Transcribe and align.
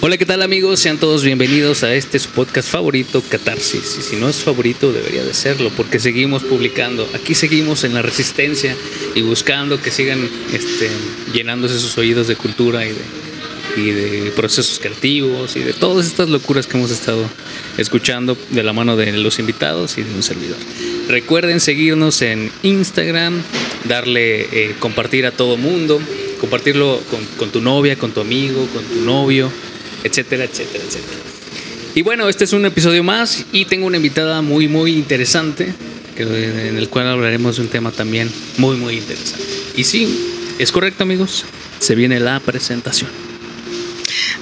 Hola, 0.00 0.16
¿qué 0.16 0.26
tal 0.26 0.42
amigos? 0.42 0.78
Sean 0.78 0.98
todos 0.98 1.24
bienvenidos 1.24 1.82
a 1.82 1.92
este 1.92 2.20
su 2.20 2.28
podcast 2.28 2.70
favorito, 2.70 3.20
Catarsis. 3.28 3.96
Y 3.98 4.02
si 4.02 4.14
no 4.14 4.28
es 4.28 4.36
favorito, 4.36 4.92
debería 4.92 5.24
de 5.24 5.34
serlo, 5.34 5.70
porque 5.76 5.98
seguimos 5.98 6.44
publicando. 6.44 7.08
Aquí 7.14 7.34
seguimos 7.34 7.82
en 7.82 7.94
la 7.94 8.02
resistencia 8.02 8.76
y 9.16 9.22
buscando 9.22 9.82
que 9.82 9.90
sigan 9.90 10.20
este, 10.52 10.88
llenándose 11.32 11.80
sus 11.80 11.98
oídos 11.98 12.28
de 12.28 12.36
cultura 12.36 12.86
y 12.86 12.90
de, 12.90 13.82
y 13.82 13.90
de 13.90 14.30
procesos 14.30 14.78
creativos 14.78 15.56
y 15.56 15.60
de 15.64 15.72
todas 15.72 16.06
estas 16.06 16.28
locuras 16.28 16.68
que 16.68 16.76
hemos 16.76 16.92
estado 16.92 17.28
escuchando 17.76 18.38
de 18.50 18.62
la 18.62 18.72
mano 18.72 18.96
de 18.96 19.10
los 19.10 19.40
invitados 19.40 19.98
y 19.98 20.04
de 20.04 20.14
un 20.14 20.22
servidor. 20.22 20.58
Recuerden 21.08 21.58
seguirnos 21.58 22.22
en 22.22 22.52
Instagram, 22.62 23.42
darle 23.82 24.42
eh, 24.52 24.76
compartir 24.78 25.26
a 25.26 25.32
todo 25.32 25.56
mundo, 25.56 26.00
compartirlo 26.40 27.02
con, 27.10 27.24
con 27.36 27.50
tu 27.50 27.60
novia, 27.60 27.98
con 27.98 28.12
tu 28.12 28.20
amigo, 28.20 28.64
con 28.72 28.84
tu 28.84 29.00
novio 29.00 29.50
etcétera, 30.04 30.44
etcétera, 30.44 30.84
etcétera. 30.84 31.20
Y 31.94 32.02
bueno, 32.02 32.28
este 32.28 32.44
es 32.44 32.52
un 32.52 32.64
episodio 32.64 33.02
más 33.02 33.44
y 33.52 33.64
tengo 33.64 33.86
una 33.86 33.96
invitada 33.96 34.40
muy, 34.42 34.68
muy 34.68 34.92
interesante, 34.92 35.74
en 36.16 36.76
el 36.76 36.88
cual 36.88 37.08
hablaremos 37.08 37.56
de 37.56 37.62
un 37.62 37.68
tema 37.68 37.90
también 37.90 38.30
muy, 38.56 38.76
muy 38.76 38.98
interesante. 38.98 39.44
Y 39.76 39.84
sí, 39.84 40.54
es 40.58 40.70
correcto 40.70 41.02
amigos, 41.02 41.44
se 41.80 41.94
viene 41.94 42.20
la 42.20 42.40
presentación. 42.40 43.10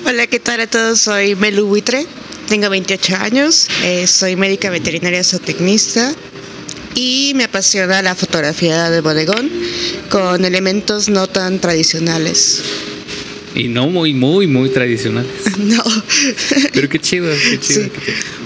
Hola, 0.05 0.27
¿qué 0.27 0.41
tal 0.41 0.61
a 0.61 0.67
todos? 0.67 1.01
Soy 1.01 1.35
Melu 1.35 1.67
Buitre, 1.67 2.07
tengo 2.49 2.71
28 2.71 3.17
años, 3.17 3.69
eh, 3.83 4.07
soy 4.07 4.37
médica 4.37 4.71
veterinaria 4.71 5.25
zootecnista 5.25 6.15
y 6.95 7.33
me 7.35 7.45
apasiona 7.45 8.03
la 8.03 8.15
fotografía 8.15 8.89
de 8.91 9.01
bodegón 9.01 9.51
con 10.09 10.45
elementos 10.45 11.09
no 11.09 11.27
tan 11.27 11.59
tradicionales. 11.59 12.63
Y 13.57 13.69
no 13.69 13.89
muy, 13.89 14.13
muy, 14.13 14.47
muy 14.47 14.69
tradicionales. 14.69 15.33
No. 15.59 15.83
Pero 16.73 16.89
qué 16.89 17.01
chido, 17.01 17.33
qué 17.51 17.59
chido. 17.59 17.89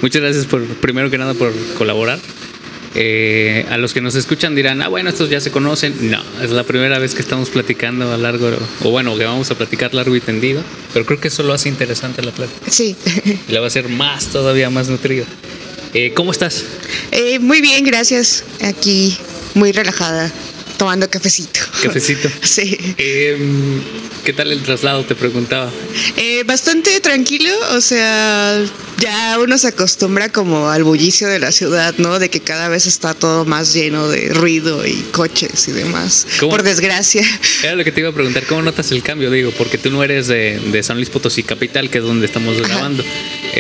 Muchas 0.01 0.23
gracias 0.23 0.47
por, 0.47 0.65
primero 0.65 1.11
que 1.11 1.19
nada, 1.19 1.35
por 1.35 1.53
colaborar. 1.77 2.19
Eh, 2.95 3.67
a 3.69 3.77
los 3.77 3.93
que 3.93 4.01
nos 4.01 4.15
escuchan 4.15 4.55
dirán, 4.55 4.81
ah, 4.81 4.89
bueno, 4.89 5.11
estos 5.11 5.29
ya 5.29 5.41
se 5.41 5.51
conocen. 5.51 6.11
No, 6.11 6.23
es 6.41 6.51
la 6.51 6.63
primera 6.63 6.99
vez 6.99 7.15
que 7.15 7.21
estamos 7.21 7.51
platicando 7.51 8.11
a 8.13 8.17
largo, 8.17 8.51
o 8.83 8.91
bueno, 8.91 9.19
que 9.19 9.25
vamos 9.25 9.51
a 9.51 9.57
platicar 9.57 9.93
largo 9.93 10.15
y 10.15 10.21
tendido. 10.21 10.63
Pero 10.93 11.05
creo 11.05 11.21
que 11.21 11.29
eso 11.29 11.43
lo 11.43 11.53
hace 11.53 11.69
interesante 11.69 12.23
la 12.23 12.33
plática. 12.33 12.71
Sí. 12.71 12.97
Y 13.49 13.53
la 13.53 13.61
va 13.61 13.67
a 13.67 13.69
hacer 13.69 13.89
más, 13.89 14.29
todavía 14.29 14.71
más 14.71 14.89
nutrido. 14.89 15.27
Eh, 15.93 16.13
¿Cómo 16.15 16.31
estás? 16.31 16.65
Eh, 17.11 17.41
muy 17.41 17.61
bien, 17.61 17.85
gracias. 17.85 18.45
Aquí, 18.63 19.17
muy 19.55 19.73
relajada 19.73 20.33
tomando 20.81 21.11
cafecito. 21.11 21.61
Cafecito. 21.83 22.31
Sí. 22.43 22.79
Em, 22.97 23.83
¿Qué 24.25 24.33
tal 24.33 24.51
el 24.51 24.63
traslado? 24.63 25.05
Te 25.05 25.15
preguntaba. 25.15 25.71
Eh, 26.17 26.43
bastante 26.45 27.01
tranquilo, 27.01 27.51
o 27.73 27.83
sea, 27.83 28.65
ya 28.99 29.39
uno 29.39 29.59
se 29.59 29.69
acostumbra 29.69 30.31
como 30.31 30.71
al 30.71 30.83
bullicio 30.83 31.29
de 31.29 31.39
la 31.39 31.53
ciudad, 31.53 31.95
¿no? 31.99 32.19
De 32.19 32.31
que 32.31 32.41
cada 32.41 32.69
vez 32.69 32.87
está 32.87 33.13
todo 33.13 33.45
más 33.45 33.75
lleno 33.75 34.09
de 34.09 34.31
ruido 34.31 34.87
y 34.87 34.95
coches 35.13 35.69
y 35.69 35.73
demás. 35.73 36.27
Por 36.41 36.63
desgracia. 36.63 37.23
Era 37.63 37.77
lo 37.77 37.85
que 37.85 37.93
te 37.93 38.01
iba 38.01 38.09
a 38.09 38.15
preguntar, 38.15 38.45
¿cómo 38.47 38.63
notas 38.63 38.91
el 38.91 39.03
cambio? 39.03 39.31
Digo, 39.31 39.53
porque 39.59 39.77
tú 39.77 39.91
no 39.91 40.03
eres 40.03 40.29
de, 40.29 40.81
San 40.83 40.97
Luis 40.97 41.11
Potosí 41.11 41.43
Capital, 41.43 41.91
que 41.91 41.99
es 41.99 42.05
donde 42.05 42.25
estamos 42.25 42.59
grabando. 42.59 43.05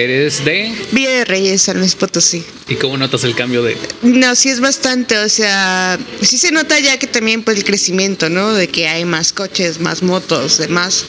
¿Eres 0.00 0.46
de? 0.46 0.74
Villa 0.92 1.10
de 1.10 1.24
Reyes, 1.26 1.60
San 1.60 1.78
Luis 1.78 1.94
Potosí. 1.94 2.42
¿Y 2.68 2.76
cómo 2.76 2.96
notas 2.96 3.22
el 3.24 3.34
cambio 3.34 3.62
de? 3.62 3.76
No, 4.00 4.34
sí 4.34 4.48
es 4.48 4.60
bastante, 4.60 5.18
o 5.18 5.28
sea, 5.28 5.98
sí 6.22 6.38
se 6.38 6.52
nota 6.52 6.80
ya 6.80 6.98
que 6.98 7.06
también 7.06 7.42
pues 7.42 7.58
el 7.58 7.64
crecimiento, 7.64 8.30
¿no? 8.30 8.54
De 8.54 8.66
que 8.66 8.88
hay 8.88 9.04
más 9.04 9.34
coches, 9.34 9.78
más 9.78 10.02
motos, 10.02 10.56
demás. 10.56 11.04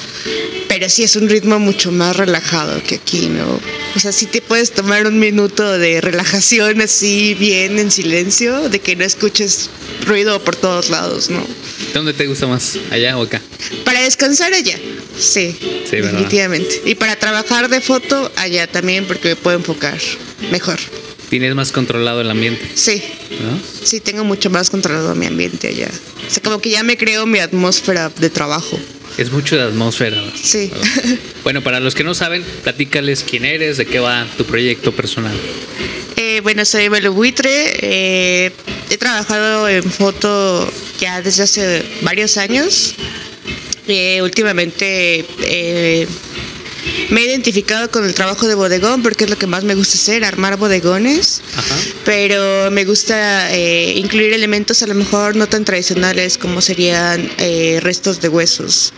Pero 0.68 0.90
sí 0.90 1.04
es 1.04 1.16
un 1.16 1.30
ritmo 1.30 1.58
mucho 1.58 1.94
más 1.94 2.18
relajado 2.18 2.84
que 2.84 2.96
aquí, 2.96 3.28
¿no? 3.30 3.62
O 3.96 4.00
sea, 4.00 4.12
sí 4.12 4.26
te 4.26 4.42
puedes 4.42 4.72
tomar 4.72 5.08
un 5.08 5.20
minuto 5.20 5.78
de 5.78 6.02
relajación 6.02 6.82
así 6.82 7.34
bien 7.36 7.80
en 7.80 7.92
silencio, 7.92 8.68
de 8.68 8.80
que 8.80 8.98
no 8.98 9.06
escuches 9.06 9.70
ruido 10.06 10.44
por 10.44 10.58
todos 10.58 10.90
lados, 10.90 11.30
¿no? 11.30 11.46
¿Dónde 11.94 12.14
te 12.14 12.28
gusta 12.28 12.48
más? 12.48 12.78
¿Allá 12.90 13.18
o 13.18 13.24
acá? 13.24 13.42
Para 13.86 14.02
descansar 14.02 14.54
allá, 14.54 14.78
sí, 15.18 15.56
sí 15.90 15.96
definitivamente. 15.98 16.82
Y 16.86 16.96
para 16.96 17.16
trabajar 17.16 17.70
de 17.70 17.82
foto 17.82 18.32
allá 18.36 18.68
también, 18.68 18.81
porque 19.08 19.30
me 19.30 19.36
puedo 19.36 19.58
enfocar 19.58 20.00
mejor. 20.52 20.80
¿Tienes 21.30 21.56
más 21.56 21.72
controlado 21.72 22.20
el 22.20 22.30
ambiente? 22.30 22.68
Sí. 22.76 23.02
Sí, 23.84 24.02
tengo 24.02 24.26
mucho 24.26 24.50
más 24.50 24.70
controlado 24.70 25.16
mi 25.16 25.28
ambiente 25.28 25.70
allá. 25.70 25.90
O 26.28 26.30
sea, 26.30 26.44
como 26.44 26.60
que 26.60 26.70
ya 26.70 26.84
me 26.84 26.98
creo 26.98 27.26
mi 27.26 27.40
atmósfera 27.40 28.10
de 28.10 28.30
trabajo. 28.30 28.78
Es 29.18 29.32
mucho 29.32 29.56
de 29.56 29.64
atmósfera. 29.64 30.22
Sí. 30.42 30.72
Bueno, 31.44 31.64
para 31.64 31.80
los 31.80 31.96
que 31.96 32.04
no 32.04 32.14
saben, 32.14 32.44
platícales 32.62 33.26
quién 33.28 33.46
eres, 33.46 33.78
de 33.78 33.88
qué 33.88 34.00
va 34.00 34.28
tu 34.38 34.46
proyecto 34.46 34.92
personal. 34.92 35.36
Eh, 36.18 36.40
bueno, 36.44 36.66
soy 36.66 36.88
Belo 36.88 37.14
Buitre. 37.14 37.50
Eh, 37.82 38.52
he 38.92 38.98
trabajado 39.00 39.68
en 39.68 39.82
foto 39.82 40.72
ya 41.00 41.20
desde 41.24 41.44
hace 41.44 41.84
varios 42.02 42.38
años. 42.38 42.94
Eh, 43.88 44.22
últimamente 44.22 45.26
me 47.12 47.22
he 47.22 47.26
identificado 47.26 47.92
con 47.92 48.06
el 48.06 48.14
trabajo 48.16 48.48
de 48.48 48.56
bodegón 48.56 49.04
porque 49.04 49.26
es 49.26 49.30
lo 49.30 49.38
que 49.38 49.46
más 49.46 49.64
me 49.64 49.76
gusta 49.76 49.96
hacer, 49.96 50.24
armar 50.24 50.58
bodegones. 50.58 51.42
Pero 52.06 52.72
me 52.72 52.86
gusta 52.86 53.54
eh, 53.54 53.94
incluir 53.98 54.34
elementos 54.34 54.82
a 54.82 54.88
lo 54.88 54.96
mejor 54.96 55.36
no 55.36 55.48
tan 55.48 55.66
tradicionales 55.66 56.38
como 56.38 56.62
serían 56.62 57.30
eh, 57.38 57.80
restos 57.82 58.22
de 58.22 58.30
huesos 58.30 58.94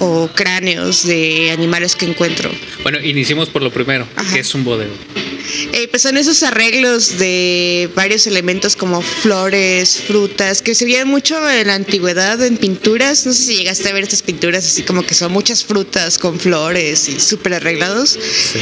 o 0.00 0.28
cráneos 0.34 1.06
de 1.06 1.50
animales 1.50 1.94
que 1.94 2.06
encuentro. 2.06 2.50
Bueno, 2.82 3.00
iniciemos 3.00 3.48
por 3.48 3.62
lo 3.62 3.70
primero, 3.70 4.06
¿qué 4.32 4.40
es 4.40 4.54
un 4.54 4.64
bodegón? 4.64 5.27
Eh, 5.72 5.88
pues 5.88 6.02
son 6.02 6.16
esos 6.16 6.42
arreglos 6.42 7.18
de 7.18 7.90
varios 7.94 8.26
elementos 8.26 8.76
como 8.76 9.00
flores, 9.02 10.02
frutas, 10.06 10.62
que 10.62 10.74
se 10.74 10.84
veían 10.84 11.08
mucho 11.08 11.36
en 11.48 11.66
la 11.66 11.74
antigüedad 11.74 12.42
en 12.42 12.56
pinturas. 12.56 13.26
No 13.26 13.32
sé 13.32 13.44
si 13.44 13.56
llegaste 13.56 13.88
a 13.88 13.92
ver 13.92 14.04
estas 14.04 14.22
pinturas 14.22 14.64
así 14.64 14.82
como 14.82 15.02
que 15.02 15.14
son 15.14 15.32
muchas 15.32 15.64
frutas 15.64 16.18
con 16.18 16.38
flores 16.38 17.08
y 17.08 17.20
súper 17.20 17.54
arreglados. 17.54 18.18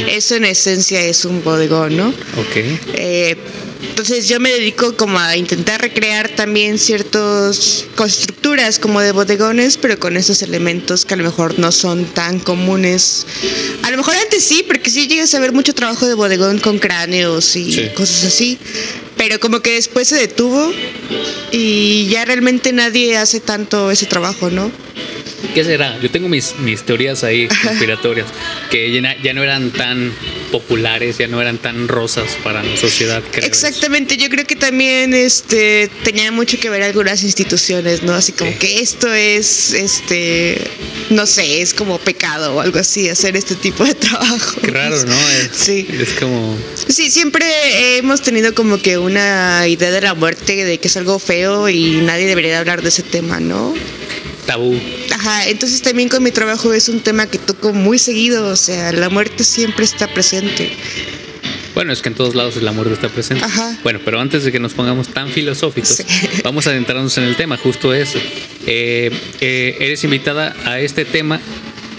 Eso 0.07 0.35
en 0.35 0.45
esencia 0.45 1.01
es 1.01 1.25
un 1.25 1.43
bodegón, 1.43 1.97
¿no? 1.97 2.07
Ok. 2.09 2.55
Eh, 2.93 3.35
entonces 3.89 4.27
yo 4.27 4.39
me 4.39 4.51
dedico 4.51 4.95
como 4.95 5.19
a 5.19 5.35
intentar 5.37 5.81
recrear 5.81 6.29
también 6.29 6.77
ciertas 6.77 7.85
constructuras 7.95 8.79
como 8.79 9.01
de 9.01 9.11
bodegones, 9.11 9.77
pero 9.77 9.99
con 9.99 10.17
esos 10.17 10.41
elementos 10.41 11.05
que 11.05 11.13
a 11.13 11.17
lo 11.17 11.23
mejor 11.23 11.59
no 11.59 11.71
son 11.71 12.05
tan 12.05 12.39
comunes. 12.39 13.25
A 13.83 13.91
lo 13.91 13.97
mejor 13.97 14.15
antes 14.15 14.43
sí, 14.43 14.63
porque 14.67 14.89
sí 14.89 15.07
llegas 15.07 15.33
a 15.35 15.39
ver 15.39 15.51
mucho 15.51 15.73
trabajo 15.73 16.07
de 16.07 16.13
bodegón 16.13 16.59
con 16.59 16.76
cráneos 16.79 17.55
y 17.55 17.89
cosas 17.95 18.25
así, 18.25 18.57
pero 19.15 19.39
como 19.39 19.61
que 19.61 19.73
después 19.73 20.07
se 20.07 20.15
detuvo 20.15 20.71
y 21.51 22.07
ya 22.07 22.25
realmente 22.25 22.71
nadie 22.73 23.17
hace 23.17 23.39
tanto 23.39 23.91
ese 23.91 24.05
trabajo, 24.05 24.49
¿no? 24.49 24.71
¿Qué 25.53 25.63
será? 25.63 25.99
Yo 25.99 26.11
tengo 26.11 26.29
mis, 26.29 26.55
mis 26.59 26.83
teorías 26.83 27.23
ahí 27.23 27.47
conspiratorias, 27.63 28.27
que 28.69 28.91
ya, 28.91 29.15
ya, 29.21 29.33
no 29.33 29.43
eran 29.43 29.71
tan 29.71 30.13
populares, 30.51 31.17
ya 31.17 31.27
no 31.27 31.41
eran 31.41 31.57
tan 31.57 31.87
rosas 31.87 32.37
para 32.43 32.63
la 32.63 32.77
sociedad. 32.77 33.23
Exactamente, 33.33 34.17
yo 34.17 34.29
creo 34.29 34.45
que 34.45 34.55
también 34.55 35.13
este 35.13 35.89
tenía 36.03 36.31
mucho 36.31 36.59
que 36.59 36.69
ver 36.69 36.83
algunas 36.83 37.23
instituciones, 37.23 38.03
¿no? 38.03 38.13
Así 38.13 38.31
como 38.31 38.57
que 38.57 38.79
esto 38.79 39.11
es, 39.13 39.73
este, 39.73 40.59
no 41.09 41.25
sé, 41.25 41.61
es 41.61 41.73
como 41.73 41.97
pecado 41.99 42.55
o 42.55 42.61
algo 42.61 42.79
así, 42.79 43.09
hacer 43.09 43.35
este 43.35 43.55
tipo 43.55 43.83
de 43.83 43.95
trabajo. 43.95 44.61
Qué 44.61 44.71
raro, 44.71 45.03
¿no? 45.03 45.15
sí. 45.51 45.87
Es 45.99 46.13
como... 46.13 46.57
Sí, 46.87 47.09
siempre 47.09 47.97
hemos 47.97 48.21
tenido 48.21 48.53
como 48.53 48.77
que 48.77 48.97
una 48.97 49.67
idea 49.67 49.91
de 49.91 50.01
la 50.01 50.13
muerte, 50.13 50.65
de 50.65 50.77
que 50.77 50.87
es 50.87 50.97
algo 50.97 51.19
feo 51.19 51.69
y 51.69 52.01
nadie 52.01 52.25
debería 52.25 52.59
hablar 52.59 52.81
de 52.81 52.89
ese 52.89 53.03
tema, 53.03 53.39
¿no? 53.39 53.73
Tabú. 54.47 54.79
Ajá, 55.11 55.47
entonces 55.47 55.83
también 55.83 56.09
con 56.09 56.23
mi 56.23 56.31
trabajo 56.31 56.73
es 56.73 56.89
un 56.89 57.01
tema 57.01 57.27
que 57.27 57.37
toco 57.37 57.73
muy 57.73 57.99
seguido, 57.99 58.47
o 58.47 58.55
sea, 58.55 58.91
la 58.91 59.09
muerte 59.09 59.43
siempre 59.43 59.85
está 59.85 60.07
presente. 60.07 60.71
Bueno, 61.75 61.93
es 61.93 62.01
que 62.01 62.09
en 62.09 62.15
todos 62.15 62.33
lados 62.33 62.55
la 62.63 62.71
muerte 62.71 62.95
está 62.95 63.09
presente. 63.09 63.45
Ajá. 63.45 63.77
Bueno, 63.83 63.99
pero 64.03 64.19
antes 64.19 64.43
de 64.43 64.51
que 64.51 64.59
nos 64.59 64.73
pongamos 64.73 65.09
tan 65.09 65.29
filosóficos, 65.29 66.01
vamos 66.43 66.65
a 66.65 66.71
adentrarnos 66.71 67.15
en 67.19 67.25
el 67.25 67.35
tema, 67.35 67.55
justo 67.55 67.93
eso. 67.93 68.17
Eh, 68.65 69.11
eh, 69.41 69.77
eres 69.79 70.03
invitada 70.03 70.55
a 70.65 70.79
este 70.79 71.05
tema 71.05 71.39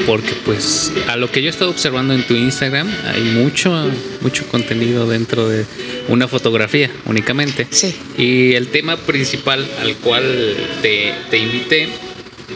porque 0.07 0.33
pues 0.45 0.93
a 1.09 1.17
lo 1.17 1.31
que 1.31 1.43
yo 1.43 1.49
he 1.49 1.51
estado 1.51 1.71
observando 1.71 2.15
en 2.15 2.27
tu 2.27 2.35
Instagram 2.35 2.89
hay 3.05 3.23
mucho 3.23 3.91
mucho 4.21 4.47
contenido 4.47 5.09
dentro 5.09 5.49
de 5.49 5.67
una 6.09 6.29
fotografía 6.29 6.89
únicamente 7.07 7.67
sí. 7.69 7.97
y 8.17 8.55
el 8.55 8.69
tema 8.69 8.97
principal 8.97 9.69
al 9.81 9.97
cual 9.97 10.57
te, 10.83 11.15
te 11.31 11.39
invité 11.39 11.89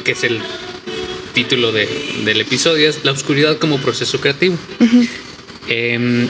que 0.05 0.13
es 0.13 0.25
el 0.25 0.41
título 1.33 1.73
del 1.73 2.41
episodio, 2.41 2.89
es 2.89 3.05
La 3.05 3.13
oscuridad 3.13 3.59
como 3.59 3.79
proceso 3.79 4.21
creativo. 4.21 4.57
Em, 5.69 6.29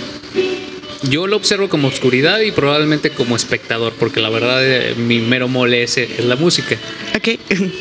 yo 1.08 1.26
lo 1.26 1.36
observo 1.36 1.68
como 1.68 1.88
oscuridad 1.88 2.40
y 2.40 2.52
probablemente 2.52 3.10
como 3.10 3.34
espectador, 3.34 3.92
porque 3.98 4.20
la 4.20 4.30
verdad 4.30 4.60
eh, 4.62 4.94
mi 4.96 5.18
mero 5.18 5.48
mole 5.48 5.82
es, 5.82 5.98
la 6.20 6.36
música. 6.36 6.76
Ok. 7.16 7.28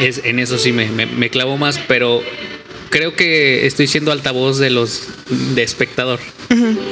Es, 0.00 0.20
en 0.24 0.40
eso 0.40 0.58
sí 0.58 0.72
me, 0.72 0.90
me, 0.90 1.30
clavo 1.30 1.56
más, 1.56 1.80
pero 1.88 2.22
creo 2.90 3.14
que 3.14 3.66
estoy 3.66 3.86
siendo 3.86 4.12
altavoz 4.12 4.58
de 4.58 4.68
los 4.68 5.04
de 5.54 5.62
espectador. 5.62 6.20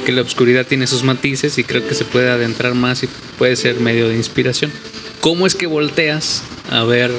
Que 0.07 0.11
la 0.11 0.23
oscuridad 0.23 0.65
tiene 0.65 0.87
sus 0.87 1.03
matices 1.03 1.59
y 1.59 1.63
creo 1.63 1.87
que 1.87 1.93
se 1.93 2.03
puede 2.03 2.31
adentrar 2.31 2.73
más 2.73 3.03
y 3.03 3.09
puede 3.37 3.57
ser 3.57 3.79
medio 3.79 4.09
de 4.09 4.15
inspiración. 4.15 4.71
¿Cómo 5.21 5.45
es 5.45 5.53
que 5.53 5.67
volteas 5.67 6.41
a 6.71 6.83
ver 6.83 7.11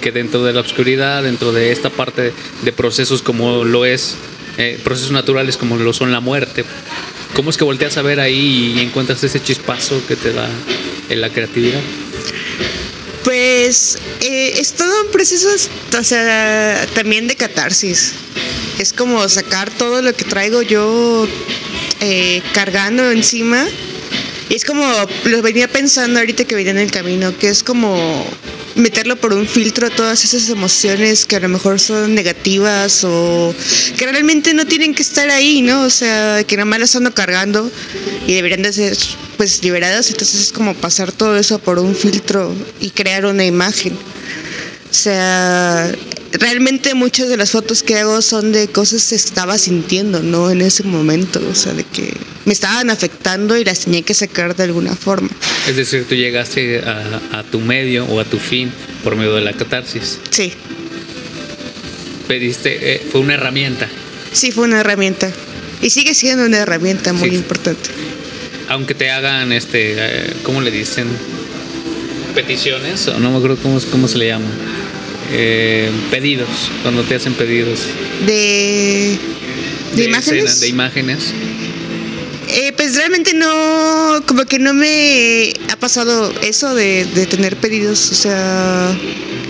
que 0.00 0.12
dentro 0.12 0.44
de 0.44 0.52
la 0.52 0.60
oscuridad, 0.60 1.22
dentro 1.22 1.52
de 1.52 1.72
esta 1.72 1.90
parte 1.90 2.32
de 2.62 2.72
procesos 2.72 3.22
como 3.22 3.64
lo 3.64 3.84
es, 3.84 4.16
eh, 4.58 4.78
procesos 4.82 5.12
naturales 5.12 5.56
como 5.56 5.76
lo 5.76 5.92
son 5.92 6.12
la 6.12 6.20
muerte, 6.20 6.64
cómo 7.34 7.50
es 7.50 7.56
que 7.56 7.64
volteas 7.64 7.96
a 7.96 8.02
ver 8.02 8.20
ahí 8.20 8.74
y 8.76 8.80
encuentras 8.80 9.22
ese 9.24 9.42
chispazo 9.42 10.00
que 10.06 10.16
te 10.16 10.32
da 10.32 10.48
en 11.08 11.20
la 11.20 11.30
creatividad? 11.30 11.80
Pues 13.24 13.98
eh, 14.20 14.54
es 14.58 14.74
todo 14.74 15.02
un 15.04 15.10
proceso, 15.10 15.48
o 15.98 16.04
sea, 16.04 16.86
también 16.94 17.26
de 17.26 17.34
catarsis. 17.34 18.12
Es 18.78 18.92
como 18.92 19.28
sacar 19.28 19.70
todo 19.70 20.00
lo 20.00 20.12
que 20.14 20.24
traigo 20.24 20.62
yo 20.62 21.26
eh, 22.00 22.40
cargando 22.54 23.10
encima. 23.10 23.66
Y 24.48 24.54
es 24.54 24.64
como, 24.64 24.84
lo 25.24 25.42
venía 25.42 25.66
pensando 25.68 26.20
ahorita 26.20 26.44
que 26.44 26.54
venía 26.54 26.70
en 26.70 26.78
el 26.78 26.90
camino, 26.90 27.36
que 27.36 27.48
es 27.48 27.62
como 27.62 28.24
meterlo 28.76 29.16
por 29.16 29.32
un 29.32 29.46
filtro 29.46 29.90
todas 29.90 30.22
esas 30.22 30.48
emociones 30.50 31.24
que 31.24 31.36
a 31.36 31.40
lo 31.40 31.48
mejor 31.48 31.80
son 31.80 32.14
negativas 32.14 33.02
o 33.04 33.54
que 33.96 34.06
realmente 34.06 34.54
no 34.54 34.66
tienen 34.66 34.94
que 34.94 35.02
estar 35.02 35.30
ahí, 35.30 35.62
¿no? 35.62 35.82
O 35.82 35.90
sea, 35.90 36.44
que 36.44 36.56
nada 36.56 36.66
más 36.66 36.78
las 36.78 36.94
ando 36.94 37.12
cargando 37.12 37.70
y 38.26 38.34
deberían 38.34 38.62
de 38.62 38.72
ser 38.72 38.96
pues 39.36 39.62
liberadas, 39.62 40.10
entonces 40.10 40.40
es 40.40 40.52
como 40.52 40.74
pasar 40.74 41.10
todo 41.10 41.36
eso 41.36 41.58
por 41.58 41.78
un 41.78 41.94
filtro 41.94 42.54
y 42.80 42.90
crear 42.90 43.26
una 43.26 43.44
imagen. 43.44 43.94
O 43.94 44.94
sea, 44.94 45.92
realmente 46.32 46.94
muchas 46.94 47.28
de 47.28 47.36
las 47.36 47.50
fotos 47.50 47.82
que 47.82 47.96
hago 47.96 48.22
son 48.22 48.52
de 48.52 48.68
cosas 48.68 49.08
que 49.08 49.16
estaba 49.16 49.58
sintiendo, 49.58 50.22
¿no? 50.22 50.50
En 50.50 50.62
ese 50.62 50.84
momento, 50.84 51.40
o 51.50 51.54
sea, 51.54 51.72
de 51.72 51.84
que 51.84 52.14
me 52.46 52.52
estaban 52.52 52.90
afectando 52.90 53.58
y 53.58 53.64
las 53.64 53.80
tenía 53.80 54.02
que 54.02 54.14
sacar 54.14 54.54
de 54.56 54.62
alguna 54.62 54.94
forma. 54.94 55.28
Es 55.68 55.76
decir, 55.76 56.06
tú 56.08 56.14
llegaste 56.14 56.78
a, 56.78 57.42
tu 57.50 57.60
medio 57.60 58.06
o 58.06 58.20
a 58.20 58.24
tu 58.24 58.38
fin 58.38 58.70
por 59.04 59.16
medio 59.16 59.34
de 59.34 59.42
la 59.42 59.52
catarsis. 59.52 60.20
Sí. 60.30 60.52
Pediste, 62.28 62.94
eh, 62.94 63.02
fue 63.10 63.20
una 63.20 63.34
herramienta. 63.34 63.88
Sí, 64.32 64.52
fue 64.52 64.64
una 64.64 64.80
herramienta. 64.80 65.30
Y 65.82 65.90
sigue 65.90 66.14
siendo 66.14 66.46
una 66.46 66.58
herramienta 66.58 67.12
muy 67.12 67.30
importante. 67.30 67.90
Aunque 68.68 68.94
te 68.94 69.10
hagan, 69.10 69.52
este, 69.52 69.94
eh, 69.96 70.32
¿cómo 70.44 70.60
le 70.60 70.70
dicen? 70.70 71.08
Peticiones, 72.34 73.08
o 73.08 73.18
no 73.18 73.30
me 73.30 73.38
acuerdo 73.38 73.56
cómo, 73.56 73.80
cómo 73.90 74.08
se 74.08 74.18
le 74.18 74.28
llama 74.28 74.46
eh, 75.32 75.90
pedidos, 76.10 76.70
cuando 76.82 77.02
te 77.02 77.16
hacen 77.16 77.34
pedidos. 77.34 77.80
De, 78.24 79.18
de, 79.94 80.04
imágenes. 80.04 80.60
de 80.60 80.68
imágenes. 80.68 81.32
Eh, 82.48 82.72
pues 82.76 82.94
realmente 82.96 83.34
no, 83.34 84.22
como 84.26 84.44
que 84.44 84.58
no 84.58 84.72
me 84.72 85.52
ha 85.70 85.76
pasado 85.76 86.32
eso 86.42 86.74
de, 86.74 87.04
de, 87.04 87.26
tener 87.26 87.56
pedidos, 87.56 88.10
o 88.12 88.14
sea, 88.14 88.96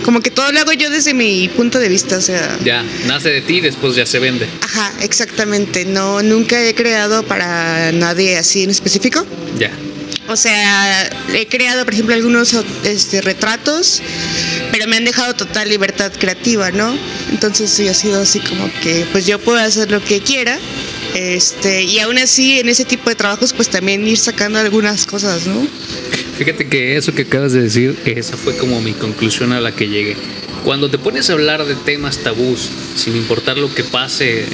como 0.03 0.21
que 0.21 0.31
todo 0.31 0.51
lo 0.53 0.61
hago 0.61 0.73
yo 0.73 0.89
desde 0.89 1.13
mi 1.13 1.49
punto 1.49 1.79
de 1.79 1.89
vista, 1.89 2.17
o 2.17 2.21
sea. 2.21 2.59
Ya, 2.65 2.85
nace 3.07 3.31
de 3.31 3.43
ti 3.43 3.59
y 3.59 3.61
después 3.61 3.97
ya 3.97 4.07
se 4.07 4.19
vende. 4.19 4.49
Ajá, 4.63 4.93
exactamente, 5.03 5.85
no, 5.85 6.23
nunca 6.23 6.63
he 6.65 6.75
creado 6.75 7.23
para 7.23 7.93
nadie 7.93 8.39
así 8.39 8.63
en 8.63 8.71
específico. 8.71 9.27
Ya. 9.59 9.71
O 10.29 10.37
sea, 10.37 11.09
he 11.35 11.47
creado, 11.47 11.85
por 11.85 11.95
ejemplo, 11.95 12.15
algunos 12.15 12.55
este, 12.85 13.21
retratos, 13.21 14.03
pero 14.73 14.89
me 14.89 14.97
han 14.97 15.05
dejado 15.05 15.35
total 15.35 15.69
libertad 15.69 16.13
creativa, 16.19 16.73
¿no? 16.73 16.97
Entonces 17.31 17.71
sí 17.71 17.87
ha 17.87 17.95
sido 17.95 18.21
así 18.21 18.41
como 18.41 18.69
que, 18.83 19.07
pues 19.13 19.27
yo 19.27 19.39
puedo 19.39 19.59
hacer 19.59 19.91
lo 19.91 20.03
que 20.03 20.21
quiera. 20.21 20.59
Este, 21.15 21.83
y 21.83 21.99
aún 22.01 22.19
así, 22.19 22.59
en 22.59 22.69
ese 22.69 22.85
tipo 22.85 23.09
de 23.09 23.17
trabajos, 23.17 23.53
pues 23.53 23.69
también 23.69 24.07
ir 24.07 24.19
sacando 24.19 24.59
algunas 24.59 25.07
cosas, 25.07 25.47
¿no? 25.47 25.67
Fíjate 26.39 26.69
que 26.69 26.97
eso 26.97 27.15
que 27.15 27.23
acabas 27.23 27.53
de 27.53 27.63
decir, 27.63 27.99
esa 28.05 28.37
fue 28.37 28.57
como 28.57 28.81
mi 28.81 28.93
conclusión 28.93 29.53
a 29.53 29.61
la 29.61 29.73
que 29.73 29.89
llegué. 29.89 30.17
Cuando 30.65 30.91
te 30.91 30.99
pones 30.99 31.31
a 31.31 31.35
hablar 31.35 31.65
de 31.65 31.77
temas 31.77 32.19
tabús, 32.19 32.69
sin 32.97 33.17
importar 33.17 33.57
lo 33.57 33.73
que 33.73 33.85
pase 33.85 34.41
eh, 34.41 34.47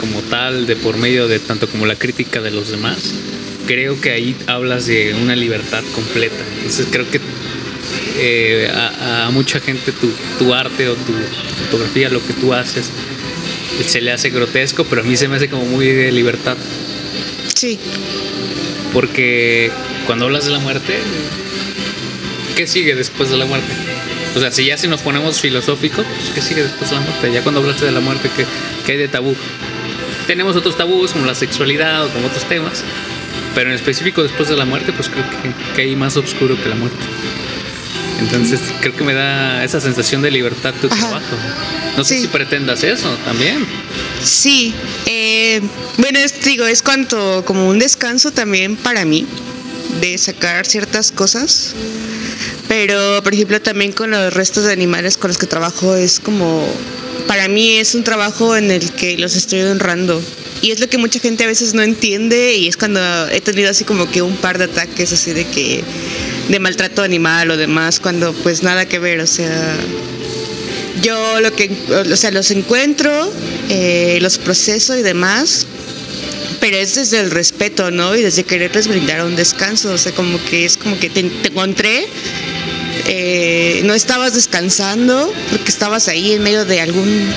como 0.00 0.20
tal, 0.22 0.66
de 0.66 0.76
por 0.76 0.96
medio 0.96 1.28
de 1.28 1.38
tanto 1.38 1.68
como 1.68 1.86
la 1.86 1.94
crítica 1.94 2.40
de 2.40 2.50
los 2.50 2.70
demás, 2.70 3.14
creo 3.66 4.00
que 4.00 4.10
ahí 4.10 4.36
hablas 4.46 4.86
de 4.86 5.14
una 5.14 5.36
libertad 5.36 5.84
completa. 5.94 6.44
Entonces 6.56 6.88
creo 6.90 7.08
que 7.08 7.20
eh, 8.18 8.70
a, 8.74 9.30
mucha 9.32 9.60
gente 9.60 9.92
tu, 10.38 10.52
arte 10.52 10.88
o 10.88 10.94
tu, 10.94 11.12
fotografía, 11.64 12.08
lo 12.10 12.24
que 12.26 12.32
tú 12.34 12.52
haces, 12.52 12.90
se 13.86 14.00
le 14.00 14.12
hace 14.12 14.30
grotesco, 14.30 14.84
pero 14.84 15.02
a 15.02 15.04
mí 15.04 15.16
se 15.16 15.28
me 15.28 15.36
hace 15.36 15.48
como 15.48 15.64
muy 15.64 15.86
de 15.86 16.12
libertad. 16.12 16.56
Sí. 17.54 17.78
Porque 18.92 19.70
cuando 20.06 20.26
hablas 20.26 20.44
de 20.44 20.52
la 20.52 20.58
muerte, 20.58 20.98
¿qué 22.56 22.66
sigue 22.66 22.94
después 22.94 23.30
de 23.30 23.36
la 23.36 23.44
muerte? 23.44 23.72
O 24.34 24.40
sea, 24.40 24.50
si 24.50 24.64
ya 24.66 24.78
si 24.78 24.88
nos 24.88 25.02
ponemos 25.02 25.40
filosóficos, 25.40 26.06
pues 26.06 26.30
¿qué 26.34 26.40
sigue 26.40 26.62
después 26.62 26.90
de 26.90 26.96
la 26.96 27.02
muerte? 27.02 27.32
Ya 27.32 27.42
cuando 27.42 27.60
hablaste 27.60 27.84
de 27.84 27.92
la 27.92 28.00
muerte, 28.00 28.30
¿qué, 28.34 28.46
qué 28.86 28.92
hay 28.92 28.98
de 28.98 29.08
tabú? 29.08 29.36
Tenemos 30.26 30.56
otros 30.56 30.76
tabús 30.76 31.12
como 31.12 31.26
la 31.26 31.34
sexualidad 31.34 32.06
o 32.06 32.08
como 32.10 32.28
otros 32.28 32.44
temas, 32.44 32.84
pero 33.54 33.70
en 33.70 33.76
específico 33.76 34.22
después 34.22 34.48
de 34.48 34.56
la 34.56 34.64
muerte, 34.64 34.92
pues 34.92 35.08
creo 35.08 35.24
que, 35.28 35.74
que 35.74 35.82
hay 35.82 35.96
más 35.96 36.16
oscuro 36.16 36.56
que 36.62 36.68
la 36.68 36.76
muerte. 36.76 37.04
Entonces 38.20 38.60
creo 38.80 38.94
que 38.94 39.04
me 39.04 39.14
da 39.14 39.64
esa 39.64 39.80
sensación 39.80 40.22
de 40.22 40.30
libertad 40.30 40.74
tu 40.80 40.88
trabajo. 40.88 41.36
No 41.96 42.04
sé 42.04 42.20
si 42.20 42.28
pretendas 42.28 42.82
eso 42.84 43.08
también. 43.24 43.66
Sí, 44.22 44.74
eh, 45.06 45.60
bueno, 45.98 46.18
digo, 46.44 46.66
es 46.66 46.82
cuanto 46.82 47.44
como 47.44 47.68
un 47.68 47.78
descanso 47.78 48.30
también 48.30 48.76
para 48.76 49.04
mí 49.04 49.26
de 50.00 50.16
sacar 50.18 50.66
ciertas 50.66 51.12
cosas. 51.12 51.74
Pero, 52.68 53.22
por 53.22 53.34
ejemplo, 53.34 53.60
también 53.60 53.92
con 53.92 54.10
los 54.10 54.32
restos 54.32 54.64
de 54.64 54.72
animales 54.72 55.18
con 55.18 55.28
los 55.28 55.38
que 55.38 55.46
trabajo 55.46 55.94
es 55.94 56.20
como, 56.20 56.66
para 57.26 57.48
mí 57.48 57.72
es 57.72 57.94
un 57.94 58.04
trabajo 58.04 58.56
en 58.56 58.70
el 58.70 58.90
que 58.92 59.18
los 59.18 59.36
estoy 59.36 59.60
honrando 59.60 60.22
y 60.62 60.70
es 60.70 60.78
lo 60.78 60.88
que 60.88 60.96
mucha 60.96 61.18
gente 61.18 61.42
a 61.44 61.48
veces 61.48 61.74
no 61.74 61.82
entiende 61.82 62.54
y 62.54 62.68
es 62.68 62.76
cuando 62.76 63.00
he 63.28 63.40
tenido 63.40 63.68
así 63.68 63.84
como 63.84 64.08
que 64.08 64.22
un 64.22 64.36
par 64.36 64.58
de 64.58 64.64
ataques 64.64 65.12
así 65.12 65.32
de 65.32 65.44
que 65.44 65.82
de 66.48 66.58
maltrato 66.58 67.02
animal 67.02 67.50
o 67.50 67.56
demás, 67.56 68.00
cuando 68.00 68.32
pues 68.32 68.62
nada 68.62 68.86
que 68.86 68.98
ver, 68.98 69.20
o 69.20 69.26
sea, 69.26 69.76
yo 71.02 71.40
lo 71.40 71.54
que, 71.54 71.70
o 71.88 72.16
sea, 72.16 72.30
los 72.30 72.50
encuentro, 72.50 73.30
eh, 73.68 74.18
los 74.20 74.38
proceso 74.38 74.96
y 74.96 75.02
demás, 75.02 75.66
pero 76.60 76.76
es 76.76 76.94
desde 76.94 77.20
el 77.20 77.30
respeto, 77.30 77.90
¿no? 77.90 78.14
Y 78.16 78.22
desde 78.22 78.44
quererles 78.44 78.86
brindar 78.86 79.24
un 79.24 79.34
descanso, 79.34 79.92
o 79.92 79.98
sea, 79.98 80.12
como 80.12 80.42
que 80.44 80.64
es 80.64 80.76
como 80.76 80.98
que 80.98 81.10
te, 81.10 81.20
encontré, 81.20 82.06
eh, 83.06 83.82
no 83.84 83.94
estabas 83.94 84.34
descansando 84.34 85.32
porque 85.50 85.70
estabas 85.70 86.08
ahí 86.08 86.32
en 86.32 86.42
medio 86.42 86.64
de 86.64 86.80
algún 86.80 87.32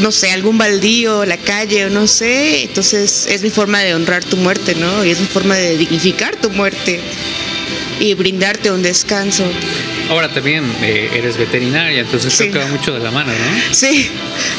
no 0.00 0.12
sé, 0.12 0.30
algún 0.30 0.58
baldío, 0.58 1.24
la 1.24 1.36
calle 1.36 1.86
o 1.86 1.90
no 1.90 2.06
sé. 2.06 2.62
Entonces 2.62 3.26
es 3.28 3.42
mi 3.42 3.50
forma 3.50 3.80
de 3.80 3.94
honrar 3.94 4.24
tu 4.24 4.36
muerte, 4.36 4.74
¿no? 4.76 5.04
Y 5.04 5.10
es 5.10 5.18
mi 5.18 5.26
forma 5.26 5.56
de 5.56 5.76
dignificar 5.76 6.36
tu 6.36 6.50
muerte 6.50 7.00
y 8.00 8.14
brindarte 8.14 8.70
un 8.70 8.82
descanso. 8.82 9.44
Ahora 10.08 10.32
también 10.32 10.64
eh, 10.82 11.10
eres 11.14 11.36
veterinaria, 11.36 12.00
entonces 12.00 12.34
creo 12.36 12.52
que 12.52 12.58
va 12.58 12.66
mucho 12.66 12.92
de 12.94 13.00
la 13.00 13.10
mano, 13.10 13.32
¿no? 13.32 13.74
Sí. 13.74 14.08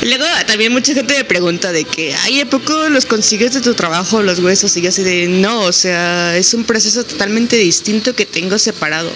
Luego 0.03 0.25
también 0.45 0.71
mucha 0.71 0.93
gente 0.93 1.15
me 1.15 1.23
pregunta 1.23 1.71
de 1.71 1.85
que, 1.85 2.13
ay, 2.23 2.41
¿a 2.41 2.45
poco 2.45 2.89
los 2.89 3.05
consigues 3.05 3.53
de 3.53 3.61
tu 3.61 3.73
trabajo 3.73 4.21
los 4.21 4.39
huesos? 4.39 4.75
Y 4.77 4.81
yo 4.81 4.89
así 4.89 5.03
de, 5.03 5.27
no, 5.27 5.61
o 5.61 5.71
sea, 5.71 6.37
es 6.37 6.53
un 6.53 6.65
proceso 6.65 7.03
totalmente 7.03 7.55
distinto 7.55 8.13
que 8.13 8.25
tengo 8.25 8.59
separado. 8.59 9.11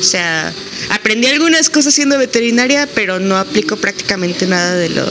O 0.00 0.02
sea, 0.02 0.52
aprendí 0.88 1.28
algunas 1.28 1.70
cosas 1.70 1.94
siendo 1.94 2.18
veterinaria, 2.18 2.88
pero 2.94 3.20
no 3.20 3.36
aplico 3.36 3.76
prácticamente 3.76 4.46
nada 4.46 4.74
de 4.74 4.88
lo 4.88 5.06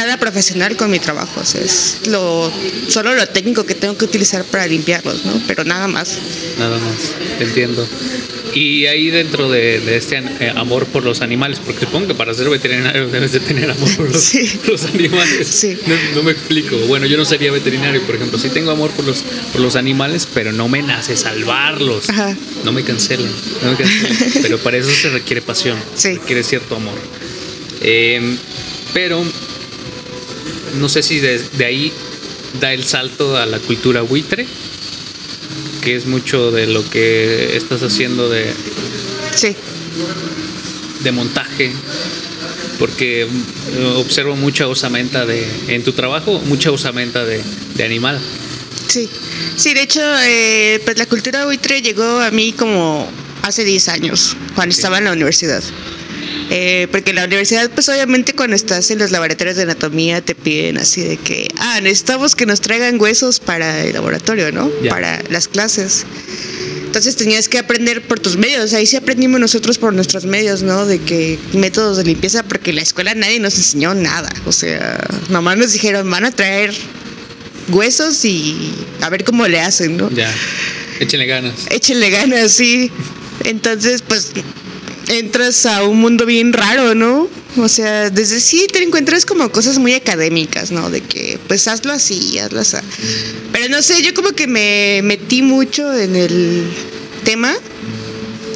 nada 0.00 0.16
profesional 0.16 0.76
con 0.76 0.90
mi 0.90 0.98
trabajo. 0.98 1.40
O 1.40 1.44
sea, 1.44 1.60
es 1.60 2.06
lo 2.06 2.50
solo 2.88 3.14
lo 3.14 3.26
técnico 3.26 3.64
que 3.64 3.74
tengo 3.74 3.96
que 3.96 4.04
utilizar 4.04 4.44
para 4.44 4.66
limpiarlos, 4.66 5.24
¿no? 5.24 5.40
Pero 5.46 5.64
nada 5.64 5.88
más. 5.88 6.18
Nada 6.58 6.78
más, 6.78 7.12
te 7.38 7.44
entiendo. 7.44 7.86
Y 8.54 8.86
ahí 8.86 9.10
dentro 9.10 9.48
de, 9.48 9.96
este 9.96 10.16
eh, 10.40 10.52
amor 10.56 10.86
por 10.86 11.04
los 11.04 11.20
animales, 11.20 11.60
porque 11.64 11.86
supongo 11.86 12.08
que 12.08 12.14
para 12.14 12.34
ser 12.34 12.48
veterinario 12.48 13.06
debes 13.08 13.32
de 13.32 13.40
tener 13.40 13.70
amor 13.70 13.96
por 13.96 14.10
los, 14.10 14.34
animales. 14.94 15.46
Sí. 15.46 15.78
No, 16.14 16.22
me 16.22 16.32
explico. 16.32 16.76
Bueno, 16.88 17.06
yo 17.06 17.16
no 17.16 17.24
sería 17.24 17.52
veterinario, 17.52 18.02
por 18.02 18.16
ejemplo. 18.16 18.38
Sí 18.38 18.48
tengo 18.48 18.70
amor 18.70 18.90
por 18.90 19.04
los, 19.04 19.22
por 19.52 19.60
los 19.60 19.76
animales, 19.76 20.26
pero 20.32 20.52
no 20.52 20.68
me 20.68 20.82
nace 20.82 21.16
salvarlos. 21.16 22.08
Ajá. 22.08 22.36
No 22.64 22.72
me 22.72 22.82
cancelen. 22.82 23.30
No 23.62 23.72
me 23.72 23.76
pero 24.42 24.58
para 24.58 24.78
eso 24.78 24.90
se 24.90 25.10
requiere 25.10 25.42
pasión. 25.42 25.78
Sí. 25.94 26.14
Requiere 26.14 26.42
cierto 26.42 26.76
amor. 26.76 26.98
Em, 27.82 28.36
pero 28.92 29.24
no 30.78 30.88
sé 30.88 31.02
si 31.02 31.20
de, 31.20 31.38
de 31.38 31.64
ahí 31.64 31.92
da 32.60 32.72
el 32.72 32.84
salto 32.84 33.36
a 33.36 33.46
la 33.46 33.58
cultura 33.58 34.02
buitre 34.02 34.46
que 35.82 35.96
es 35.96 36.06
mucho 36.06 36.50
de 36.50 36.66
lo 36.66 36.88
que 36.90 37.56
estás 37.56 37.82
haciendo 37.82 38.28
de 38.28 38.52
sí. 39.34 39.56
de 41.02 41.12
montaje 41.12 41.72
porque 42.80 43.22
eh, 43.22 43.26
observo 43.96 44.36
mucha 44.36 44.66
osamenta 44.66 45.26
de, 45.26 45.46
en 45.68 45.84
tu 45.84 45.92
trabajo, 45.92 46.40
mucha 46.46 46.70
osamenta 46.70 47.26
de, 47.26 47.42
de 47.74 47.84
animal. 47.84 48.18
Sí, 48.88 49.08
sí, 49.54 49.74
de 49.74 49.82
hecho, 49.82 50.00
eh, 50.24 50.80
pues 50.82 50.96
la 50.96 51.04
cultura 51.04 51.44
buitre 51.44 51.82
llegó 51.82 52.20
a 52.20 52.30
mí 52.30 52.54
como 52.54 53.06
hace 53.42 53.64
10 53.64 53.88
años, 53.88 54.34
cuando 54.54 54.74
estaba 54.74 54.96
en 54.96 55.04
la 55.04 55.12
universidad. 55.12 55.62
Eh, 56.52 56.88
porque 56.90 57.10
en 57.10 57.16
la 57.16 57.24
universidad, 57.26 57.70
pues 57.70 57.88
obviamente 57.88 58.34
cuando 58.34 58.56
estás 58.56 58.90
en 58.90 58.98
los 58.98 59.12
laboratorios 59.12 59.56
de 59.56 59.62
anatomía 59.62 60.20
te 60.20 60.34
piden 60.34 60.78
así 60.78 61.00
de 61.00 61.16
que, 61.16 61.48
ah, 61.58 61.80
necesitamos 61.80 62.34
que 62.34 62.44
nos 62.44 62.60
traigan 62.60 63.00
huesos 63.00 63.38
para 63.38 63.84
el 63.84 63.92
laboratorio, 63.92 64.50
¿no? 64.50 64.68
Para 64.88 65.22
las 65.30 65.46
clases. 65.46 66.04
Entonces 66.86 67.14
tenías 67.14 67.48
que 67.48 67.58
aprender 67.58 68.02
por 68.02 68.18
tus 68.18 68.36
medios. 68.36 68.72
Ahí 68.72 68.84
sí 68.84 68.96
aprendimos 68.96 69.38
nosotros 69.38 69.78
por 69.78 69.92
nuestros 69.92 70.24
medios, 70.24 70.62
¿no? 70.62 70.86
De 70.86 70.98
que 70.98 71.38
métodos 71.52 71.98
de 71.98 72.02
limpieza, 72.02 72.42
porque 72.42 72.70
en 72.70 72.76
la 72.76 72.82
escuela 72.82 73.14
nadie 73.14 73.38
nos 73.38 73.54
enseñó 73.54 73.94
nada. 73.94 74.28
O 74.44 74.50
sea, 74.50 74.98
nomás 75.28 75.56
nos 75.56 75.72
dijeron, 75.72 76.10
van 76.10 76.24
a 76.24 76.32
traer 76.32 76.74
huesos 77.68 78.24
y 78.24 78.74
a 79.02 79.08
ver 79.08 79.22
cómo 79.22 79.46
le 79.46 79.60
hacen, 79.60 79.96
¿no? 79.96 80.10
Ya, 80.10 80.34
échenle 80.98 81.26
ganas. 81.26 81.54
Échenle 81.70 82.10
ganas, 82.10 82.50
sí. 82.50 82.90
Entonces, 83.44 84.02
pues 84.02 84.32
entras 85.10 85.66
a 85.66 85.82
un 85.82 86.00
mundo 86.00 86.24
bien 86.24 86.52
raro, 86.52 86.94
¿no? 86.94 87.28
O 87.56 87.68
sea, 87.68 88.10
desde 88.10 88.40
sí 88.40 88.68
te 88.72 88.80
encuentras 88.82 89.26
como 89.26 89.50
cosas 89.50 89.78
muy 89.78 89.94
académicas, 89.94 90.70
¿no? 90.70 90.88
De 90.88 91.00
que, 91.00 91.38
pues 91.48 91.66
hazlo 91.66 91.92
así, 91.92 92.38
hazlo 92.38 92.60
así. 92.60 92.76
Pero 93.52 93.68
no 93.68 93.82
sé, 93.82 94.02
yo 94.02 94.14
como 94.14 94.30
que 94.30 94.46
me 94.46 95.00
metí 95.02 95.42
mucho 95.42 95.92
en 95.92 96.14
el 96.14 96.64
tema. 97.24 97.52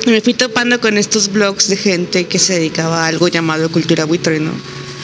Y 0.06 0.10
me 0.10 0.20
fui 0.20 0.34
topando 0.34 0.80
con 0.80 0.96
estos 0.96 1.32
blogs 1.32 1.68
de 1.68 1.76
gente 1.76 2.26
que 2.26 2.38
se 2.38 2.54
dedicaba 2.54 3.04
a 3.04 3.06
algo 3.08 3.28
llamado 3.28 3.70
cultura 3.72 4.04
buitre, 4.04 4.38
¿no? 4.38 4.52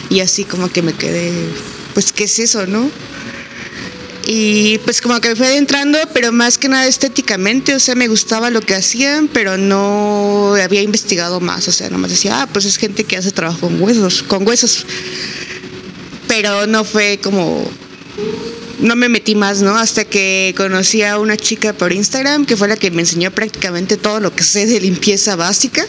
Y 0.08 0.20
así 0.20 0.44
como 0.44 0.70
que 0.70 0.82
me 0.82 0.92
quedé, 0.92 1.32
pues, 1.94 2.12
¿qué 2.12 2.24
es 2.24 2.38
eso, 2.38 2.66
no? 2.66 2.90
Y 4.32 4.78
pues 4.84 5.00
como 5.00 5.20
que 5.20 5.30
me 5.30 5.34
fui 5.34 5.46
adentrando, 5.46 5.98
pero 6.14 6.30
más 6.30 6.56
que 6.56 6.68
nada 6.68 6.86
estéticamente, 6.86 7.74
o 7.74 7.80
sea, 7.80 7.96
me 7.96 8.06
gustaba 8.06 8.48
lo 8.48 8.60
que 8.60 8.76
hacían, 8.76 9.26
pero 9.26 9.56
no 9.56 10.54
había 10.54 10.82
investigado 10.82 11.40
más, 11.40 11.66
o 11.66 11.72
sea, 11.72 11.90
nomás 11.90 12.12
decía, 12.12 12.42
ah, 12.42 12.46
pues 12.46 12.64
es 12.64 12.76
gente 12.76 13.02
que 13.02 13.16
hace 13.16 13.32
trabajo 13.32 13.62
con 13.62 13.82
huesos, 13.82 14.22
con 14.22 14.46
huesos. 14.46 14.86
Pero 16.28 16.68
no 16.68 16.84
fue 16.84 17.18
como, 17.20 17.68
no 18.78 18.94
me 18.94 19.08
metí 19.08 19.34
más, 19.34 19.62
¿no? 19.62 19.76
Hasta 19.76 20.04
que 20.04 20.54
conocí 20.56 21.02
a 21.02 21.18
una 21.18 21.36
chica 21.36 21.72
por 21.72 21.92
Instagram, 21.92 22.46
que 22.46 22.56
fue 22.56 22.68
la 22.68 22.76
que 22.76 22.92
me 22.92 23.00
enseñó 23.00 23.32
prácticamente 23.32 23.96
todo 23.96 24.20
lo 24.20 24.32
que 24.32 24.44
sé 24.44 24.64
de 24.64 24.78
limpieza 24.78 25.34
básica. 25.34 25.84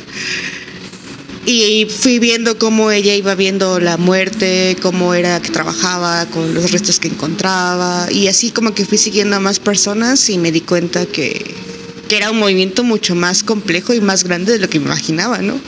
Y 1.45 1.87
fui 1.89 2.19
viendo 2.19 2.57
cómo 2.59 2.91
ella 2.91 3.15
iba 3.15 3.33
viendo 3.33 3.79
la 3.79 3.97
muerte, 3.97 4.77
cómo 4.81 5.15
era 5.15 5.41
que 5.41 5.49
trabajaba 5.49 6.25
con 6.27 6.53
los 6.53 6.71
restos 6.71 6.99
que 6.99 7.07
encontraba. 7.07 8.07
Y 8.11 8.27
así 8.27 8.51
como 8.51 8.75
que 8.75 8.85
fui 8.85 8.97
siguiendo 8.97 9.35
a 9.35 9.39
más 9.39 9.59
personas 9.59 10.29
y 10.29 10.37
me 10.37 10.51
di 10.51 10.61
cuenta 10.61 11.05
que, 11.07 11.55
que 12.07 12.17
era 12.17 12.29
un 12.29 12.37
movimiento 12.39 12.83
mucho 12.83 13.15
más 13.15 13.41
complejo 13.43 13.93
y 13.93 14.01
más 14.01 14.23
grande 14.23 14.53
de 14.53 14.59
lo 14.59 14.69
que 14.69 14.79
me 14.79 14.85
imaginaba, 14.85 15.39
¿no? 15.39 15.59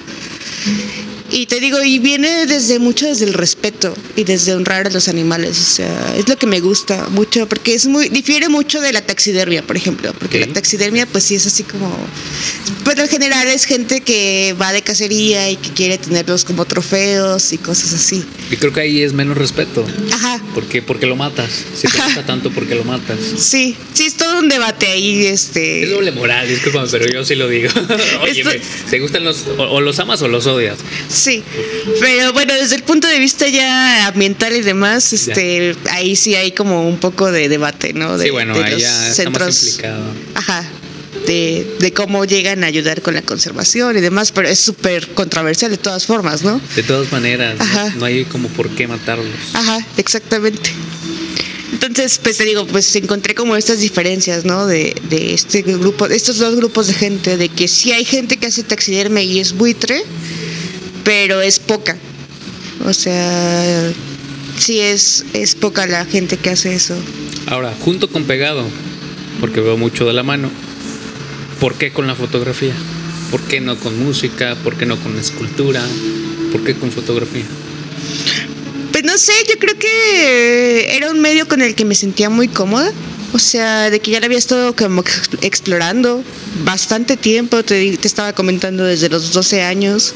Y 1.36 1.48
te 1.48 1.60
digo, 1.60 1.82
y 1.82 1.98
viene 1.98 2.46
desde 2.46 2.78
mucho 2.78 3.08
desde 3.08 3.26
el 3.26 3.34
respeto 3.34 3.92
y 4.16 4.24
desde 4.24 4.54
honrar 4.54 4.86
a 4.86 4.92
los 4.92 5.08
animales. 5.08 5.60
O 5.60 5.76
sea, 5.76 6.16
es 6.16 6.30
lo 6.30 6.38
que 6.38 6.46
me 6.46 6.60
gusta 6.60 7.10
mucho, 7.10 7.50
porque 7.50 7.74
es 7.74 7.88
muy, 7.88 8.10
difiere 8.10 8.50
mucho 8.50 8.80
de 8.80 8.94
la 8.94 9.02
taxidermia, 9.02 9.64
por 9.64 9.76
ejemplo. 9.76 10.14
Porque 10.20 10.40
la 10.40 10.54
taxidermia, 10.54 11.08
pues 11.08 11.24
sí 11.24 11.34
es 11.34 11.48
así 11.48 11.64
como. 11.64 11.92
Pues 12.84 13.00
en 13.00 13.08
general 13.08 13.48
es 13.48 13.66
gente 13.66 14.02
que 14.02 14.56
va 14.62 14.72
de 14.74 14.84
cacería 14.84 15.50
y 15.50 15.56
que 15.56 15.72
quiere 15.72 15.98
tenerlos 15.98 16.46
como 16.46 16.66
trofeos 16.66 17.52
y 17.52 17.58
cosas 17.58 17.94
así. 17.94 18.24
Y 18.52 18.58
creo 18.58 18.72
que 18.72 18.82
ahí 18.82 19.02
es 19.02 19.14
menos 19.14 19.36
respeto. 19.36 19.84
Ajá. 20.12 20.33
¿Por 20.54 20.66
qué? 20.68 20.82
Porque 20.82 21.06
lo 21.06 21.16
matas. 21.16 21.50
Si 21.76 21.88
te 21.88 21.98
gusta 21.98 22.24
tanto, 22.26 22.52
porque 22.52 22.76
lo 22.76 22.84
matas. 22.84 23.18
Sí, 23.38 23.76
sí, 23.94 24.06
es 24.06 24.16
todo 24.18 24.40
un 24.40 24.50
debate 24.50 24.88
ahí, 24.88 25.26
este. 25.26 25.84
Es 25.84 25.90
doble 25.90 26.12
moral, 26.12 26.48
discúlpame, 26.48 26.88
pero 26.92 27.06
yo 27.12 27.24
sí 27.26 27.36
lo 27.36 27.48
digo. 27.48 27.70
Oye, 28.22 28.42
Esto- 28.42 28.52
¿te 28.90 29.00
gustan 29.00 29.24
los. 29.24 29.46
O, 29.58 29.64
o 29.64 29.82
los 29.82 29.98
amas 30.00 30.22
o 30.22 30.28
los 30.28 30.46
odias? 30.46 30.78
Sí, 31.10 31.44
pero 32.00 32.34
bueno, 32.34 32.54
desde 32.54 32.76
el 32.76 32.84
punto 32.84 33.08
de 33.08 33.20
vista 33.20 33.48
ya 33.48 34.08
ambiental 34.08 34.56
y 34.56 34.62
demás, 34.62 35.12
este, 35.14 35.76
ahí 35.92 36.16
sí 36.16 36.36
hay 36.36 36.52
como 36.52 36.88
un 36.88 36.98
poco 36.98 37.32
de 37.32 37.50
debate, 37.50 37.94
¿no? 37.94 38.18
De, 38.18 38.26
sí, 38.26 38.32
bueno, 38.32 38.58
de 38.58 38.64
ahí 38.64 38.72
los 38.74 38.82
ya 38.82 39.08
está 39.10 39.30
más 39.30 39.64
implicado. 39.64 40.04
Ajá. 40.36 40.70
De, 41.28 41.78
de 41.80 41.94
cómo 41.94 42.26
llegan 42.26 42.64
a 42.64 42.68
ayudar 42.68 43.02
con 43.02 43.14
la 43.14 43.22
conservación 43.22 43.98
y 43.98 44.02
demás, 44.02 44.32
pero 44.34 44.50
es 44.50 44.60
súper 44.60 45.08
controversial 45.14 45.72
de 45.72 45.78
todas 45.78 46.06
formas, 46.06 46.44
¿no? 46.44 46.60
De 46.76 46.84
todas 46.84 47.12
maneras, 47.14 47.56
no- 47.96 48.06
hay 48.06 48.26
como 48.26 48.50
por 48.50 48.70
qué 48.70 48.88
matarlos. 48.88 49.28
Ajá, 49.54 49.86
exactamente. 49.98 50.70
Entonces, 51.72 52.20
pues 52.22 52.38
te 52.38 52.44
digo, 52.46 52.66
pues 52.68 52.96
encontré 52.96 53.36
como 53.36 53.56
estas 53.56 53.80
diferencias, 53.80 54.46
¿no? 54.46 54.68
De, 54.68 54.96
de 55.10 55.34
este 55.34 55.62
grupo, 55.64 56.08
de 56.08 56.16
estos 56.16 56.38
dos 56.40 56.56
grupos 56.56 56.88
de 56.88 56.94
gente, 56.94 57.38
de 57.38 57.50
que 57.50 57.68
sí 57.68 57.92
hay 57.92 58.06
gente 58.06 58.38
que 58.38 58.48
hace 58.48 58.64
taxidermia 58.64 59.24
y 59.24 59.40
es 59.40 59.54
buitre, 59.54 60.04
pero 61.04 61.42
es 61.42 61.60
poca. 61.60 61.98
O 62.86 62.94
sea, 62.94 63.92
sí 64.60 64.80
es, 64.80 65.26
es 65.34 65.56
poca 65.56 65.86
la 65.88 66.06
gente 66.06 66.38
que 66.38 66.50
hace 66.52 66.74
eso. 66.76 66.96
Ahora, 67.48 67.74
junto 67.84 68.10
con 68.10 68.26
pegado, 68.26 68.66
porque 69.40 69.60
veo 69.62 69.78
mucho 69.78 70.06
de 70.06 70.14
la 70.14 70.24
mano, 70.24 70.50
¿por 71.64 71.76
qué 71.76 71.94
con 71.94 72.08
la 72.08 72.14
fotografía? 72.14 72.74
¿Por 73.32 73.40
qué 73.44 73.62
no 73.62 73.80
con 73.80 73.98
música? 73.98 74.58
¿Por 74.66 74.76
qué 74.76 74.86
no 74.86 75.00
con 75.00 75.18
escultura? 75.18 75.82
¿Por 76.52 76.62
qué 76.66 76.76
con 76.76 76.92
fotografía? 76.92 77.46
Pues 78.92 79.06
no 79.06 79.18
sé, 79.18 79.32
yo 79.50 79.58
creo 79.58 79.80
que 79.80 80.94
era 80.98 81.10
un 81.10 81.22
medio 81.22 81.48
con 81.48 81.62
el 81.62 81.74
que 81.74 81.86
me 81.86 81.96
sentía 81.96 82.30
muy 82.30 82.50
cómoda. 82.50 82.92
O 83.32 83.40
sea, 83.40 83.90
de 83.90 84.02
que 84.02 84.12
ya 84.12 84.20
lo 84.20 84.26
había 84.26 84.38
estado 84.40 84.76
como 84.76 85.00
ex- 85.04 85.30
explorando 85.42 86.22
bastante 86.66 87.16
tiempo. 87.16 87.64
Te 87.64 87.96
estaba 88.04 88.34
comentando 88.34 88.84
desde 88.84 89.08
los 89.08 89.32
12 89.32 89.62
años 89.64 90.14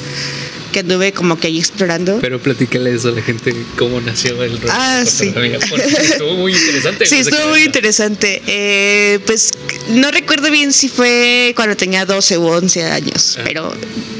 que 0.72 0.80
anduve 0.80 1.12
como 1.14 1.40
que 1.40 1.48
ahí 1.48 1.58
explorando. 1.60 2.20
Pero 2.22 2.40
platícale 2.42 2.94
eso 2.94 3.10
a 3.10 3.12
la 3.12 3.22
gente, 3.22 3.54
cómo 3.78 4.00
nació 4.02 4.42
el 4.44 4.52
rol 4.52 4.62
de 4.62 4.68
Ah, 4.72 5.04
sí. 5.06 5.34
estuvo 5.36 6.36
muy 6.36 6.54
interesante. 6.54 7.06
Sí, 7.08 7.16
estuvo 7.18 7.48
muy 7.50 7.64
interesante. 7.64 8.42
Eh, 8.48 9.20
pues 9.26 9.52
no 9.90 10.12
recuerdo 10.12 10.52
bien 10.52 10.74
si 10.74 10.90
fue 10.90 11.54
cuando 11.56 11.76
tenía 11.76 12.06
12 12.06 12.38
u 12.38 12.46
11 12.48 12.84
años, 12.86 13.38
Ah. 13.40 13.44
pero 13.46 13.74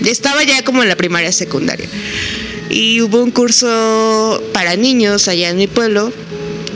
estaba 0.06 0.44
ya 0.44 0.64
como 0.64 0.84
en 0.84 0.90
la 0.90 0.96
primaria 0.96 1.32
secundaria. 1.32 1.88
Y 2.70 3.00
hubo 3.02 3.24
un 3.24 3.32
curso 3.32 4.44
para 4.54 4.76
niños 4.76 5.28
allá 5.28 5.50
en 5.50 5.58
mi 5.58 5.68
pueblo, 5.68 6.12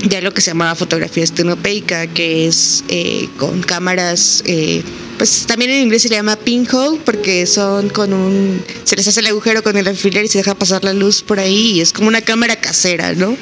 ya 0.07 0.21
lo 0.21 0.33
que 0.33 0.41
se 0.41 0.51
llamaba 0.51 0.73
fotografía 0.75 1.23
estenopeica, 1.23 2.07
que 2.07 2.47
es 2.47 2.83
eh, 2.87 3.27
con 3.37 3.61
cámaras, 3.61 4.41
eh, 4.45 4.83
pues 5.21 5.45
también 5.45 5.69
en 5.69 5.83
inglés 5.83 6.01
se 6.01 6.09
le 6.09 6.15
llama 6.15 6.35
pinhole, 6.35 6.99
porque 7.05 7.45
son 7.45 7.89
con 7.89 8.11
un, 8.11 8.59
se 8.85 8.95
les 8.95 9.07
hace 9.07 9.19
el 9.19 9.27
agujero 9.27 9.61
con 9.61 9.77
el 9.77 9.87
alfiler 9.87 10.25
y 10.25 10.27
se 10.27 10.39
deja 10.39 10.55
pasar 10.55 10.83
la 10.83 10.93
luz 10.93 11.21
por 11.21 11.39
ahí, 11.39 11.73
y 11.73 11.81
es 11.81 11.93
como 11.93 12.07
una 12.07 12.21
cámara 12.21 12.55
casera, 12.55 13.13
¿no? 13.13 13.37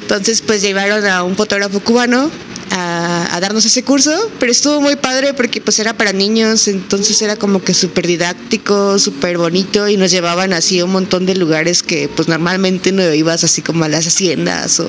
Entonces, 0.00 0.40
pues 0.40 0.62
llevaron 0.62 1.06
a 1.06 1.24
un 1.24 1.36
fotógrafo 1.36 1.80
cubano 1.80 2.30
a, 2.70 3.38
darnos 3.38 3.66
ese 3.66 3.82
curso, 3.82 4.30
pero 4.40 4.50
estuvo 4.50 4.80
muy 4.80 4.96
padre 4.96 5.34
porque 5.34 5.60
pues 5.60 5.78
era 5.78 5.94
para 5.94 6.14
niños, 6.14 6.66
entonces 6.68 7.20
era 7.20 7.36
como 7.36 7.62
que 7.62 7.74
súper 7.74 8.06
didáctico, 8.06 8.98
súper 8.98 9.36
bonito 9.36 9.90
y 9.90 9.98
nos 9.98 10.10
llevaban 10.10 10.54
así 10.54 10.78
a 10.78 10.86
un 10.86 10.92
montón 10.92 11.26
de 11.26 11.34
lugares 11.34 11.82
que 11.82 12.08
pues 12.08 12.28
normalmente 12.28 12.92
no 12.92 13.12
ibas 13.12 13.44
así 13.44 13.60
como 13.60 13.84
a 13.84 13.88
las 13.90 14.06
haciendas 14.06 14.80
o 14.80 14.88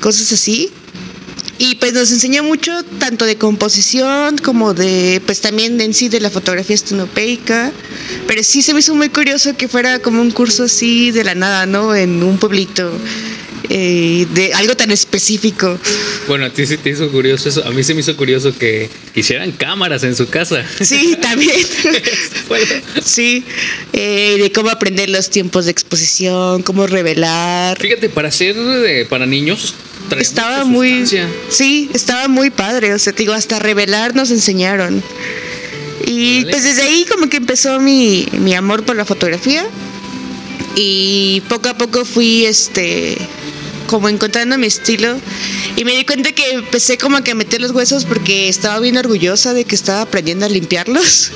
cosas 0.00 0.32
así. 0.32 0.72
Y 1.58 1.74
pues 1.76 1.92
nos 1.92 2.10
enseñó 2.12 2.44
mucho 2.44 2.70
tanto 3.00 3.24
de 3.24 3.36
composición 3.36 4.38
como 4.38 4.74
de, 4.74 5.20
pues 5.26 5.40
también 5.40 5.80
en 5.80 5.92
sí 5.92 6.08
de 6.08 6.20
la 6.20 6.30
fotografía 6.30 6.74
estenopeica. 6.76 7.72
Pero 8.28 8.42
sí 8.44 8.62
se 8.62 8.72
me 8.74 8.80
hizo 8.80 8.94
muy 8.94 9.08
curioso 9.08 9.56
que 9.56 9.66
fuera 9.68 9.98
como 9.98 10.22
un 10.22 10.30
curso 10.30 10.64
así 10.64 11.10
de 11.10 11.24
la 11.24 11.34
nada, 11.34 11.66
¿no? 11.66 11.96
En 11.96 12.22
un 12.22 12.38
pueblito, 12.38 12.92
eh, 13.70 14.26
de 14.34 14.54
algo 14.54 14.76
tan 14.76 14.92
específico. 14.92 15.78
Bueno, 16.28 16.44
a 16.46 16.50
ti 16.50 16.64
sí 16.64 16.76
te 16.76 16.90
hizo 16.90 17.10
curioso 17.10 17.48
eso. 17.48 17.64
A 17.66 17.70
mí 17.70 17.82
se 17.82 17.92
me 17.92 18.00
hizo 18.02 18.16
curioso 18.16 18.56
que 18.56 18.88
hicieran 19.16 19.50
cámaras 19.50 20.04
en 20.04 20.14
su 20.14 20.28
casa. 20.28 20.64
Sí, 20.80 21.16
también. 21.20 21.56
Sí, 23.04 23.44
eh, 23.92 24.36
de 24.40 24.52
cómo 24.52 24.70
aprender 24.70 25.10
los 25.10 25.28
tiempos 25.30 25.64
de 25.64 25.72
exposición, 25.72 26.62
cómo 26.62 26.86
revelar. 26.86 27.78
Fíjate, 27.80 28.08
para 28.08 28.30
ser 28.30 28.54
de- 28.56 29.06
para 29.06 29.26
niños, 29.26 29.74
Estaba 30.16 30.64
muy, 30.64 31.06
sí, 31.50 31.90
estaba 31.92 32.28
muy 32.28 32.50
padre, 32.50 32.94
o 32.94 32.98
sea, 32.98 33.12
te 33.12 33.22
digo, 33.22 33.32
hasta 33.32 33.58
revelar 33.58 34.14
nos 34.14 34.30
enseñaron. 34.30 35.02
Y 36.06 36.44
pues 36.44 36.64
desde 36.64 36.82
ahí 36.82 37.04
como 37.10 37.28
que 37.28 37.36
empezó 37.36 37.80
mi, 37.80 38.26
mi 38.32 38.54
amor 38.54 38.84
por 38.84 38.96
la 38.96 39.04
fotografía 39.04 39.66
y 40.74 41.42
poco 41.48 41.68
a 41.68 41.76
poco 41.76 42.04
fui 42.04 42.46
este 42.46 43.18
como 43.86 44.08
encontrando 44.08 44.56
mi 44.58 44.66
estilo 44.66 45.18
y 45.76 45.84
me 45.84 45.96
di 45.96 46.04
cuenta 46.04 46.32
que 46.32 46.50
empecé 46.52 46.98
como 46.98 47.22
que 47.22 47.32
a 47.32 47.34
meter 47.34 47.60
los 47.60 47.72
huesos 47.72 48.04
porque 48.04 48.48
estaba 48.48 48.78
bien 48.80 48.96
orgullosa 48.96 49.54
de 49.54 49.64
que 49.64 49.74
estaba 49.74 50.02
aprendiendo 50.02 50.46
a 50.46 50.48
limpiarlos. 50.48 51.32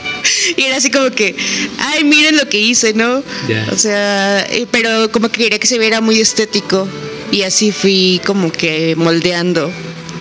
y 0.56 0.62
era 0.62 0.76
así 0.76 0.90
como 0.90 1.10
que, 1.10 1.36
ay, 1.78 2.04
miren 2.04 2.36
lo 2.36 2.48
que 2.48 2.58
hice, 2.58 2.92
¿no? 2.92 3.22
Ya. 3.48 3.66
O 3.72 3.78
sea, 3.78 4.46
pero 4.70 5.10
como 5.10 5.30
que 5.30 5.44
quería 5.44 5.58
que 5.58 5.66
se 5.66 5.78
viera 5.78 6.00
muy 6.00 6.20
estético 6.20 6.88
y 7.32 7.42
así 7.42 7.72
fui 7.72 8.20
como 8.24 8.52
que 8.52 8.94
moldeando. 8.96 9.72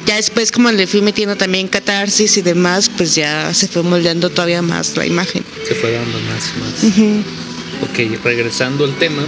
Ya 0.07 0.15
después 0.15 0.51
como 0.51 0.71
le 0.71 0.87
fui 0.87 1.01
metiendo 1.01 1.35
también 1.35 1.67
catarsis 1.67 2.35
y 2.37 2.41
demás, 2.41 2.89
pues 2.97 3.13
ya 3.13 3.53
se 3.53 3.67
fue 3.67 3.83
moldeando 3.83 4.31
todavía 4.31 4.63
más 4.63 4.97
la 4.97 5.05
imagen. 5.05 5.43
Se 5.67 5.75
fue 5.75 5.91
dando 5.91 6.17
más, 6.21 6.51
más. 6.59 6.83
Ujú. 6.83 7.23
Ok, 7.83 8.23
regresando 8.23 8.83
al 8.85 8.95
tema, 8.97 9.23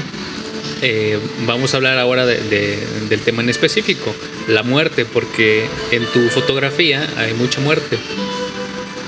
eh, 0.82 1.20
vamos 1.46 1.74
a 1.74 1.78
hablar 1.78 2.00
ahora 2.00 2.26
de- 2.26 2.42
de- 2.42 2.84
del 3.08 3.20
tema 3.22 3.44
en 3.44 3.50
específico, 3.50 4.16
la 4.48 4.64
muerte, 4.64 5.06
porque 5.06 5.68
en 5.92 6.06
tu 6.08 6.28
fotografía 6.30 7.08
hay 7.18 7.34
mucha 7.36 7.62
muerte. 7.62 8.00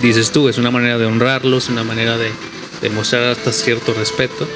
Dices 0.02 0.32
tú, 0.32 0.48
es 0.50 0.58
una 0.58 0.70
manera 0.72 0.98
de 1.00 1.06
honrarlos, 1.06 1.70
una 1.70 1.84
manera 1.84 2.18
de, 2.18 2.30
de 2.82 2.90
mostrar 2.90 3.24
hasta 3.24 3.52
cierto 3.52 3.94
respeto. 3.94 4.48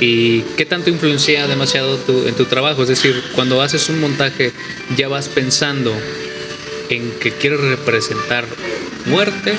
¿Y 0.00 0.42
qué 0.56 0.64
tanto 0.64 0.90
influencia 0.90 1.46
demasiado 1.46 1.96
tu- 1.98 2.26
en 2.28 2.34
tu 2.34 2.44
trabajo? 2.44 2.82
Es 2.82 2.88
decir, 2.88 3.20
cuando 3.34 3.60
haces 3.62 3.88
un 3.88 4.00
montaje, 4.00 4.52
ya 4.96 5.08
vas 5.08 5.28
pensando 5.28 5.92
en 6.88 7.10
que 7.20 7.32
quieres 7.32 7.60
representar 7.60 8.46
muerte 9.06 9.54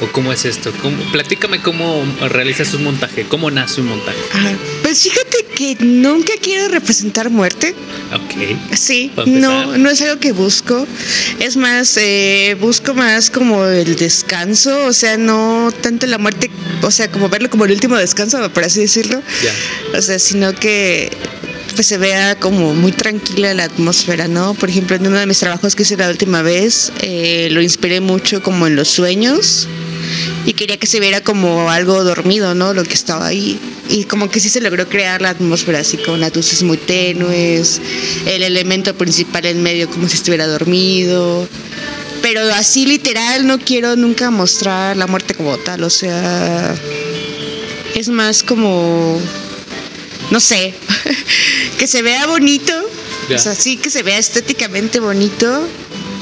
o 0.00 0.06
cómo 0.12 0.32
es 0.32 0.44
esto. 0.44 0.72
¿Cómo- 0.80 1.02
platícame 1.12 1.60
cómo 1.60 2.04
realizas 2.28 2.72
un 2.74 2.84
montaje, 2.84 3.24
cómo 3.28 3.50
nace 3.50 3.80
un 3.80 3.88
montaje. 3.88 4.18
Pues 4.84 5.02
fíjate 5.02 5.46
que 5.56 5.82
nunca 5.82 6.34
quiero 6.42 6.68
representar 6.68 7.30
muerte. 7.30 7.74
Ok. 8.12 8.76
Sí, 8.76 9.10
no, 9.24 9.78
no 9.78 9.88
es 9.88 10.02
algo 10.02 10.20
que 10.20 10.32
busco. 10.32 10.86
Es 11.40 11.56
más, 11.56 11.96
eh, 11.96 12.54
busco 12.60 12.92
más 12.92 13.30
como 13.30 13.64
el 13.64 13.96
descanso, 13.96 14.84
o 14.84 14.92
sea, 14.92 15.16
no 15.16 15.72
tanto 15.80 16.06
la 16.06 16.18
muerte, 16.18 16.50
o 16.82 16.90
sea, 16.90 17.10
como 17.10 17.30
verlo 17.30 17.48
como 17.48 17.64
el 17.64 17.72
último 17.72 17.96
descanso, 17.96 18.46
por 18.50 18.62
así 18.62 18.80
decirlo. 18.80 19.22
Ya. 19.42 19.98
O 19.98 20.02
sea, 20.02 20.18
sino 20.18 20.54
que 20.54 21.10
pues 21.74 21.86
se 21.86 21.96
vea 21.96 22.38
como 22.38 22.74
muy 22.74 22.92
tranquila 22.92 23.54
la 23.54 23.64
atmósfera, 23.64 24.28
¿no? 24.28 24.52
Por 24.52 24.68
ejemplo, 24.68 24.96
en 24.96 25.06
uno 25.06 25.18
de 25.18 25.24
mis 25.24 25.38
trabajos 25.38 25.74
que 25.74 25.84
hice 25.84 25.96
la 25.96 26.10
última 26.10 26.42
vez, 26.42 26.92
eh, 27.00 27.48
lo 27.52 27.62
inspiré 27.62 28.02
mucho 28.02 28.42
como 28.42 28.66
en 28.66 28.76
los 28.76 28.88
sueños 28.88 29.66
y 30.46 30.52
quería 30.54 30.76
que 30.78 30.86
se 30.86 31.00
viera 31.00 31.22
como 31.22 31.70
algo 31.70 32.02
dormido, 32.04 32.54
¿no? 32.54 32.74
Lo 32.74 32.82
que 32.84 32.94
estaba 32.94 33.26
ahí. 33.26 33.58
Y 33.88 34.04
como 34.04 34.30
que 34.30 34.40
sí 34.40 34.48
se 34.48 34.60
logró 34.60 34.88
crear 34.88 35.20
la 35.22 35.30
atmósfera 35.30 35.80
así 35.80 35.96
con 35.98 36.20
las 36.20 36.34
luces 36.34 36.62
muy 36.62 36.76
tenues, 36.76 37.80
el 38.26 38.42
elemento 38.42 38.94
principal 38.94 39.44
en 39.46 39.62
medio 39.62 39.88
como 39.90 40.08
si 40.08 40.16
estuviera 40.16 40.46
dormido. 40.46 41.48
Pero 42.22 42.40
así 42.54 42.86
literal 42.86 43.46
no 43.46 43.58
quiero 43.58 43.96
nunca 43.96 44.30
mostrar 44.30 44.96
la 44.96 45.06
muerte 45.06 45.34
como 45.34 45.58
tal, 45.58 45.82
o 45.84 45.90
sea, 45.90 46.74
es 47.94 48.08
más 48.08 48.42
como 48.42 49.20
no 50.30 50.40
sé, 50.40 50.74
que 51.78 51.86
se 51.86 52.02
vea 52.02 52.26
bonito, 52.26 52.72
Ya. 53.28 53.36
o 53.36 53.38
sea, 53.38 53.54
sí 53.54 53.76
que 53.76 53.90
se 53.90 54.02
vea 54.02 54.18
estéticamente 54.18 55.00
bonito, 55.00 55.68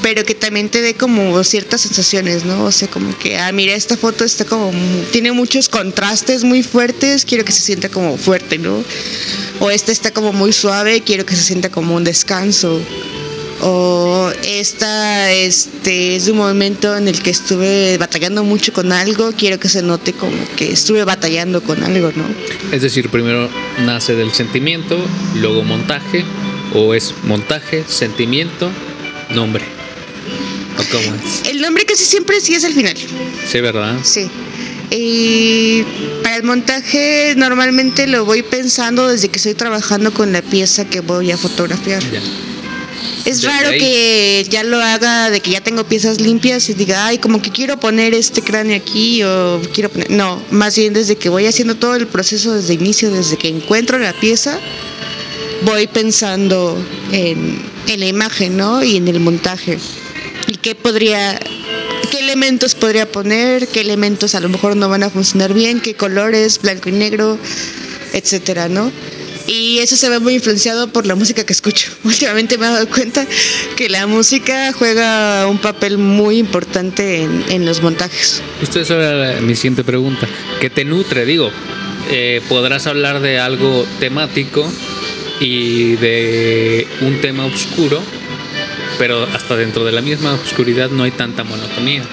pero 0.03 0.25
que 0.25 0.35
también 0.35 0.69
te 0.69 0.81
dé 0.81 0.95
como 0.95 1.41
ciertas 1.45 1.81
sensaciones, 1.81 2.43
¿no? 2.43 2.65
O 2.65 2.71
sea, 2.71 2.89
como 2.89 3.17
que, 3.17 3.37
ah, 3.37 3.51
mira, 3.53 3.73
esta 3.73 3.95
foto 3.95 4.25
está 4.25 4.43
como, 4.43 4.71
tiene 5.13 5.31
muchos 5.31 5.69
contrastes 5.69 6.43
muy 6.43 6.61
fuertes, 6.61 7.23
quiero 7.23 7.45
que 7.45 7.53
se 7.53 7.61
sienta 7.61 7.87
como 7.87 8.17
fuerte, 8.17 8.57
¿no? 8.57 8.83
O 9.61 9.71
esta 9.71 9.93
está 9.93 10.11
como 10.11 10.33
muy 10.33 10.51
suave, 10.51 11.01
quiero 11.01 11.25
que 11.25 11.35
se 11.37 11.43
sienta 11.43 11.69
como 11.69 11.95
un 11.95 12.03
descanso. 12.03 12.81
O 13.61 14.29
esta 14.43 15.31
este, 15.31 16.17
es 16.17 16.27
un 16.27 16.35
momento 16.35 16.97
en 16.97 17.07
el 17.07 17.21
que 17.21 17.29
estuve 17.29 17.97
batallando 17.97 18.43
mucho 18.43 18.73
con 18.73 18.91
algo, 18.91 19.31
quiero 19.31 19.57
que 19.57 19.69
se 19.69 19.81
note 19.83 20.11
como 20.11 20.35
que 20.57 20.73
estuve 20.73 21.05
batallando 21.05 21.63
con 21.63 21.81
algo, 21.81 22.11
¿no? 22.13 22.25
Es 22.73 22.81
decir, 22.81 23.09
primero 23.09 23.49
nace 23.85 24.15
del 24.15 24.33
sentimiento, 24.33 24.97
luego 25.35 25.63
montaje, 25.63 26.25
o 26.73 26.93
es 26.93 27.13
montaje, 27.23 27.85
sentimiento, 27.87 28.69
nombre. 29.29 29.82
¿O 30.79 30.83
cómo 30.91 31.15
es? 31.15 31.49
El 31.49 31.61
nombre 31.61 31.85
casi 31.85 32.05
siempre 32.05 32.39
sí 32.41 32.55
es 32.55 32.63
el 32.63 32.73
final. 32.73 32.95
Sí, 33.49 33.61
¿verdad? 33.61 33.97
Sí. 34.03 34.27
Y 34.91 35.83
para 36.21 36.35
el 36.35 36.43
montaje 36.43 37.33
normalmente 37.35 38.05
lo 38.07 38.25
voy 38.25 38.43
pensando 38.43 39.07
desde 39.07 39.29
que 39.29 39.37
estoy 39.37 39.53
trabajando 39.55 40.13
con 40.13 40.31
la 40.31 40.41
pieza 40.41 40.85
que 40.85 40.99
voy 41.01 41.31
a 41.31 41.37
fotografiar. 41.37 42.01
Ya. 42.11 42.21
Es 43.25 43.41
Desde 43.41 43.47
raro 43.47 43.69
ahí. 43.69 43.79
que 43.79 44.45
ya 44.49 44.63
lo 44.63 44.81
haga 44.81 45.29
de 45.29 45.39
que 45.39 45.51
ya 45.51 45.61
tengo 45.61 45.85
piezas 45.85 46.19
limpias 46.19 46.67
y 46.69 46.73
diga, 46.73 47.07
ay, 47.07 47.17
como 47.19 47.41
que 47.41 47.51
quiero 47.51 47.79
poner 47.79 48.13
este 48.13 48.41
cráneo 48.41 48.75
aquí 48.75 49.23
o 49.23 49.61
quiero 49.73 49.89
poner... 49.89 50.11
No, 50.11 50.43
más 50.51 50.75
bien 50.75 50.93
desde 50.93 51.15
que 51.15 51.29
voy 51.29 51.45
haciendo 51.45 51.75
todo 51.75 51.95
el 51.95 52.05
proceso 52.07 52.53
desde 52.53 52.73
inicio, 52.73 53.09
desde 53.11 53.37
que 53.37 53.47
encuentro 53.47 53.97
la 53.97 54.11
pieza, 54.13 54.59
voy 55.63 55.87
pensando 55.87 56.77
en, 57.13 57.61
en 57.87 57.99
la 58.01 58.07
imagen, 58.07 58.57
¿no? 58.57 58.83
Y 58.83 58.97
en 58.97 59.07
el 59.07 59.21
montaje. 59.21 59.79
Qué 60.63 60.73
podría... 60.75 61.39
¿Qué 62.11 62.19
elementos 62.19 62.75
podría 62.75 63.11
poner? 63.11 63.67
¿Qué 63.67 63.81
elementos 63.81 64.35
a 64.35 64.39
lo 64.39 64.47
mejor 64.49 64.75
no 64.75 64.87
van 64.89 65.03
a 65.03 65.09
funcionar 65.09 65.53
bien? 65.53 65.79
¿Qué 65.81 65.95
colores? 65.95 66.59
Blanco 66.61 66.89
y 66.89 66.91
negro, 66.91 67.37
etcétera, 68.13 68.69
¿no? 68.69 68.91
Y 69.47 69.79
eso 69.79 69.95
se 69.97 70.09
ve 70.09 70.19
muy 70.19 70.35
influenciado 70.35 70.87
por 70.87 71.05
la 71.07 71.15
música 71.15 71.43
que 71.45 71.53
escucho. 71.53 71.91
Últimamente 72.03 72.57
me 72.57 72.65
he 72.67 72.69
dado 72.69 72.87
cuenta 72.87 73.25
que 73.75 73.89
la 73.89 74.05
música 74.07 74.71
juega 74.73 75.47
un 75.47 75.57
papel 75.57 75.97
muy 75.97 76.37
importante 76.37 77.23
en, 77.23 77.43
en 77.49 77.65
los 77.65 77.81
montajes. 77.81 78.41
Eso 78.61 78.79
era 79.01 79.13
la- 79.35 79.41
mi 79.41 79.55
siguiente 79.55 79.83
pregunta. 79.83 80.27
¿Qué 80.61 80.69
te 80.69 80.85
nutre? 80.85 81.25
Digo, 81.25 81.49
eh, 82.11 82.41
podrás 82.47 82.85
hablar 82.87 83.21
de 83.21 83.39
algo 83.39 83.85
temático 83.99 84.71
y 85.41 85.95
de 85.95 86.87
un 87.01 87.19
tema 87.21 87.45
oscuro, 87.45 88.01
pero 88.97 89.23
hasta 89.33 89.55
dentro 89.55 89.85
de 89.85 89.91
la 89.91 90.01
misma 90.01 90.33
oscuridad 90.33 90.89
no 90.89 91.03
hay 91.03 91.11
tanta 91.11 91.43
monotonía. 91.43 92.03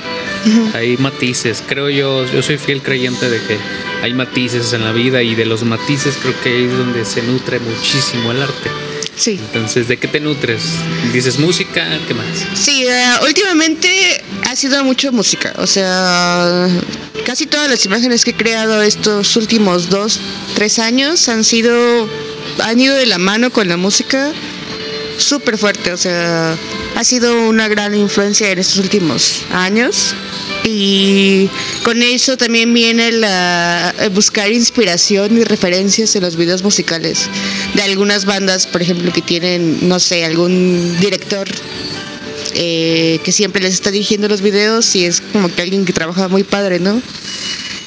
Hay 0.74 0.96
matices, 0.96 1.62
creo 1.66 1.90
yo, 1.90 2.24
yo 2.32 2.42
soy 2.42 2.56
fiel 2.56 2.80
creyente 2.80 3.28
de 3.28 3.42
que 3.42 3.58
hay 4.02 4.14
matices 4.14 4.72
en 4.72 4.84
la 4.84 4.92
vida 4.92 5.22
y 5.22 5.34
de 5.34 5.44
los 5.44 5.64
matices 5.64 6.16
creo 6.20 6.34
que 6.42 6.64
es 6.64 6.72
donde 6.72 7.04
se 7.04 7.22
nutre 7.22 7.60
muchísimo 7.60 8.32
el 8.32 8.42
arte. 8.42 8.70
Sí. 9.14 9.32
Entonces, 9.32 9.86
¿de 9.86 9.98
qué 9.98 10.08
te 10.08 10.18
nutres? 10.18 10.62
¿Dices 11.12 11.38
música? 11.38 11.86
¿Qué 12.08 12.14
más? 12.14 12.26
Sí, 12.54 12.86
eh, 12.86 13.04
últimamente 13.26 14.24
ha 14.44 14.56
sido 14.56 14.82
mucho 14.82 15.12
música. 15.12 15.52
O 15.58 15.66
sea, 15.66 16.66
casi 17.26 17.44
todas 17.44 17.68
las 17.68 17.84
imágenes 17.84 18.24
que 18.24 18.30
he 18.30 18.34
creado 18.34 18.80
estos 18.80 19.36
últimos 19.36 19.90
dos, 19.90 20.20
tres 20.54 20.78
años 20.78 21.28
han 21.28 21.44
sido, 21.44 22.08
han 22.60 22.80
ido 22.80 22.96
de 22.96 23.04
la 23.04 23.18
mano 23.18 23.50
con 23.50 23.68
la 23.68 23.76
música 23.76 24.32
súper 25.20 25.58
fuerte. 25.58 25.92
O 25.92 25.96
sea, 25.96 26.56
ha 26.96 27.04
sido 27.04 27.48
una 27.48 27.68
gran 27.68 27.94
influencia 27.94 28.50
en 28.50 28.58
estos 28.58 28.78
últimos 28.78 29.44
años. 29.52 30.14
Y 30.64 31.48
con 31.84 32.02
eso 32.02 32.36
también 32.36 32.72
viene 32.74 33.12
la 33.12 33.94
eh, 33.98 34.08
buscar 34.08 34.52
inspiración 34.52 35.38
y 35.38 35.44
referencias 35.44 36.14
en 36.16 36.22
los 36.22 36.36
videos 36.36 36.62
musicales 36.62 37.28
de 37.74 37.82
algunas 37.82 38.26
bandas, 38.26 38.66
por 38.66 38.82
ejemplo, 38.82 39.10
que 39.10 39.22
tienen, 39.22 39.88
no 39.88 39.98
sé, 39.98 40.24
algún 40.24 40.96
director 41.00 41.48
eh, 42.54 43.20
que 43.24 43.32
siempre 43.32 43.62
les 43.62 43.74
está 43.74 43.90
dirigiendo 43.90 44.28
los 44.28 44.40
videos 44.40 44.94
y 44.96 45.04
es 45.04 45.20
como 45.32 45.54
que 45.54 45.62
alguien 45.62 45.84
que 45.84 45.92
trabaja 45.92 46.28
muy 46.28 46.42
padre, 46.42 46.80
¿no? 46.80 47.00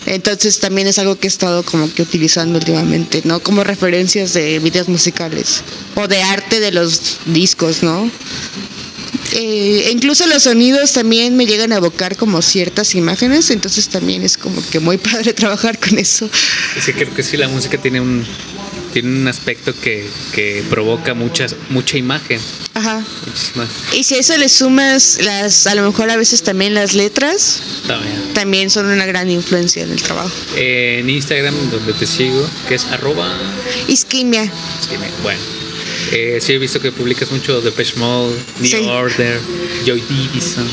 Entonces 0.05 0.59
también 0.59 0.87
es 0.87 0.99
algo 0.99 1.17
que 1.17 1.27
he 1.27 1.29
estado 1.29 1.63
como 1.63 1.91
que 1.93 2.01
utilizando 2.01 2.59
últimamente, 2.59 3.21
¿no? 3.23 3.39
Como 3.39 3.63
referencias 3.63 4.33
de 4.33 4.59
videos 4.59 4.89
musicales 4.89 5.63
o 5.95 6.07
de 6.07 6.21
arte 6.21 6.59
de 6.59 6.71
los 6.71 7.19
discos, 7.25 7.83
¿no? 7.83 8.09
Eh, 9.31 9.89
incluso 9.91 10.27
los 10.27 10.43
sonidos 10.43 10.93
también 10.93 11.35
me 11.35 11.45
llegan 11.45 11.71
a 11.71 11.77
evocar 11.77 12.15
como 12.17 12.41
ciertas 12.41 12.93
imágenes, 12.95 13.49
entonces 13.49 13.87
también 13.87 14.21
es 14.23 14.37
como 14.37 14.61
que 14.69 14.79
muy 14.79 14.97
padre 15.11 15.33
trabajar 15.33 15.79
con 15.79 15.97
eso. 15.97 16.29
Es 16.77 16.85
que 16.85 16.93
creo 16.93 17.13
que 17.13 17.23
sí, 17.23 17.37
la 17.37 17.47
música 17.47 17.77
tiene 17.77 18.01
un, 18.01 18.25
tiene 18.93 19.09
un 19.09 19.27
aspecto 19.27 19.73
que, 19.81 20.07
que 20.33 20.63
provoca 20.69 21.13
muchas, 21.13 21.55
mucha 21.69 21.97
imagen. 21.97 22.39
Ajá. 22.75 23.03
Muchísima. 23.25 23.67
Y 23.93 24.03
si 24.03 24.15
a 24.15 24.19
eso 24.19 24.37
le 24.37 24.47
sumas 24.49 25.17
las, 25.21 25.67
a 25.67 25.75
lo 25.75 25.83
mejor 25.85 26.09
a 26.11 26.15
veces 26.15 26.43
también 26.43 26.73
las 26.75 26.93
letras, 26.93 27.61
También. 27.87 28.33
también 28.33 28.69
son 28.69 28.85
una 28.85 29.05
gran 29.05 29.29
influencia 29.29 29.83
en 29.83 29.91
el 29.91 30.01
trabajo. 30.01 30.31
Eh, 30.55 30.99
en 31.01 31.09
Instagram, 31.09 31.55
donde 31.71 31.93
te 31.93 32.05
sigo, 32.07 32.47
que 32.69 32.75
es 32.75 32.85
arroba. 32.85 33.27
Isquimia. 33.87 34.43
me- 34.43 35.23
bueno, 35.23 35.39
eh, 36.11 36.37
sí 36.41 36.53
he 36.53 36.57
visto 36.59 36.79
que 36.79 36.91
publicas 36.91 37.31
mucho 37.31 37.61
Depeche 37.61 37.95
Mode, 37.97 38.35
New 38.59 38.69
Sí. 38.69 38.85
Order, 38.87 39.39
Joy 39.85 40.01
Division. 40.07 40.67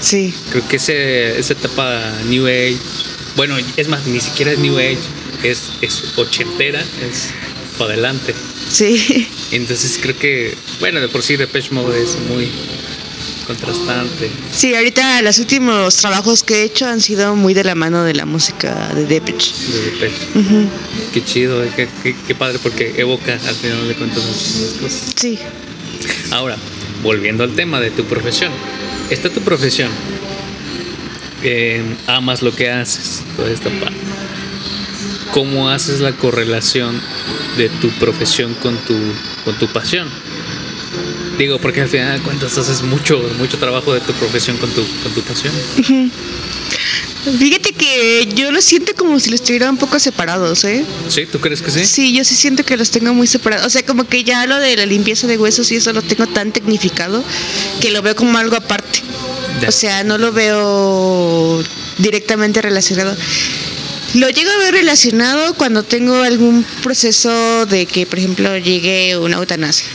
Sí, 0.00 0.34
Creo 0.50 0.66
que 0.68 0.76
ese, 0.76 1.38
esa 1.38 1.52
etapa 1.54 2.12
New 2.28 2.46
Age, 2.46 2.76
bueno, 3.36 3.56
es 3.76 3.88
más, 3.88 4.04
ni 4.06 4.20
siquiera 4.20 4.52
es 4.52 4.58
New 4.58 4.76
Age, 4.78 4.98
es, 5.44 5.70
es 5.80 6.02
ochentera, 6.16 6.80
es 6.80 7.30
para 7.78 7.92
adelante. 7.92 8.34
sí, 8.70 9.28
Entonces 9.52 9.98
creo 10.00 10.18
que, 10.18 10.56
bueno, 10.80 11.00
de 11.00 11.08
por 11.08 11.22
sí 11.22 11.36
Depeche 11.36 11.70
Mode 11.70 12.02
es 12.02 12.16
muy, 12.28 12.48
contrastante. 13.44 14.30
Sí, 14.52 14.74
ahorita 14.74 15.22
los 15.22 15.38
últimos 15.38 15.96
trabajos 15.96 16.42
que 16.42 16.62
he 16.62 16.64
hecho 16.64 16.86
han 16.86 17.00
sido 17.00 17.36
muy 17.36 17.54
de 17.54 17.64
la 17.64 17.74
mano 17.74 18.04
de 18.04 18.14
la 18.14 18.26
música 18.26 18.92
de 18.94 19.06
Depeche. 19.06 19.52
De 19.68 19.80
Depeche. 19.90 20.26
Qué 21.12 21.24
chido, 21.24 21.62
eh, 21.62 21.70
qué, 21.76 21.88
qué, 22.02 22.16
qué, 22.26 22.34
padre, 22.34 22.58
porque 22.62 22.94
evoca 22.96 23.34
al 23.34 23.54
final 23.54 23.86
de 23.86 23.94
cuentas 23.94 24.24
muchísimas 24.24 24.72
cosas. 24.74 25.12
Sí. 25.16 25.38
Ahora, 26.30 26.56
volviendo 27.02 27.44
al 27.44 27.54
tema 27.54 27.80
de 27.80 27.90
tu 27.90 28.04
profesión. 28.04 28.52
Esta 29.10 29.30
tu 29.30 29.40
profesión. 29.40 29.90
Eh, 31.42 31.82
amas 32.06 32.40
lo 32.40 32.54
que 32.56 32.70
haces, 32.70 33.22
toda 33.36 33.50
esta 33.50 33.68
parte. 33.68 33.98
¿Cómo 35.34 35.68
haces 35.68 35.98
la 35.98 36.12
correlación 36.12 37.00
de 37.56 37.68
tu 37.68 37.90
profesión 37.98 38.54
con 38.54 38.76
tu, 38.76 38.94
con 39.44 39.58
tu 39.58 39.66
pasión? 39.66 40.08
Digo, 41.36 41.58
porque 41.58 41.80
al 41.80 41.88
final 41.88 42.18
de 42.18 42.22
cuentas 42.22 42.56
haces 42.56 42.82
mucho, 42.82 43.20
mucho 43.36 43.58
trabajo 43.58 43.92
de 43.92 44.00
tu 44.00 44.12
profesión 44.12 44.56
con 44.58 44.70
tu, 44.70 44.86
con 45.02 45.12
tu 45.12 45.22
pasión. 45.22 45.52
Fíjate 47.38 47.72
que 47.72 48.28
yo 48.36 48.52
lo 48.52 48.62
siento 48.62 48.92
como 48.94 49.18
si 49.18 49.30
los 49.30 49.42
tuviera 49.42 49.68
un 49.68 49.76
poco 49.76 49.98
separados, 49.98 50.62
¿eh? 50.62 50.84
¿Sí? 51.08 51.26
¿Tú 51.26 51.40
crees 51.40 51.62
que 51.62 51.72
sí? 51.72 51.84
Sí, 51.84 52.12
yo 52.12 52.22
sí 52.22 52.36
siento 52.36 52.64
que 52.64 52.76
los 52.76 52.92
tengo 52.92 53.12
muy 53.12 53.26
separados. 53.26 53.66
O 53.66 53.70
sea, 53.70 53.84
como 53.84 54.06
que 54.06 54.22
ya 54.22 54.46
lo 54.46 54.60
de 54.60 54.76
la 54.76 54.86
limpieza 54.86 55.26
de 55.26 55.36
huesos 55.36 55.72
y 55.72 55.76
eso 55.76 55.92
lo 55.92 56.02
tengo 56.02 56.28
tan 56.28 56.52
tecnificado 56.52 57.24
que 57.80 57.90
lo 57.90 58.02
veo 58.02 58.14
como 58.14 58.38
algo 58.38 58.54
aparte. 58.54 59.00
Ya. 59.60 59.68
O 59.68 59.72
sea, 59.72 60.04
no 60.04 60.16
lo 60.16 60.30
veo 60.30 61.60
directamente 61.98 62.62
relacionado. 62.62 63.16
Lo 64.14 64.28
llego 64.30 64.50
a 64.50 64.58
ver 64.58 64.74
relacionado 64.74 65.54
cuando 65.54 65.82
tengo 65.82 66.14
algún 66.22 66.64
proceso 66.82 67.66
de 67.66 67.86
que, 67.86 68.06
por 68.06 68.18
ejemplo, 68.18 68.56
llegue 68.58 69.16
una 69.18 69.36
eutanasia. 69.36 69.86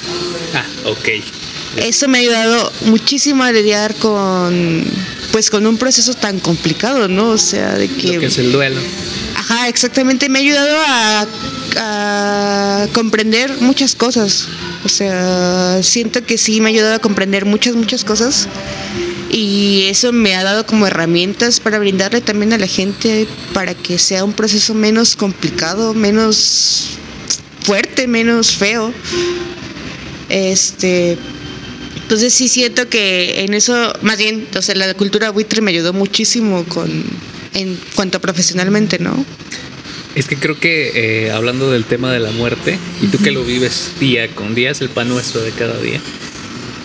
Ah, 0.54 0.66
ok. 0.86 1.08
Eso 1.78 2.08
me 2.08 2.18
ha 2.18 2.22
ayudado 2.22 2.72
muchísimo 2.86 3.44
a 3.44 3.52
lidiar 3.52 3.96
con 3.96 4.84
pues 5.32 5.52
con 5.52 5.68
un 5.68 5.78
proceso 5.78 6.16
tan 6.16 6.40
complicado, 6.40 7.08
¿no? 7.08 7.30
O 7.30 7.38
sea, 7.38 7.76
de 7.76 7.88
que, 7.88 8.14
Lo 8.16 8.20
que 8.20 8.26
es 8.26 8.38
el 8.40 8.52
duelo. 8.52 8.82
ajá, 9.36 9.68
exactamente 9.68 10.28
me 10.28 10.40
ha 10.40 10.42
ayudado 10.42 10.76
a, 10.88 11.28
a 11.78 12.88
comprender 12.94 13.56
muchas 13.62 13.94
cosas. 13.96 14.48
O 14.84 14.90
sea, 14.90 15.82
siento 15.84 16.26
que 16.26 16.38
sí 16.40 16.60
me 16.62 16.70
ha 16.70 16.72
ayudado 16.74 16.96
a 16.96 17.00
comprender 17.00 17.46
muchas 17.46 17.76
muchas 17.76 18.04
cosas 18.04 18.48
y 19.40 19.86
eso 19.88 20.12
me 20.12 20.36
ha 20.36 20.44
dado 20.44 20.66
como 20.66 20.86
herramientas 20.86 21.62
para 21.62 21.80
brindarle 21.80 22.20
también 22.20 22.52
a 22.52 22.58
la 22.58 22.68
gente 22.68 23.26
para 23.54 23.74
que 23.74 23.98
sea 23.98 24.26
un 24.26 24.34
proceso 24.34 24.74
menos 24.74 25.16
complicado, 25.16 25.94
menos 25.94 26.98
fuerte, 27.62 28.06
menos 28.06 28.52
feo. 28.52 28.94
Este, 30.28 31.18
entonces 32.02 32.34
sí 32.34 32.50
siento 32.50 32.90
que 32.90 33.46
en 33.46 33.54
eso, 33.54 33.94
más 34.02 34.18
bien, 34.18 34.46
o 34.58 34.62
sea, 34.62 34.76
la 34.76 34.94
cultura 34.94 35.30
buitre 35.30 35.62
me 35.62 35.72
ayudó 35.72 35.94
muchísimo 35.94 36.66
con 36.66 36.90
en 37.54 37.80
cuanto 37.96 38.18
a 38.18 38.22
profesionalmente, 38.22 39.00
¿no? 39.00 39.26
Es 40.16 40.28
que 40.28 40.36
creo 40.36 40.60
que 40.60 40.92
eh, 41.28 41.32
hablando 41.32 41.72
del 41.72 41.86
tema 41.86 42.12
de 42.12 42.20
la 42.20 42.32
muerte, 42.32 42.78
y 43.02 43.08
tú 43.08 43.20
que 43.20 43.32
lo 43.32 43.46
vives 43.46 43.94
día 44.02 44.28
con 44.36 44.54
día, 44.54 44.72
es 44.72 44.82
el 44.82 44.90
pan 44.90 45.08
nuestro 45.08 45.40
de 45.42 45.52
cada 45.52 45.80
día, 45.80 46.02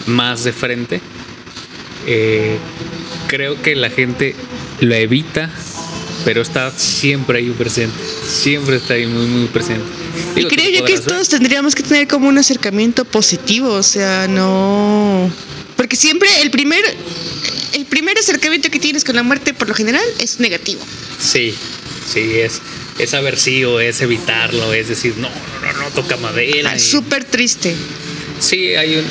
más 0.06 0.44
de 0.44 0.52
frente, 0.52 1.00
eh, 2.06 2.58
creo 3.28 3.60
que 3.62 3.74
la 3.74 3.90
gente 3.90 4.34
lo 4.80 4.94
evita, 4.94 5.50
pero 6.24 6.42
está 6.42 6.70
siempre 6.76 7.38
ahí 7.38 7.50
presente, 7.50 7.96
siempre 8.28 8.76
está 8.76 8.94
ahí 8.94 9.06
muy, 9.06 9.26
muy 9.26 9.46
presente. 9.48 9.84
Y 10.34 10.38
Digo, 10.38 10.48
creo 10.50 10.70
yo 10.70 10.84
que 10.84 10.98
todos 10.98 11.28
tendríamos 11.28 11.74
que 11.74 11.82
tener 11.82 12.06
como 12.08 12.28
un 12.28 12.38
acercamiento 12.38 13.04
positivo, 13.04 13.70
o 13.72 13.82
sea, 13.82 14.26
no... 14.28 15.30
Porque 15.76 15.96
siempre 15.96 16.28
el 16.42 16.50
primer, 16.50 16.82
el 17.72 17.84
primer 17.86 18.16
acercamiento 18.18 18.70
que 18.70 18.78
tienes 18.78 19.04
con 19.04 19.16
la 19.16 19.22
muerte 19.22 19.52
por 19.54 19.68
lo 19.68 19.74
general 19.74 20.04
es 20.20 20.38
negativo. 20.40 20.80
Sí, 21.20 21.54
sí, 22.12 22.38
es, 22.38 22.60
es 22.98 23.12
aversivo, 23.12 23.80
es 23.80 24.00
evitarlo, 24.00 24.72
es 24.72 24.88
decir, 24.88 25.14
no, 25.18 25.28
no, 25.28 25.72
no, 25.72 25.78
no 25.80 25.90
toca 25.90 26.16
madera. 26.16 26.70
Ah, 26.70 26.76
y- 26.76 26.80
Súper 26.80 27.24
triste. 27.24 27.74
Sí, 28.38 28.74
hay 28.76 28.96
un. 28.96 29.04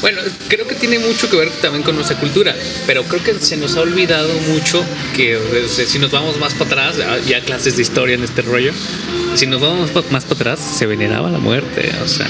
Bueno, 0.00 0.20
creo 0.48 0.66
que 0.68 0.76
tiene 0.76 0.98
mucho 1.00 1.28
que 1.28 1.36
ver 1.36 1.50
también 1.60 1.82
con 1.82 1.96
nuestra 1.96 2.16
cultura, 2.20 2.54
pero 2.86 3.02
creo 3.04 3.22
que 3.22 3.34
se 3.40 3.56
nos 3.56 3.74
ha 3.76 3.80
olvidado 3.80 4.32
mucho 4.48 4.84
que 5.16 5.36
o 5.36 5.68
sea, 5.68 5.86
si 5.86 5.98
nos 5.98 6.10
vamos 6.12 6.38
más 6.38 6.54
para 6.54 6.66
atrás, 6.90 6.96
ya- 6.98 7.18
ya 7.18 7.40
clases 7.44 7.74
de 7.76 7.82
historia 7.82 8.14
en 8.14 8.22
este 8.22 8.42
rollo, 8.42 8.72
si 9.34 9.46
nos 9.46 9.60
vamos 9.60 9.80
más 9.80 9.90
pa- 9.90 10.10
más 10.12 10.24
para 10.24 10.34
atrás, 10.52 10.60
se 10.78 10.86
veneraba 10.86 11.30
la 11.30 11.38
muerte, 11.38 11.90
o 12.04 12.06
sea, 12.08 12.28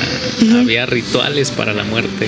había 0.58 0.86
rituales 0.86 1.50
para 1.50 1.74
la 1.74 1.84
muerte. 1.84 2.24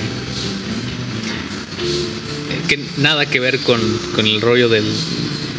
Eh, 2.49 2.61
Que 2.67 2.79
nada 2.97 3.25
que 3.25 3.39
ver 3.39 3.59
con, 3.59 3.81
con 4.15 4.25
el 4.27 4.41
rollo 4.41 4.69
del, 4.69 4.85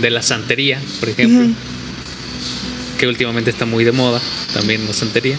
de 0.00 0.10
la 0.10 0.22
santería, 0.22 0.80
por 1.00 1.08
ejemplo, 1.08 1.40
que 2.98 3.06
últimamente 3.08 3.50
está 3.50 3.66
muy 3.66 3.82
de 3.84 3.92
moda, 3.92 4.20
también 4.54 4.86
la 4.86 4.92
santería. 4.94 5.36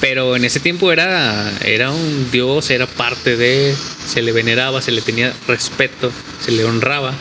Pero 0.00 0.36
en 0.36 0.44
ese 0.44 0.60
tiempo 0.60 0.92
era, 0.92 1.50
era 1.64 1.90
un 1.90 2.30
dios, 2.30 2.68
era 2.70 2.86
parte 2.86 3.36
de, 3.36 3.74
se 4.06 4.20
le 4.22 4.32
veneraba, 4.32 4.82
se 4.82 4.92
le 4.92 5.00
tenía 5.00 5.32
respeto, 5.48 6.12
se 6.44 6.52
le 6.52 6.64
honraba. 6.64 7.14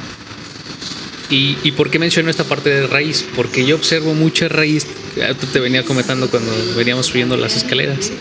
¿Y, 1.30 1.58
y 1.64 1.72
por 1.72 1.90
qué 1.90 1.98
menciono 2.00 2.30
esta 2.30 2.44
parte 2.44 2.70
de 2.70 2.86
raíz? 2.88 3.26
Porque 3.36 3.66
yo 3.66 3.76
observo 3.78 4.14
mucha 4.14 4.48
raíz, 4.50 4.86
ya 5.16 5.34
tú 5.34 5.48
te 5.48 5.60
venía 5.60 5.84
comentando 5.84 6.30
cuando 6.30 6.52
veníamos 6.76 7.08
subiendo 7.08 7.38
las 7.38 7.56
escaleras 7.56 8.12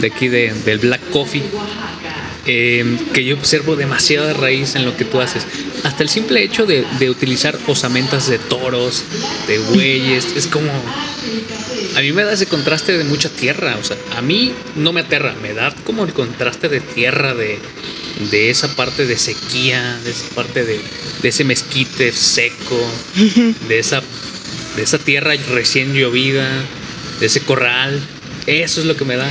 de 0.00 0.06
aquí 0.06 0.28
de- 0.28 0.52
del 0.64 0.78
Black 0.78 1.00
Coffee, 1.10 1.42
eh, 2.46 2.84
que 3.12 3.24
yo 3.24 3.34
observo 3.36 3.74
demasiada 3.74 4.34
raíz 4.34 4.74
en 4.76 4.84
lo 4.84 4.96
que 4.96 5.04
tú 5.04 5.20
haces. 5.20 5.44
Hasta 5.82 6.02
el 6.02 6.08
simple 6.10 6.42
hecho 6.44 6.66
de, 6.66 6.84
de 7.00 7.10
utilizar 7.10 7.58
osamentas 7.66 8.28
de 8.28 8.38
toros, 8.38 9.02
de 9.48 9.58
bueyes, 9.58 10.26
es 10.36 10.46
como... 10.46 10.70
A 11.98 12.00
mí 12.00 12.12
me 12.12 12.22
da 12.22 12.32
ese 12.32 12.46
contraste 12.46 12.96
de 12.96 13.02
mucha 13.02 13.28
tierra, 13.28 13.76
o 13.76 13.82
sea, 13.82 13.96
a 14.16 14.22
mí 14.22 14.54
no 14.76 14.92
me 14.92 15.00
aterra, 15.00 15.34
me 15.42 15.52
da 15.52 15.74
como 15.82 16.04
el 16.04 16.12
contraste 16.12 16.68
de 16.68 16.78
tierra, 16.78 17.34
de, 17.34 17.58
de 18.30 18.50
esa 18.50 18.68
parte 18.76 19.04
de 19.04 19.18
sequía, 19.18 19.98
de 20.04 20.12
esa 20.12 20.28
parte 20.32 20.64
de, 20.64 20.80
de 21.20 21.28
ese 21.28 21.42
mezquite 21.42 22.12
seco, 22.12 22.80
de 23.66 23.80
esa, 23.80 24.00
de 24.76 24.82
esa 24.84 24.98
tierra 24.98 25.34
recién 25.50 25.92
llovida, 25.92 26.48
de 27.18 27.26
ese 27.26 27.40
corral, 27.40 28.00
eso 28.46 28.78
es 28.78 28.86
lo 28.86 28.96
que 28.96 29.04
me 29.04 29.16
da. 29.16 29.28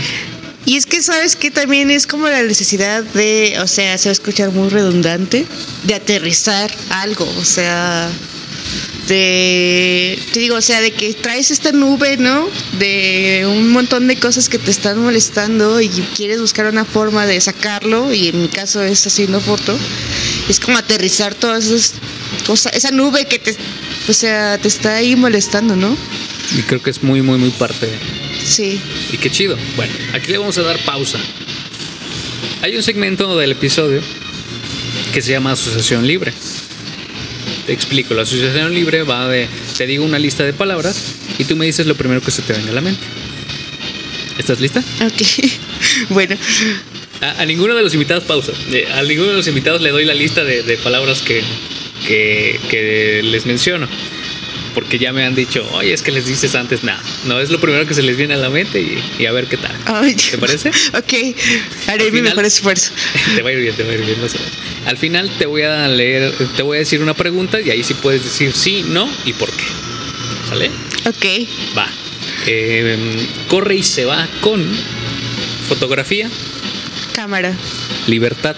Y 0.65 0.75
es 0.75 0.85
que 0.85 1.01
sabes 1.01 1.37
que 1.37 1.51
también 1.51 1.89
es 1.89 2.05
como 2.05 2.27
la 2.27 2.43
necesidad 2.43 3.01
de, 3.01 3.59
o 3.61 3.67
sea, 3.67 3.97
se 3.97 4.09
va 4.09 4.11
a 4.11 4.11
escuchar 4.11 4.51
muy 4.51 4.67
redundante, 4.67 5.45
de 5.85 5.93
aterrizar 5.93 6.69
algo, 6.89 7.33
o 7.39 7.45
sea, 7.45 8.11
de, 9.07 10.19
te 10.33 10.39
digo, 10.39 10.55
o 10.55 10.61
sea, 10.61 10.81
de 10.81 10.91
que 10.91 11.13
traes 11.13 11.51
esta 11.51 11.71
nube, 11.71 12.17
¿no? 12.17 12.49
De 12.77 13.45
un 13.47 13.69
montón 13.69 14.07
de 14.07 14.17
cosas 14.17 14.49
que 14.49 14.59
te 14.59 14.71
están 14.71 15.01
molestando 15.01 15.79
y 15.81 15.89
quieres 15.89 16.41
buscar 16.41 16.65
una 16.65 16.85
forma 16.85 17.25
de 17.25 17.39
sacarlo, 17.39 18.13
y 18.13 18.29
en 18.29 18.41
mi 18.41 18.47
caso 18.49 18.83
es 18.83 19.05
haciendo 19.07 19.39
foto, 19.39 19.77
es 20.49 20.59
como 20.59 20.77
aterrizar 20.77 21.35
todas 21.35 21.65
esas 21.65 21.93
cosas, 22.45 22.73
esa 22.73 22.91
nube 22.91 23.25
que 23.25 23.39
te, 23.39 23.55
o 24.07 24.13
sea, 24.13 24.57
te 24.57 24.67
está 24.67 24.95
ahí 24.95 25.15
molestando, 25.15 25.75
¿no? 25.75 25.95
Y 26.57 26.61
creo 26.63 26.81
que 26.81 26.89
es 26.89 27.03
muy, 27.03 27.21
muy, 27.21 27.37
muy 27.37 27.51
parte. 27.51 27.89
Sí. 28.45 28.79
Y 29.11 29.17
qué 29.17 29.29
chido. 29.29 29.57
Bueno, 29.75 29.93
aquí 30.13 30.31
le 30.31 30.37
vamos 30.37 30.57
a 30.57 30.61
dar 30.61 30.79
pausa. 30.85 31.19
Hay 32.61 32.75
un 32.75 32.83
segmento 32.83 33.37
del 33.37 33.51
episodio 33.51 34.01
que 35.13 35.21
se 35.21 35.31
llama 35.31 35.51
Asociación 35.51 36.07
Libre. 36.07 36.33
Te 37.67 37.73
explico, 37.73 38.13
la 38.13 38.21
asociación 38.23 38.73
libre 38.73 39.03
va 39.03 39.27
de, 39.27 39.47
te 39.77 39.85
digo 39.85 40.03
una 40.05 40.17
lista 40.17 40.43
de 40.43 40.53
palabras 40.53 41.15
y 41.37 41.43
tú 41.43 41.55
me 41.55 41.65
dices 41.65 41.85
lo 41.85 41.95
primero 41.95 42.21
que 42.21 42.31
se 42.31 42.41
te 42.41 42.53
venga 42.53 42.71
a 42.71 42.73
la 42.73 42.81
mente. 42.81 43.05
¿Estás 44.39 44.59
lista? 44.61 44.81
Ok. 45.05 45.21
bueno, 46.09 46.35
A, 47.21 47.41
a 47.41 47.45
ninguno 47.45 47.75
de 47.75 47.83
los 47.83 47.93
invitados, 47.93 48.23
pausa. 48.23 48.53
Eh, 48.71 48.87
A 48.93 49.03
ninguno 49.03 49.29
de 49.31 49.35
los 49.37 49.47
invitados 49.47 49.81
le 49.81 49.89
doy 49.91 50.05
la 50.05 50.13
lista 50.13 50.43
de, 50.45 50.63
de 50.63 50.77
palabras 50.77 51.21
que, 51.21 51.43
que, 52.07 52.57
que 52.69 53.21
les 53.23 53.45
menciono. 53.45 53.87
Porque 54.77 54.99
ya 54.99 55.11
me 55.11 55.25
han 55.25 55.33
dicho, 55.33 55.67
oye, 55.73 55.91
es 55.91 56.03
que 56.03 56.11
les 56.11 56.27
dices 56.27 56.53
antes 56.53 56.83
nada. 56.83 57.01
No, 57.25 57.39
es 57.41 57.49
lo 57.49 57.59
primero 57.59 57.87
que 57.87 57.95
se 57.95 58.03
les 58.03 58.15
viene 58.15 58.35
a 58.35 58.37
la 58.37 58.51
mente 58.51 58.79
y, 58.79 59.03
y 59.17 59.25
a 59.25 59.31
ver 59.31 59.47
qué 59.47 59.57
tal. 59.57 59.75
Ay, 59.87 60.13
¿Te 60.13 60.37
parece? 60.37 60.69
Ok, 60.69 61.13
haré 61.87 62.03
Al 62.05 62.11
mi 62.11 62.17
final- 62.19 62.23
mejor 62.25 62.45
esfuerzo. 62.45 62.91
te 63.35 63.41
va 63.41 63.49
a 63.49 63.53
ir 63.53 63.59
bien, 63.59 63.75
te 63.75 63.81
va 63.81 63.89
a 63.89 63.95
ir 63.95 64.05
bien. 64.05 64.19
a 64.19 64.21
ver. 64.21 64.31
Al 64.85 64.97
final 64.99 65.31
te 65.39 65.47
voy 65.47 65.63
a 65.63 65.87
leer, 65.87 66.31
te 66.55 66.61
voy 66.61 66.77
a 66.77 66.79
decir 66.81 67.01
una 67.01 67.15
pregunta 67.15 67.59
y 67.59 67.71
ahí 67.71 67.83
sí 67.83 67.95
puedes 67.95 68.23
decir 68.23 68.53
sí, 68.53 68.85
no 68.87 69.09
y 69.25 69.33
por 69.33 69.49
qué. 69.51 69.63
¿Sale? 70.47 70.69
Ok, 71.07 71.47
Va. 71.75 71.89
Eh, 72.45 73.27
corre 73.47 73.77
y 73.77 73.83
se 73.83 74.05
va 74.05 74.27
con 74.41 74.63
fotografía, 75.67 76.29
cámara, 77.15 77.51
libertad, 78.05 78.55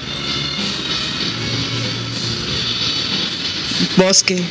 bosque, 3.95 4.43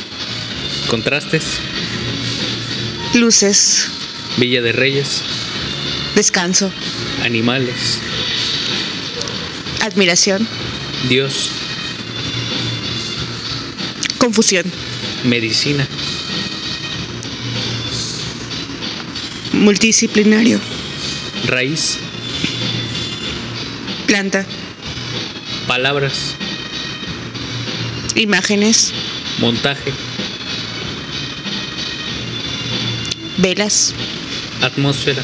contrastes, 0.89 1.43
luces, 3.13 3.87
Villa 4.37 4.61
de 4.61 4.71
Reyes, 4.71 5.21
descanso, 6.15 6.71
animales, 7.23 7.99
admiración, 9.81 10.47
Dios, 11.07 11.51
Confusión. 14.19 14.65
Medicina. 15.23 15.87
Multidisciplinario. 19.53 20.59
Raíz. 21.45 21.99
Planta. 24.07 24.45
Palabras. 25.67 26.35
Imágenes. 28.15 28.93
Montaje. 29.39 29.93
Velas. 33.41 33.93
Atmósfera. 34.61 35.21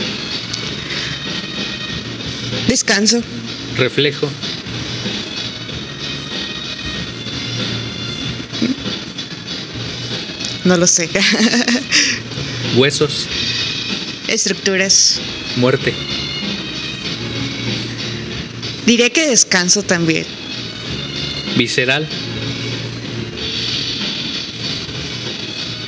Descanso. 2.70 3.22
Reflejo. 3.76 4.30
No 10.64 10.78
lo 10.78 10.88
sé. 10.88 11.10
Huesos. 12.78 13.28
Estructuras. 14.30 15.20
Muerte. 15.58 15.94
Diré 18.86 19.12
que 19.12 19.28
descanso 19.28 19.84
también. 19.84 20.26
Visceral. 21.58 22.08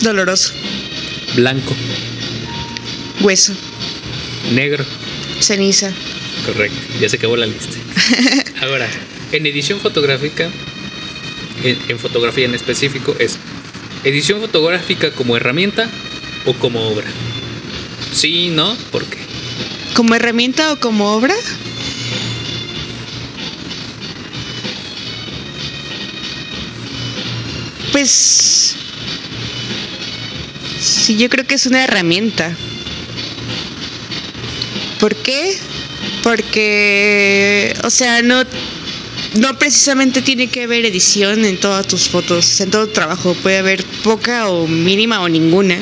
Doloroso. 0.02 0.54
Blanco. 1.36 1.76
Hueso. 3.22 3.54
Negro. 4.54 4.86
Ceniza. 5.40 5.92
Correcto. 6.46 6.78
Ya 7.00 7.10
se 7.10 7.18
acabó 7.18 7.36
la 7.36 7.46
lista. 7.46 7.78
Ahora, 8.62 8.88
en 9.32 9.46
edición 9.46 9.80
fotográfica, 9.80 10.50
en, 11.64 11.78
en 11.88 12.00
fotografía 12.00 12.46
en 12.46 12.56
específico, 12.56 13.16
es 13.20 13.38
edición 14.04 14.40
fotográfica 14.40 15.12
como 15.12 15.36
herramienta 15.36 15.90
o 16.46 16.54
como 16.54 16.88
obra. 16.88 17.08
Sí, 18.12 18.50
no, 18.50 18.76
¿por 18.92 19.06
qué? 19.06 19.18
¿Como 19.94 20.16
herramienta 20.16 20.72
o 20.72 20.80
como 20.80 21.12
obra? 21.14 21.36
Pues... 27.92 28.76
Sí, 30.80 31.18
yo 31.18 31.30
creo 31.30 31.46
que 31.46 31.56
es 31.56 31.66
una 31.66 31.84
herramienta. 31.84 32.56
¿Por 35.00 35.16
qué? 35.16 35.58
Porque, 36.24 37.74
o 37.84 37.90
sea, 37.90 38.22
no, 38.22 38.44
no 39.36 39.58
precisamente 39.60 40.22
tiene 40.22 40.48
que 40.48 40.64
haber 40.64 40.86
edición 40.86 41.46
en 41.46 41.60
todas 41.60 41.88
tus 41.88 42.10
fotos, 42.10 42.60
en 42.62 42.72
todo 42.72 42.88
trabajo. 42.88 43.36
Puede 43.36 43.58
haber 43.58 43.84
poca 44.04 44.50
o 44.50 44.68
mínima 44.68 45.22
o 45.22 45.30
ninguna 45.30 45.78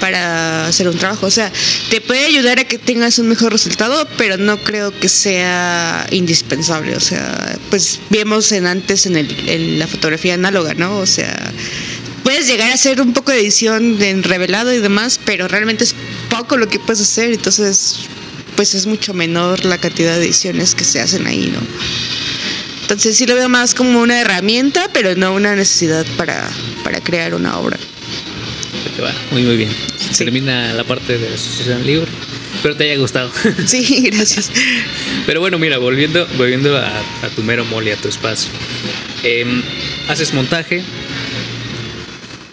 para 0.00 0.66
hacer 0.66 0.88
un 0.88 0.96
trabajo. 0.96 1.26
O 1.26 1.30
sea, 1.30 1.50
te 1.90 2.00
puede 2.00 2.24
ayudar 2.26 2.58
a 2.58 2.64
que 2.64 2.78
tengas 2.78 3.18
un 3.18 3.28
mejor 3.28 3.52
resultado, 3.52 4.06
pero 4.16 4.36
no 4.36 4.58
creo 4.58 4.92
que 4.98 5.08
sea 5.08 6.06
indispensable. 6.10 6.96
O 6.96 7.00
sea, 7.00 7.58
pues 7.70 8.00
vemos 8.10 8.52
en 8.52 8.66
antes 8.66 9.06
en, 9.06 9.16
el, 9.16 9.48
en 9.48 9.78
la 9.78 9.86
fotografía 9.86 10.34
análoga, 10.34 10.74
¿no? 10.74 10.98
O 10.98 11.06
sea, 11.06 11.34
puedes 12.22 12.46
llegar 12.46 12.70
a 12.70 12.74
hacer 12.74 13.00
un 13.00 13.12
poco 13.12 13.32
de 13.32 13.40
edición 13.40 14.00
en 14.02 14.22
revelado 14.22 14.72
y 14.72 14.78
demás, 14.78 15.20
pero 15.24 15.48
realmente 15.48 15.84
es 15.84 15.94
poco 16.30 16.56
lo 16.56 16.68
que 16.68 16.78
puedes 16.78 17.00
hacer. 17.00 17.32
Entonces, 17.32 17.96
pues 18.56 18.74
es 18.74 18.86
mucho 18.86 19.14
menor 19.14 19.64
la 19.64 19.78
cantidad 19.78 20.16
de 20.16 20.24
ediciones 20.24 20.74
que 20.74 20.84
se 20.84 21.00
hacen 21.00 21.26
ahí, 21.26 21.50
¿no? 21.52 21.60
Entonces 22.82 23.16
sí 23.16 23.26
lo 23.26 23.34
veo 23.34 23.48
más 23.48 23.74
como 23.74 24.00
una 24.00 24.20
herramienta, 24.20 24.90
pero 24.92 25.14
no 25.14 25.32
una 25.34 25.56
necesidad 25.56 26.06
para, 26.16 26.50
para 26.82 27.00
crear 27.00 27.34
una 27.34 27.58
obra. 27.58 27.78
Muy, 29.30 29.42
muy 29.42 29.56
bien. 29.56 29.70
Se 29.98 30.14
Sí. 30.14 30.24
Termina 30.24 30.72
la 30.72 30.84
parte 30.84 31.18
de 31.18 31.28
la 31.28 31.34
asociación 31.34 31.84
libre. 31.84 32.10
Espero 32.54 32.76
te 32.76 32.84
haya 32.84 33.00
gustado. 33.00 33.32
Sí, 33.66 34.08
gracias. 34.12 34.50
Pero 35.26 35.40
bueno, 35.40 35.58
mira, 35.58 35.78
volviendo, 35.78 36.26
volviendo 36.36 36.76
a, 36.76 36.86
a 37.22 37.28
tu 37.34 37.42
mero 37.42 37.64
mole, 37.64 37.92
a 37.92 37.96
tu 37.96 38.08
espacio. 38.08 38.50
Em, 39.22 39.62
haces 40.08 40.32
montaje 40.34 40.84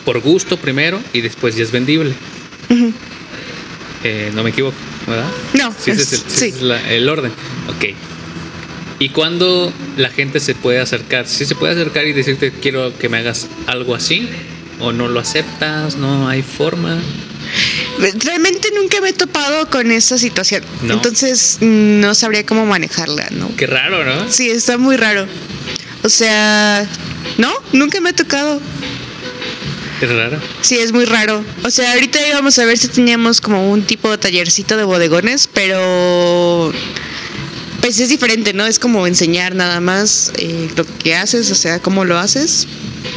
por 0.05 0.19
gusto 0.21 0.57
primero 0.57 1.01
y 1.13 1.21
después 1.21 1.55
ya 1.55 1.63
es 1.63 1.71
vendible. 1.71 2.13
Eh, 4.03 4.31
no 4.33 4.43
me 4.43 4.49
equivoco, 4.49 4.75
¿verdad? 5.07 5.29
No, 5.53 5.73
Sí, 5.83 5.91
ese 5.91 6.01
es 6.03 6.13
el, 6.13 6.19
sí, 6.27 6.45
es 6.45 6.61
la- 6.61 6.91
el 6.91 7.07
orden. 7.09 7.31
Ok. 7.69 7.95
¿Y 8.99 9.09
cuándo 9.09 9.73
la 9.97 10.09
gente 10.09 10.39
se 10.39 10.53
puede 10.53 10.79
acercar? 10.79 11.27
¿Sí 11.27 11.45
se 11.45 11.55
puede 11.55 11.73
acercar 11.73 12.05
y 12.05 12.13
decirte 12.13 12.51
quiero 12.61 12.95
que 12.97 13.09
me 13.09 13.17
hagas 13.17 13.47
algo 13.67 13.95
así? 13.95 14.29
¿O 14.79 14.91
no 14.91 15.07
lo 15.07 15.19
aceptas? 15.19 15.95
¿No 15.97 16.27
hay 16.29 16.43
forma? 16.43 16.99
Realmente 18.23 18.69
nunca 18.75 19.01
me 19.01 19.09
he 19.09 19.13
topado 19.13 19.69
con 19.69 19.91
esa 19.91 20.17
situación. 20.17 20.63
No. 20.83 20.93
Entonces 20.95 21.57
no 21.61 22.13
sabría 22.15 22.45
cómo 22.45 22.65
manejarla, 22.65 23.27
¿no? 23.31 23.53
Qué 23.57 23.67
raro, 23.67 24.03
¿no? 24.05 24.31
Sí, 24.31 24.49
está 24.49 24.77
muy 24.77 24.97
raro. 24.97 25.25
O 26.03 26.09
sea, 26.09 26.87
no, 27.37 27.51
nunca 27.73 27.99
me 28.01 28.09
ha 28.09 28.13
tocado. 28.13 28.61
Es 30.01 30.09
raro. 30.09 30.39
Sí, 30.61 30.79
es 30.79 30.91
muy 30.91 31.05
raro. 31.05 31.43
O 31.63 31.69
sea, 31.69 31.93
ahorita 31.93 32.27
íbamos 32.27 32.57
a 32.57 32.65
ver 32.65 32.77
si 32.77 32.87
teníamos 32.87 33.39
como 33.39 33.71
un 33.71 33.83
tipo 33.83 34.09
de 34.09 34.17
tallercito 34.17 34.75
de 34.75 34.83
bodegones, 34.83 35.47
pero 35.53 36.73
pues 37.81 37.99
es 37.99 38.09
diferente, 38.09 38.53
¿no? 38.53 38.65
Es 38.65 38.79
como 38.79 39.05
enseñar 39.05 39.53
nada 39.55 39.79
más 39.79 40.31
eh, 40.37 40.69
lo 40.75 40.85
que 40.85 41.15
haces, 41.15 41.51
o 41.51 41.55
sea, 41.55 41.79
cómo 41.79 42.05
lo 42.05 42.17
haces, 42.17 42.67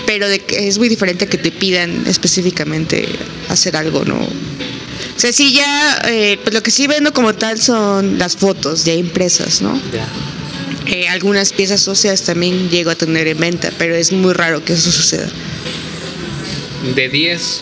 pero 0.07 0.29
de 0.29 0.43
es 0.51 0.79
muy 0.79 0.89
diferente 0.89 1.25
a 1.25 1.29
que 1.29 1.39
te 1.39 1.51
pidan 1.51 2.07
específicamente 2.07 3.07
hacer 3.49 3.77
algo, 3.77 4.05
¿no? 4.05 4.17
O 4.17 5.19
sea, 5.21 5.33
sí 5.33 5.53
ya, 5.53 6.03
eh, 6.07 6.39
pues 6.43 6.55
lo 6.55 6.63
que 6.63 6.71
sí 6.71 6.87
vendo 6.87 7.13
como 7.13 7.35
tal 7.35 7.61
son 7.61 8.19
las 8.19 8.37
fotos 8.37 8.85
ya 8.85 8.95
impresas, 8.95 9.63
¿no? 9.63 9.81
Ya. 9.93 10.07
Eh, 10.87 11.09
algunas 11.09 11.53
piezas 11.53 11.87
óseas 11.89 12.23
también 12.23 12.69
llego 12.69 12.91
a 12.91 12.95
tener 12.95 13.27
en 13.27 13.39
venta, 13.39 13.71
pero 13.79 13.95
es 13.95 14.13
muy 14.13 14.35
raro 14.35 14.65
que 14.65 14.75
eso 14.75 14.91
suceda. 14.91 15.29
De 16.95 17.09
10, 17.09 17.61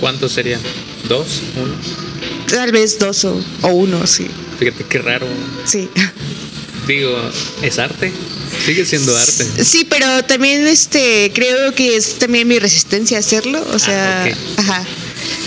¿cuántos 0.00 0.32
serían? 0.32 0.60
¿Dos? 1.08 1.26
¿Uno? 1.56 1.74
Tal 2.48 2.72
vez 2.72 2.98
dos 2.98 3.24
o, 3.24 3.40
o 3.62 3.68
uno, 3.68 4.06
sí. 4.06 4.26
Fíjate 4.58 4.84
qué 4.84 4.98
raro. 4.98 5.26
Sí. 5.64 5.88
Digo, 6.86 7.16
¿es 7.62 7.78
arte? 7.78 8.12
Sigue 8.64 8.84
siendo 8.84 9.16
arte. 9.16 9.44
Sí, 9.64 9.86
pero 9.88 10.24
también 10.24 10.66
este 10.66 11.30
creo 11.34 11.74
que 11.74 11.96
es 11.96 12.14
también 12.18 12.46
mi 12.48 12.58
resistencia 12.58 13.16
a 13.16 13.20
hacerlo, 13.20 13.64
o 13.72 13.78
sea, 13.78 14.22
Ah, 14.22 14.28
ok. 14.28 14.58
ajá. 14.58 14.84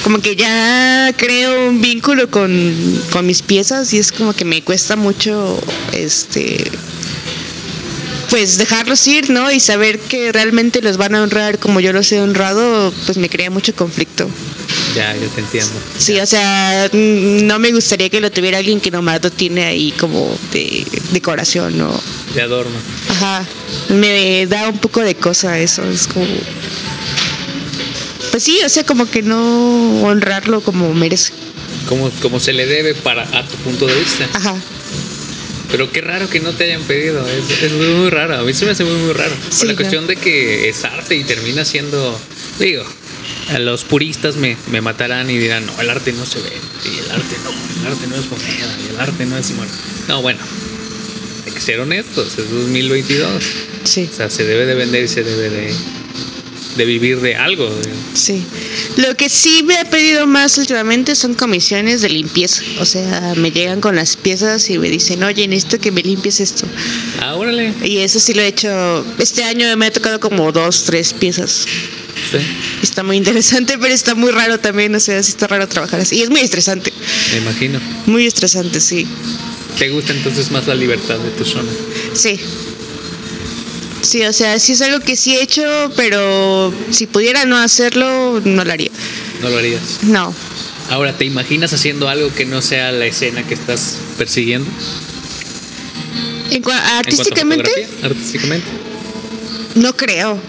Como 0.04 0.22
que 0.22 0.36
ya 0.36 1.14
creo 1.18 1.70
un 1.70 1.82
vínculo 1.82 2.30
con, 2.30 3.02
con 3.12 3.26
mis 3.26 3.42
piezas 3.42 3.94
y 3.94 3.98
es 4.00 4.12
como 4.12 4.34
que 4.34 4.46
me 4.46 4.62
cuesta 4.64 4.96
mucho 4.96 5.60
este 5.94 6.70
pues 8.30 8.58
dejarlos 8.58 9.06
ir, 9.08 9.30
¿no? 9.30 9.52
Y 9.52 9.60
saber 9.60 10.00
que 10.00 10.32
realmente 10.32 10.82
los 10.82 10.98
van 10.98 11.16
a 11.16 11.24
honrar 11.24 11.60
como 11.60 11.80
yo 11.80 11.94
los 11.94 12.12
he 12.12 12.20
honrado, 12.20 12.94
pues 13.06 13.18
me 13.18 13.30
crea 13.30 13.50
mucho 13.50 13.76
conflicto. 13.76 14.30
Ya, 14.96 15.16
yo 15.16 15.28
te 15.30 15.42
entiendo. 15.42 15.72
Sí, 15.98 16.20
o 16.20 16.26
sea, 16.26 16.90
no 16.94 17.60
me 17.60 17.72
gustaría 17.72 18.10
que 18.10 18.20
lo 18.20 18.32
tuviera 18.32 18.58
alguien 18.58 18.80
que 18.80 18.92
nomás 18.92 19.22
lo 19.24 19.32
tiene 19.32 19.66
ahí 19.66 19.92
como 19.94 20.36
de 20.52 20.86
decoración, 21.12 21.78
¿no? 21.78 22.00
De 22.34 22.42
adorno. 22.42 22.76
Ajá, 23.10 23.46
me 23.90 24.46
da 24.48 24.70
un 24.70 24.78
poco 24.78 25.02
de 25.02 25.16
cosa 25.16 25.60
eso, 25.60 25.84
es 25.90 26.08
como... 26.08 26.26
Pues 28.32 28.44
sí, 28.44 28.60
o 28.64 28.70
sea, 28.70 28.84
como 28.84 29.10
que 29.10 29.24
no 29.24 30.02
honrarlo 30.04 30.62
como 30.62 30.94
merece. 30.94 31.34
Como, 31.88 32.10
como 32.22 32.40
se 32.40 32.54
le 32.54 32.68
debe 32.68 32.94
para 32.94 33.24
a 33.24 33.48
tu 33.48 33.56
punto 33.58 33.88
de 33.88 33.96
vista. 33.96 34.28
Ajá, 34.34 34.56
Pero 35.72 35.92
qué 35.92 36.02
raro 36.02 36.30
que 36.30 36.40
no 36.40 36.54
te 36.54 36.66
hayan 36.66 36.82
pedido. 36.84 37.26
Es, 37.28 37.62
es 37.62 37.72
muy, 37.74 37.88
muy 37.88 38.10
raro. 38.10 38.38
A 38.38 38.44
mí 38.44 38.54
se 38.54 38.66
me 38.66 38.72
hace 38.72 38.84
muy, 38.84 38.96
muy 38.96 39.14
raro. 39.14 39.34
Sí, 39.50 39.60
Por 39.60 39.68
la 39.68 39.76
cuestión 39.76 40.08
de 40.08 40.16
que 40.16 40.70
es 40.70 40.84
arte 40.84 41.16
y 41.16 41.24
termina 41.24 41.64
siendo. 41.64 42.20
Digo, 42.60 42.84
a 43.50 43.60
los 43.60 43.84
puristas 43.84 44.36
me, 44.36 44.58
me 44.72 44.82
matarán 44.82 45.30
y 45.30 45.38
dirán: 45.38 45.66
No, 45.66 45.80
el 45.82 45.90
arte 45.90 46.12
no 46.14 46.26
se 46.26 46.40
ve. 46.42 46.52
Y 46.86 47.00
el 47.00 47.12
arte 47.12 47.36
no. 47.44 47.52
El 47.82 47.94
arte 47.94 48.08
no 48.08 48.16
es 48.16 48.30
moneda. 48.30 48.78
Y 48.84 48.94
el 48.94 49.00
arte 49.00 49.26
no 49.26 49.38
es. 49.38 49.56
Bueno, 49.56 49.72
no, 50.08 50.22
bueno. 50.22 50.40
Hay 51.46 51.52
que 51.52 51.62
ser 51.62 51.80
honestos. 51.80 52.38
Es 52.38 52.50
2022. 52.50 53.44
sí, 53.84 54.10
O 54.12 54.16
sea, 54.16 54.30
se 54.30 54.46
debe 54.46 54.66
de 54.66 54.76
vender 54.76 55.04
y 55.04 55.08
se 55.08 55.24
debe 55.24 55.50
de, 55.50 55.74
de 56.80 56.86
vivir 56.86 57.20
de 57.20 57.36
algo. 57.36 57.70
sí. 58.14 58.42
Lo 58.96 59.16
que 59.16 59.30
sí 59.30 59.64
me 59.66 59.78
ha 59.78 59.86
pedido 59.90 60.28
más 60.28 60.58
últimamente 60.58 61.14
son 61.14 61.34
comisiones 61.34 62.02
de 62.02 62.10
limpieza. 62.10 62.64
O 62.80 62.86
sea, 62.86 63.34
me 63.36 63.52
llegan 63.52 63.82
con 63.82 63.98
las 63.98 64.16
piezas 64.16 64.70
y 64.70 64.80
me 64.80 64.90
dicen, 64.90 65.22
oye, 65.24 65.46
necesito 65.48 65.78
que 65.80 65.92
me 65.92 66.02
limpies 66.02 66.40
esto. 66.40 66.66
Ah, 67.22 67.36
órale. 67.36 67.74
Y 67.84 67.98
eso 67.98 68.20
sí 68.20 68.34
lo 68.34 68.42
he 68.42 68.48
hecho. 68.48 69.06
Este 69.20 69.44
año 69.44 69.76
me 69.76 69.88
ha 69.88 69.92
tocado 69.92 70.22
como 70.22 70.52
dos, 70.54 70.86
tres 70.86 71.14
piezas. 71.14 71.66
Sí, 72.32 72.38
Está 72.82 73.04
muy 73.04 73.18
interesante, 73.18 73.78
pero 73.78 73.94
está 73.94 74.16
muy 74.16 74.32
raro 74.32 74.58
también. 74.58 74.96
O 74.96 75.00
sea, 75.02 75.22
sí 75.22 75.32
está 75.32 75.48
raro 75.48 75.68
trabajar 75.68 76.00
así. 76.00 76.16
Y 76.18 76.22
es 76.22 76.30
muy 76.30 76.40
estresante. 76.40 76.94
me 77.34 77.38
imagino. 77.40 77.80
Muy 78.06 78.26
estresante, 78.26 78.80
sí. 78.80 79.06
¿Te 79.78 79.90
gusta 79.90 80.14
entonces 80.14 80.50
más 80.52 80.66
la 80.66 80.76
libertad 80.76 81.20
de 81.20 81.32
tu 81.32 81.44
zona? 81.44 81.72
Sí. 82.14 82.40
Sí, 84.02 84.24
o 84.26 84.34
sea, 84.34 84.60
sí 84.60 84.74
es 84.74 84.82
algo 84.82 85.00
que 85.02 85.16
sí 85.16 85.36
he 85.36 85.42
hecho, 85.42 85.64
pero 85.96 86.74
si 86.92 87.06
pudiera 87.06 87.46
no 87.46 87.58
hacerlo, 87.58 88.42
no 88.44 88.64
lo 88.64 88.72
haría. 88.72 88.92
No 89.42 89.50
lo 89.50 89.58
harías. 89.58 90.00
No. 90.04 90.34
Ahora, 90.90 91.14
¿te 91.14 91.26
imaginas 91.26 91.72
haciendo 91.74 92.10
algo 92.10 92.34
que 92.34 92.46
no 92.46 92.62
sea 92.62 92.92
la 92.92 93.06
escena 93.06 93.46
que 93.46 93.54
estás 93.54 93.98
persiguiendo? 94.18 94.70
En 96.50 96.64
En 96.64 96.72
artísticamente, 96.72 97.70
Artísticamente. 98.02 98.68
no 99.76 99.96
creo. 99.96 100.40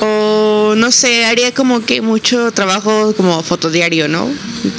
O 0.00 0.74
no 0.76 0.92
sé, 0.92 1.24
haría 1.24 1.52
como 1.52 1.84
que 1.84 2.02
mucho 2.02 2.52
trabajo 2.52 3.14
como 3.16 3.42
fotodiario, 3.42 4.06
¿no? 4.06 4.30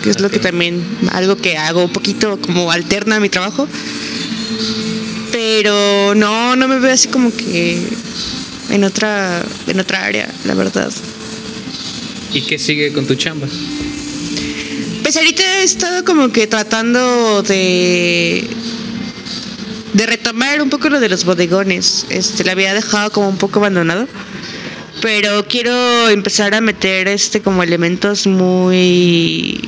Que 0.04 0.12
es 0.12 0.20
lo 0.22 0.30
que 0.30 0.40
también, 0.40 0.86
algo 1.12 1.36
que 1.36 1.58
hago 1.58 1.84
un 1.84 1.92
poquito 1.92 2.40
como 2.40 2.72
alterna 2.72 3.16
a 3.16 3.20
mi 3.20 3.30
trabajo. 3.30 3.68
Pero 5.52 6.14
no, 6.14 6.56
no 6.56 6.68
me 6.68 6.78
veo 6.78 6.94
así 6.94 7.08
como 7.08 7.36
que 7.36 7.82
en 8.70 8.84
otra, 8.84 9.44
en 9.66 9.80
otra 9.80 10.06
área, 10.06 10.32
la 10.46 10.54
verdad. 10.54 10.92
¿Y 12.32 12.42
qué 12.42 12.60
sigue 12.60 12.94
con 12.94 13.08
tu 13.08 13.16
chamba? 13.16 13.48
Pues 15.02 15.18
ahorita 15.18 15.42
he 15.60 15.64
estado 15.64 16.06
como 16.06 16.32
que 16.32 16.46
tratando 16.46 17.42
de 17.42 18.48
de 19.94 20.06
retomar 20.06 20.62
un 20.62 20.70
poco 20.70 20.88
lo 20.90 21.00
de 21.00 21.10
los 21.10 21.26
bodegones. 21.26 22.06
Este, 22.10 22.44
la 22.44 22.52
había 22.52 22.76
dejado 22.76 23.12
como 23.12 23.28
un 23.28 23.38
poco 23.38 23.58
abandonado. 23.58 24.08
Pero 25.02 25.48
quiero 25.48 26.10
empezar 26.10 26.54
a 26.54 26.62
meter 26.62 27.08
este 27.08 27.42
como 27.42 27.64
elementos 27.64 28.28
muy 28.28 29.68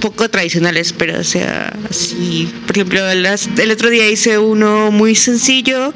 poco 0.00 0.28
tradicionales, 0.28 0.92
pero 0.92 1.18
o 1.20 1.24
sea, 1.24 1.72
así, 1.88 2.48
por 2.66 2.76
ejemplo, 2.76 3.14
las- 3.14 3.48
el 3.58 3.70
otro 3.70 3.90
día 3.90 4.08
hice 4.08 4.38
uno 4.38 4.90
muy 4.90 5.14
sencillo, 5.14 5.92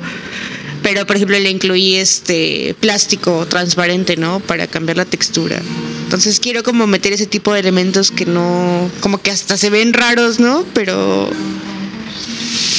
pero 0.83 1.07
por 1.07 1.17
ejemplo 1.17 1.39
le 1.39 1.51
incluí 1.51 1.95
este 1.95 2.75
plástico 2.81 3.47
transparente, 3.47 4.17
¿no? 4.17 4.41
Para 4.41 4.67
cambiar 4.67 4.97
la 4.99 5.05
textura. 5.05 5.61
Entonces 6.05 6.41
quiero 6.41 6.63
como 6.63 6.87
meter 6.87 7.13
ese 7.13 7.27
tipo 7.27 7.53
de 7.55 7.61
elementos 7.61 8.11
que 8.11 8.27
no, 8.27 8.91
como 9.01 9.21
que 9.23 9.31
hasta 9.31 9.57
se 9.57 9.71
ven 9.71 9.93
raros, 9.93 10.39
¿no? 10.41 10.65
Pero 10.75 11.31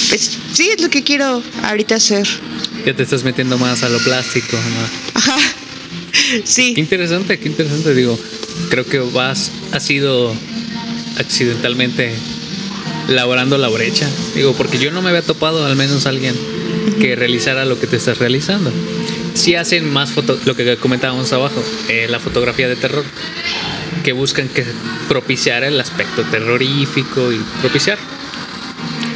pues 0.09 0.31
sí 0.53 0.69
es 0.73 0.81
lo 0.81 0.89
que 0.89 1.03
quiero 1.03 1.41
ahorita 1.63 1.95
hacer. 1.95 2.27
Ya 2.85 2.95
te 2.95 3.03
estás 3.03 3.23
metiendo 3.23 3.57
más 3.57 3.83
a 3.83 3.89
lo 3.89 3.99
plástico. 3.99 4.57
¿no? 4.57 5.19
Ajá. 5.19 5.37
Sí. 6.45 6.73
Qué 6.73 6.81
interesante, 6.81 7.37
qué 7.39 7.49
interesante. 7.49 7.93
Digo, 7.93 8.17
creo 8.69 8.85
que 8.85 8.99
vas, 8.99 9.51
has 9.73 9.87
ido 9.89 10.33
accidentalmente 11.17 12.13
laborando 13.07 13.57
la 13.57 13.67
brecha. 13.69 14.09
Digo, 14.33 14.53
porque 14.53 14.79
yo 14.79 14.91
no 14.91 15.01
me 15.01 15.09
había 15.09 15.21
topado 15.21 15.65
al 15.65 15.75
menos 15.75 16.05
alguien 16.05 16.35
que 16.99 17.15
realizara 17.15 17.65
lo 17.65 17.79
que 17.79 17.87
te 17.87 17.97
estás 17.97 18.17
realizando. 18.17 18.71
Sí 19.33 19.55
hacen 19.55 19.91
más 19.91 20.11
foto, 20.11 20.39
lo 20.45 20.55
que 20.55 20.77
comentábamos 20.77 21.31
abajo, 21.33 21.61
eh, 21.89 22.07
la 22.09 22.19
fotografía 22.19 22.67
de 22.67 22.75
terror, 22.75 23.03
que 24.03 24.13
buscan 24.13 24.47
que 24.47 24.65
propiciar 25.07 25.63
el 25.63 25.79
aspecto 25.79 26.23
terrorífico 26.23 27.31
y 27.31 27.37
propiciar. 27.61 27.97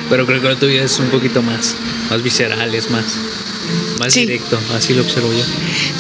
Pero 0.10 0.26
creo 0.26 0.42
que 0.42 0.48
lo 0.50 0.58
tuyo 0.58 0.84
es 0.84 1.00
un 1.00 1.08
poquito 1.10 1.42
más, 1.42 1.76
más 2.10 2.22
visceral, 2.24 2.74
es 2.74 2.90
más, 2.90 3.06
más 4.00 4.12
Sí. 4.14 4.22
directo, 4.22 4.60
así 4.76 4.94
lo 4.94 5.04
observo 5.04 5.32
yo. 5.32 5.44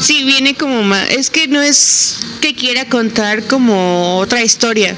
Sí, 0.02 0.24
viene 0.24 0.56
como 0.56 0.82
más. 0.84 1.10
Es 1.12 1.30
que 1.30 1.48
no 1.48 1.62
es 1.62 2.18
que 2.42 2.56
quiera 2.56 2.86
contar 2.86 3.44
como 3.48 4.18
otra 4.18 4.44
historia. 4.44 4.96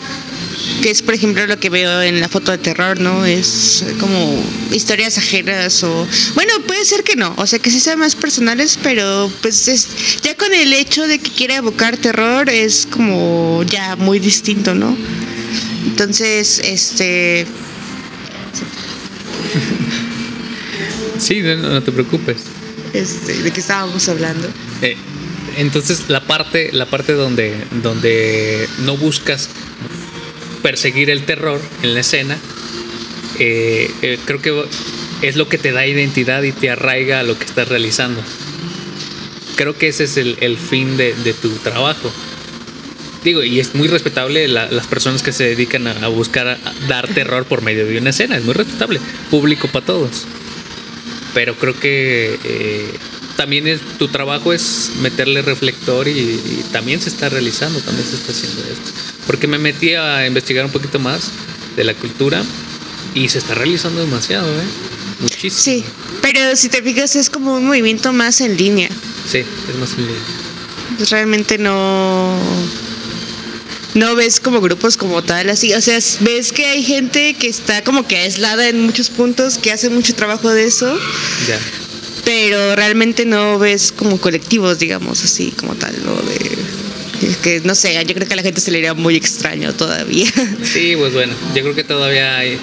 Que 0.81 0.89
es, 0.89 1.01
por 1.01 1.13
ejemplo, 1.13 1.45
lo 1.45 1.59
que 1.59 1.69
veo 1.69 2.01
en 2.01 2.19
la 2.19 2.27
foto 2.27 2.51
de 2.51 2.57
terror, 2.57 2.99
¿no? 2.99 3.25
Es 3.25 3.83
como 3.99 4.43
historias 4.71 5.17
ajenas 5.17 5.83
o. 5.83 6.07
Bueno, 6.33 6.53
puede 6.65 6.83
ser 6.85 7.03
que 7.03 7.15
no. 7.15 7.33
O 7.37 7.45
sea, 7.45 7.59
que 7.59 7.69
sí 7.69 7.79
sean 7.79 7.99
más 7.99 8.15
personales, 8.15 8.79
pero 8.81 9.31
pues 9.41 9.67
es. 9.67 9.87
Ya 10.23 10.35
con 10.35 10.53
el 10.53 10.73
hecho 10.73 11.07
de 11.07 11.19
que 11.19 11.29
quiera 11.29 11.55
evocar 11.57 11.97
terror 11.97 12.49
es 12.49 12.87
como 12.89 13.63
ya 13.63 13.95
muy 13.95 14.19
distinto, 14.19 14.73
¿no? 14.73 14.97
Entonces, 15.85 16.59
este. 16.63 17.45
Sí, 21.19 21.41
no, 21.41 21.55
no 21.55 21.83
te 21.83 21.91
preocupes. 21.91 22.37
este 22.93 23.43
¿De 23.43 23.51
qué 23.51 23.59
estábamos 23.59 24.09
hablando? 24.09 24.49
Eh, 24.81 24.97
entonces 25.57 26.09
la 26.09 26.25
parte, 26.25 26.71
la 26.71 26.87
parte 26.87 27.13
donde, 27.13 27.55
donde 27.83 28.67
no 28.79 28.97
buscas 28.97 29.49
perseguir 30.61 31.09
el 31.09 31.23
terror 31.25 31.61
en 31.83 31.93
la 31.93 31.99
escena, 32.01 32.37
eh, 33.39 33.89
eh, 34.01 34.19
creo 34.25 34.41
que 34.41 34.63
es 35.21 35.35
lo 35.35 35.47
que 35.49 35.57
te 35.57 35.71
da 35.71 35.85
identidad 35.85 36.43
y 36.43 36.51
te 36.51 36.69
arraiga 36.69 37.19
a 37.19 37.23
lo 37.23 37.37
que 37.37 37.45
estás 37.45 37.67
realizando. 37.67 38.21
Creo 39.55 39.77
que 39.77 39.87
ese 39.89 40.05
es 40.05 40.17
el, 40.17 40.37
el 40.41 40.57
fin 40.57 40.97
de, 40.97 41.13
de 41.13 41.33
tu 41.33 41.49
trabajo. 41.57 42.11
Digo, 43.23 43.43
y 43.43 43.59
es 43.59 43.75
muy 43.75 43.87
respetable 43.87 44.47
la- 44.47 44.71
las 44.71 44.87
personas 44.87 45.21
que 45.21 45.31
se 45.31 45.43
dedican 45.43 45.85
a, 45.87 46.07
buscar 46.07 46.57
dar 46.87 47.07
terror 47.07 47.45
por 47.45 47.61
medio 47.61 47.85
de 47.85 47.97
una 47.99 48.09
escena. 48.09 48.37
Es 48.37 48.43
muy 48.43 48.55
respetable. 48.55 48.99
Público 49.29 49.67
para 49.67 49.85
todos. 49.85 50.25
Pero 51.35 51.55
creo 51.55 51.79
que 51.79 52.39
eh, 52.43 52.89
también 53.37 53.67
es, 53.67 53.79
tu 53.99 54.07
trabajo 54.07 54.53
es 54.53 54.91
meterle 55.01 55.43
reflector 55.43 56.07
y, 56.07 56.11
y 56.11 56.65
también 56.71 56.99
se 56.99 57.09
está 57.09 57.29
realizando, 57.29 57.79
también 57.81 58.07
se 58.07 58.15
está 58.15 58.31
haciendo 58.31 58.61
esto. 58.63 58.91
Porque 59.27 59.47
me 59.47 59.57
metí 59.57 59.93
a 59.95 60.25
investigar 60.25 60.65
un 60.65 60.71
poquito 60.71 60.99
más 60.99 61.31
de 61.75 61.83
la 61.83 61.93
cultura 61.93 62.43
y 63.13 63.29
se 63.29 63.37
está 63.39 63.53
realizando 63.55 63.99
demasiado, 64.01 64.47
¿eh? 64.49 64.63
Muchísimo. 65.19 65.61
Sí, 65.61 65.83
pero 66.21 66.55
si 66.55 66.69
te 66.69 66.81
fijas 66.81 67.15
es 67.15 67.29
como 67.29 67.55
un 67.55 67.65
movimiento 67.67 68.11
más 68.13 68.41
en 68.41 68.57
línea. 68.57 68.89
Sí, 69.29 69.39
es 69.39 69.75
más 69.79 69.91
en 69.93 70.07
línea. 70.07 71.09
realmente 71.09 71.57
no 71.57 72.37
no 73.93 74.15
ves 74.15 74.39
como 74.39 74.61
grupos 74.61 74.95
como 74.97 75.21
tal 75.21 75.49
así 75.49 75.73
o 75.73 75.81
sea 75.81 75.99
ves 76.21 76.51
que 76.53 76.65
hay 76.65 76.81
gente 76.83 77.33
que 77.33 77.47
está 77.49 77.83
como 77.83 78.07
que 78.07 78.17
aislada 78.17 78.69
en 78.69 78.81
muchos 78.85 79.09
puntos 79.09 79.57
que 79.57 79.71
hace 79.71 79.89
mucho 79.89 80.13
trabajo 80.15 80.49
de 80.49 80.63
eso 80.65 80.97
Ya. 81.47 81.59
pero 82.23 82.75
realmente 82.75 83.25
no 83.25 83.59
ves 83.59 83.91
como 83.91 84.17
colectivos 84.19 84.79
digamos 84.79 85.23
así 85.23 85.51
como 85.57 85.75
tal 85.75 85.93
¿no? 86.05 86.15
de 86.21 86.57
que 87.43 87.61
no 87.63 87.75
sé 87.75 87.93
yo 88.05 88.13
creo 88.13 88.27
que 88.27 88.33
a 88.33 88.37
la 88.37 88.43
gente 88.43 88.61
se 88.61 88.71
le 88.71 88.79
iría 88.79 88.93
muy 88.93 89.15
extraño 89.15 89.73
todavía 89.73 90.31
Sí, 90.63 90.95
pues 90.97 91.13
bueno, 91.13 91.33
yo 91.55 91.61
creo 91.61 91.75
que 91.75 91.83
todavía 91.83 92.37
hay 92.37 92.57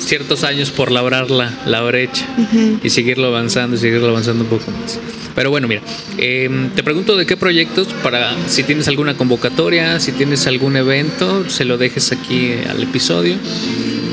ciertos 0.00 0.44
años 0.44 0.70
por 0.70 0.90
labrar 0.90 1.30
la, 1.30 1.52
la 1.66 1.82
brecha 1.82 2.26
y 2.82 2.90
seguirlo 2.90 3.28
avanzando 3.28 3.76
y 3.76 3.78
seguirlo 3.78 4.08
avanzando 4.08 4.44
un 4.44 4.50
poco 4.50 4.70
más. 4.70 4.98
Pero 5.34 5.50
bueno, 5.50 5.68
mira, 5.68 5.82
eh, 6.16 6.70
te 6.74 6.82
pregunto 6.82 7.16
de 7.16 7.26
qué 7.26 7.36
proyectos, 7.36 7.88
para 8.02 8.34
si 8.48 8.62
tienes 8.64 8.88
alguna 8.88 9.16
convocatoria, 9.16 10.00
si 10.00 10.12
tienes 10.12 10.46
algún 10.46 10.76
evento, 10.76 11.48
se 11.48 11.64
lo 11.64 11.78
dejes 11.78 12.10
aquí 12.10 12.54
al 12.68 12.82
episodio 12.82 13.36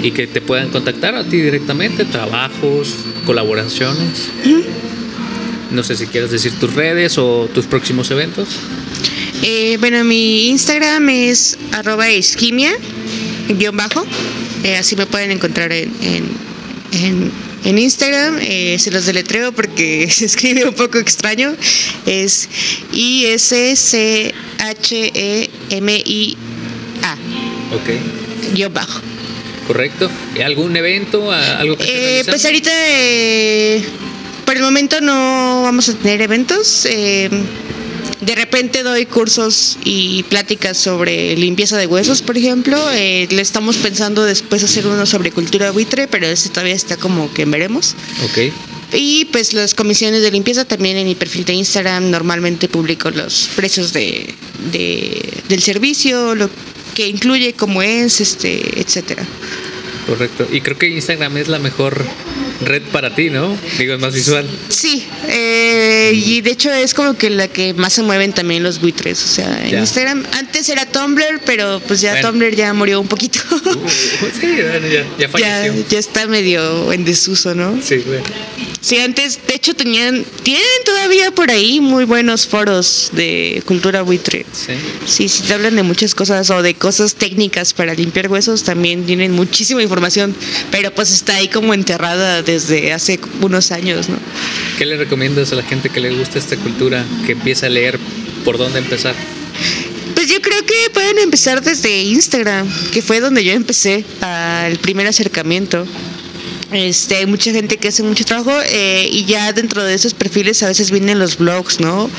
y 0.03 0.11
que 0.11 0.27
te 0.27 0.41
puedan 0.41 0.69
contactar 0.69 1.15
a 1.15 1.23
ti 1.23 1.37
directamente, 1.37 2.05
trabajos, 2.05 2.95
colaboraciones. 3.25 4.29
No 5.71 5.83
sé 5.83 5.95
si 5.95 6.05
quieres 6.07 6.29
decir 6.29 6.53
tus 6.59 6.73
redes 6.73 7.17
o 7.17 7.49
tus 7.53 7.65
próximos 7.65 8.11
eventos. 8.11 8.59
Eh, 9.47 9.77
bueno 9.79 10.03
mi 10.03 10.47
Instagram 10.49 11.07
es 11.09 11.55
arroba 11.71 12.09
isquimia 12.09 12.73
guion 13.47 13.77
bajo 13.77 14.03
Eh, 14.63 14.75
así 14.75 14.95
me 14.95 15.05
pueden 15.05 15.29
encontrar 15.29 15.71
en, 15.71 15.93
en, 16.01 16.23
en, 16.93 17.31
en 17.63 17.77
Instagram 17.77 18.39
Eh, 18.41 18.77
se 18.79 18.89
los 18.89 19.05
deletreo 19.05 19.51
porque 19.51 20.09
se 20.11 20.25
escribe 20.25 20.65
un 20.65 20.73
poco 20.73 20.97
extraño 20.97 21.55
es 22.07 22.49
I 22.91 23.25
S 23.27 23.75
C 23.75 24.33
H 24.57 25.11
E 25.13 25.49
M 25.69 25.93
I 25.93 26.35
A 27.03 27.13
Ok, 27.75 28.53
guion 28.55 28.73
bajo 28.73 28.99
correcto. 29.67 30.09
¿Y 30.35 30.41
¿Algún 30.41 30.75
evento? 30.75 31.31
¿Algo 31.31 31.77
que 31.77 32.19
Eh, 32.19 32.23
pues 32.25 32.45
ahorita, 32.45 32.71
eh, 32.71 33.83
por 34.45 34.55
el 34.55 34.61
momento 34.61 35.01
no 35.01 35.61
vamos 35.63 35.89
a 35.89 35.93
tener 35.95 36.21
eventos. 36.21 36.87
De 38.25 38.35
repente 38.35 38.83
doy 38.83 39.05
cursos 39.05 39.77
y 39.83 40.23
pláticas 40.23 40.77
sobre 40.77 41.35
limpieza 41.37 41.77
de 41.77 41.87
huesos, 41.87 42.21
por 42.21 42.37
ejemplo. 42.37 42.77
Eh, 42.93 43.27
le 43.29 43.41
estamos 43.41 43.77
pensando 43.77 44.23
después 44.23 44.63
hacer 44.63 44.87
uno 44.87 45.05
sobre 45.05 45.31
cultura 45.31 45.71
buitre, 45.71 46.07
pero 46.07 46.27
ese 46.27 46.49
todavía 46.49 46.73
está 46.75 46.97
como 46.97 47.31
que 47.33 47.45
veremos. 47.45 47.95
Ok. 48.23 48.51
Y 48.93 49.25
pues 49.25 49.53
las 49.53 49.73
comisiones 49.73 50.21
de 50.21 50.31
limpieza 50.31 50.63
también 50.65 50.97
en 50.97 51.07
mi 51.07 51.15
perfil 51.15 51.43
de 51.45 51.53
Instagram 51.53 52.09
normalmente 52.11 52.67
publico 52.69 53.09
los 53.11 53.49
precios 53.55 53.93
de, 53.93 54.33
de- 54.71 55.33
del 55.49 55.61
servicio, 55.61 56.35
lo 56.35 56.49
que 56.93 57.07
incluye, 57.07 57.53
cómo 57.53 57.81
es, 57.81 58.21
este, 58.21 58.79
etcétera. 58.79 59.25
Correcto. 60.07 60.47
Y 60.51 60.61
creo 60.61 60.77
que 60.77 60.87
Instagram 60.87 61.35
es 61.37 61.47
la 61.47 61.59
mejor 61.59 62.05
red 62.61 62.81
para 62.91 63.13
ti, 63.13 63.29
¿no? 63.29 63.57
Digo, 63.77 63.93
es 63.95 63.99
más 63.99 64.13
visual. 64.13 64.47
Sí, 64.69 65.05
eh, 65.27 66.11
y 66.13 66.41
de 66.41 66.51
hecho 66.51 66.71
es 66.71 66.93
como 66.93 67.15
que 67.17 67.29
la 67.29 67.47
que 67.47 67.73
más 67.73 67.93
se 67.93 68.01
mueven 68.01 68.33
también 68.33 68.63
los 68.63 68.79
buitres. 68.79 69.23
O 69.23 69.27
sea, 69.27 69.61
en 69.63 69.71
Ya. 69.71 69.79
Instagram, 69.79 70.23
antes 70.33 70.69
era 70.69 70.85
Tumblr, 70.85 71.41
pero 71.45 71.81
pues 71.87 72.01
ya 72.01 72.11
Bueno. 72.11 72.29
Tumblr 72.29 72.55
ya 72.55 72.73
murió 72.73 73.01
un 73.01 73.07
poquito. 73.07 73.39
Uh, 73.51 73.87
sí, 74.39 74.47
bueno, 74.61 74.87
ya, 74.87 75.03
ya 75.03 75.05
ya, 75.19 75.29
falleció. 75.29 75.85
ya 75.89 75.99
está 75.99 76.27
medio 76.27 76.91
en 76.93 77.03
desuso, 77.05 77.53
¿no? 77.55 77.79
Sí, 77.81 77.97
bueno. 78.05 78.23
Sí, 78.79 78.99
antes, 78.99 79.39
de 79.47 79.55
hecho, 79.55 79.73
tenían, 79.75 80.23
tienen 80.43 80.63
todavía 80.85 81.31
por 81.31 81.49
ahí 81.49 81.81
muy 81.81 82.05
buenos 82.05 82.45
foros 82.45 83.09
de 83.13 83.63
cultura 83.65 84.03
buitre. 84.03 84.45
Sí. 84.51 84.73
Sí, 85.07 85.27
sí, 85.29 85.43
te 85.47 85.53
hablan 85.55 85.75
de 85.75 85.81
muchas 85.83 86.13
cosas 86.13 86.49
o 86.51 86.61
de 86.61 86.75
cosas 86.75 87.15
técnicas 87.15 87.73
para 87.73 87.95
limpiar 87.95 88.29
huesos, 88.31 88.63
también 88.63 89.03
tienen 89.05 89.31
muchísima 89.31 89.81
información, 89.81 90.35
pero 90.69 90.93
pues 90.93 91.11
está 91.11 91.35
ahí 91.35 91.47
como 91.47 91.73
enterrada 91.73 92.43
desde 92.45 92.93
hace 92.93 93.19
unos 93.41 93.71
años, 93.71 94.09
¿no? 94.09 94.17
¿Qué 94.77 94.85
le 94.85 94.97
recomiendas 94.97 95.51
a 95.51 95.55
la 95.55 95.63
gente 95.63 95.89
que 95.89 95.99
le 95.99 96.11
gusta 96.11 96.39
esta 96.39 96.57
cultura, 96.57 97.05
que 97.25 97.33
empiece 97.33 97.65
a 97.65 97.69
leer 97.69 97.99
por 98.43 98.57
dónde 98.57 98.79
empezar? 98.79 99.15
Pues 100.13 100.27
yo 100.27 100.41
creo 100.41 100.65
que 100.65 100.89
pueden 100.93 101.19
empezar 101.19 101.61
desde 101.61 102.01
Instagram, 102.03 102.67
que 102.91 103.01
fue 103.01 103.19
donde 103.19 103.43
yo 103.43 103.51
empecé 103.53 104.05
al 104.21 104.77
primer 104.77 105.07
acercamiento. 105.07 105.85
Este, 106.71 107.17
hay 107.17 107.25
mucha 107.25 107.51
gente 107.51 107.77
que 107.77 107.89
hace 107.89 108.03
mucho 108.03 108.25
trabajo 108.25 108.51
eh, 108.67 109.07
y 109.11 109.25
ya 109.25 109.53
dentro 109.53 109.83
de 109.83 109.93
esos 109.93 110.13
perfiles 110.13 110.61
a 110.63 110.67
veces 110.67 110.91
vienen 110.91 111.19
los 111.19 111.37
blogs, 111.37 111.79
¿no? 111.79 112.09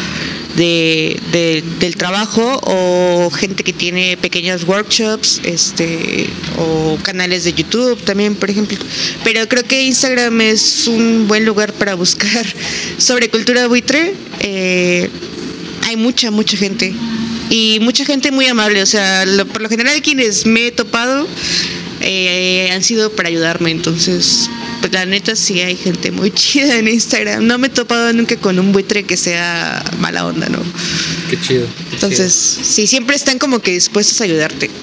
De, 0.57 1.21
de- 1.33 1.63
del 1.81 1.97
trabajo 1.97 2.59
o 2.63 3.31
gente 3.31 3.63
que 3.63 3.75
tiene 3.75 4.17
pequeños 4.17 4.65
workshops, 4.65 5.41
este, 5.45 6.29
o 6.59 6.97
canales 7.03 7.45
de 7.45 7.53
YouTube 7.53 8.01
también, 8.05 8.35
por 8.35 8.49
ejemplo. 8.51 8.79
Pero 9.23 9.47
creo 9.49 9.65
que 9.65 9.83
Instagram 9.83 10.41
es 10.41 10.87
un 10.89 11.29
buen 11.29 11.45
lugar 11.45 11.75
para 11.75 11.95
buscar 11.95 12.47
sobre 12.99 13.29
cultura 13.29 13.67
buitre. 13.67 14.15
Eh, 14.41 15.11
hay 15.83 15.97
mucha, 15.97 16.31
mucha 16.31 16.57
gente. 16.57 16.95
Y 17.51 17.79
mucha 17.83 18.05
gente 18.07 18.31
muy 18.33 18.47
amable. 18.47 18.83
O 18.83 18.87
sea, 18.87 19.27
lo- 19.27 19.47
por 19.47 19.61
lo 19.61 19.69
general 19.69 20.01
quienes 20.01 20.47
me 20.47 20.69
he 20.69 20.73
topado 20.73 21.29
eh, 22.01 22.71
han 22.73 22.83
sido 22.83 23.11
para 23.13 23.29
ayudarme. 23.29 23.71
Entonces, 23.73 24.49
la 24.93 25.07
neta 25.07 25.35
sí 25.37 25.61
hay 25.61 25.77
gente 25.77 26.11
muy 26.11 26.31
chida 26.35 26.77
en 26.77 26.89
Instagram. 26.89 27.47
No 27.47 27.59
me 27.59 27.67
he 27.69 27.71
topado 27.71 28.13
nunca 28.13 28.37
con 28.37 28.59
un 28.59 28.73
buitre 28.73 29.05
que 29.05 29.17
sea 29.17 29.83
mala 30.01 30.27
onda, 30.27 30.49
¿no? 30.49 30.59
Qué 31.31 31.41
chido. 31.41 31.67
qué 31.91 31.95
Entonces, 31.95 32.33
sí, 32.33 32.87
siempre 32.87 33.17
están 33.17 33.39
como 33.39 33.61
que 33.61 33.73
dispuestos 33.73 34.21
a 34.21 34.25
ayudarte. 34.25 34.69
chido. 34.69 34.79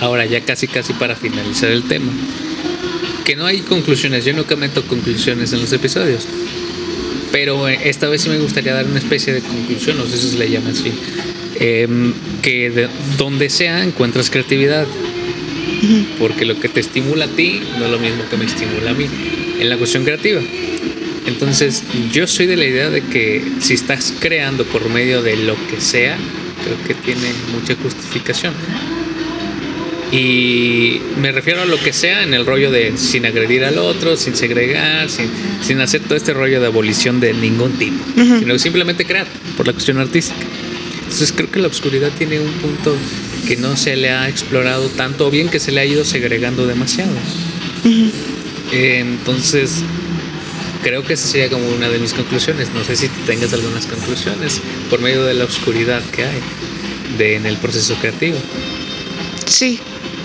Ahora 0.00 0.26
ya 0.26 0.40
casi 0.40 0.66
casi 0.66 0.92
para 0.94 1.14
finalizar 1.14 1.70
el 1.70 1.84
tema. 1.84 2.10
Que 3.24 3.36
no 3.36 3.46
hay 3.46 3.60
conclusiones, 3.60 4.24
yo 4.24 4.32
nunca 4.32 4.56
meto 4.56 4.82
conclusiones 4.86 5.52
en 5.52 5.60
los 5.60 5.72
episodios. 5.72 6.26
Pero 7.30 7.68
eh, 7.68 7.78
esta 7.84 8.08
vez 8.08 8.22
sí 8.22 8.28
me 8.28 8.38
gustaría 8.38 8.74
dar 8.74 8.84
una 8.84 8.98
especie 8.98 9.32
de 9.32 9.40
conclusión, 9.40 9.96
no 9.96 10.06
sé 10.06 10.18
si 10.18 10.30
se 10.30 10.38
le 10.38 10.50
llama 10.50 10.70
así. 10.70 10.92
Em, 11.60 12.12
que 12.42 12.70
de- 12.70 12.88
donde 13.16 13.48
sea 13.48 13.84
encuentras 13.84 14.28
creatividad. 14.28 14.86
Porque 16.18 16.44
lo 16.44 16.58
que 16.58 16.68
te 16.68 16.80
estimula 16.80 17.26
a 17.26 17.28
ti 17.28 17.60
no 17.78 17.86
es 17.86 17.90
lo 17.90 17.98
mismo 17.98 18.24
que 18.30 18.36
me 18.36 18.44
estimula 18.44 18.90
a 18.90 18.94
mí 18.94 19.06
en 19.58 19.68
la 19.68 19.76
cuestión 19.76 20.04
creativa. 20.04 20.40
Entonces, 21.26 21.84
yo 22.12 22.26
soy 22.26 22.46
de 22.46 22.56
la 22.56 22.64
idea 22.64 22.90
de 22.90 23.02
que 23.02 23.42
si 23.60 23.74
estás 23.74 24.12
creando 24.18 24.64
por 24.64 24.88
medio 24.88 25.22
de 25.22 25.36
lo 25.36 25.54
que 25.68 25.80
sea, 25.80 26.16
creo 26.64 26.76
que 26.86 26.94
tiene 26.94 27.32
mucha 27.52 27.74
justificación. 27.76 28.54
Y 30.10 31.00
me 31.18 31.32
refiero 31.32 31.62
a 31.62 31.64
lo 31.64 31.78
que 31.78 31.92
sea 31.94 32.22
en 32.22 32.34
el 32.34 32.44
rollo 32.44 32.70
de 32.70 32.98
sin 32.98 33.24
agredir 33.24 33.64
al 33.64 33.78
otro, 33.78 34.16
sin 34.16 34.36
segregar, 34.36 35.08
sin, 35.08 35.30
sin 35.62 35.80
hacer 35.80 36.02
todo 36.02 36.16
este 36.16 36.34
rollo 36.34 36.60
de 36.60 36.66
abolición 36.66 37.18
de 37.18 37.32
ningún 37.32 37.72
tipo, 37.78 38.04
sino 38.14 38.58
simplemente 38.58 39.06
crear 39.06 39.26
por 39.56 39.66
la 39.66 39.72
cuestión 39.72 39.98
artística. 39.98 40.44
Entonces 41.04 41.32
creo 41.32 41.50
que 41.50 41.60
la 41.60 41.68
oscuridad 41.68 42.10
tiene 42.18 42.40
un 42.40 42.52
punto 42.52 42.94
que 43.46 43.56
no 43.56 43.76
se 43.76 43.96
le 43.96 44.10
ha 44.10 44.28
explorado 44.28 44.88
tanto 44.88 45.26
o 45.26 45.30
bien 45.30 45.48
que 45.48 45.60
se 45.60 45.72
le 45.72 45.80
ha 45.80 45.84
ido 45.84 46.04
segregando 46.04 46.66
demasiado. 46.66 47.12
Eh, 48.72 48.98
Entonces 49.00 49.82
creo 50.82 51.04
que 51.04 51.14
esa 51.14 51.26
sería 51.28 51.48
como 51.48 51.68
una 51.68 51.88
de 51.88 51.98
mis 51.98 52.12
conclusiones. 52.12 52.68
No 52.74 52.84
sé 52.84 52.96
si 52.96 53.08
tengas 53.26 53.52
algunas 53.52 53.86
conclusiones 53.86 54.60
por 54.90 55.00
medio 55.00 55.24
de 55.24 55.34
la 55.34 55.44
oscuridad 55.44 56.02
que 56.10 56.24
hay 56.24 56.40
de, 57.18 57.36
en 57.36 57.46
el 57.46 57.56
proceso 57.56 57.94
creativo. 57.96 58.38
Sí. 59.46 59.80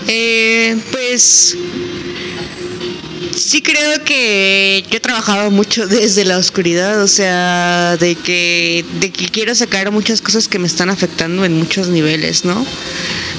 Eh, 0.06 0.76
pues 0.90 1.56
sí 3.38 3.62
creo 3.62 4.04
que 4.04 4.84
yo 4.90 4.96
he 4.96 5.00
trabajado 5.00 5.50
mucho 5.50 5.86
desde 5.88 6.24
la 6.24 6.38
oscuridad, 6.38 7.02
o 7.02 7.08
sea, 7.08 7.96
de 7.96 8.14
que, 8.14 8.84
de 9.00 9.10
que 9.10 9.28
quiero 9.28 9.54
sacar 9.54 9.90
muchas 9.90 10.20
cosas 10.20 10.48
que 10.48 10.58
me 10.58 10.66
están 10.66 10.90
afectando 10.90 11.44
en 11.44 11.54
muchos 11.54 11.88
niveles, 11.88 12.44
¿no? 12.44 12.66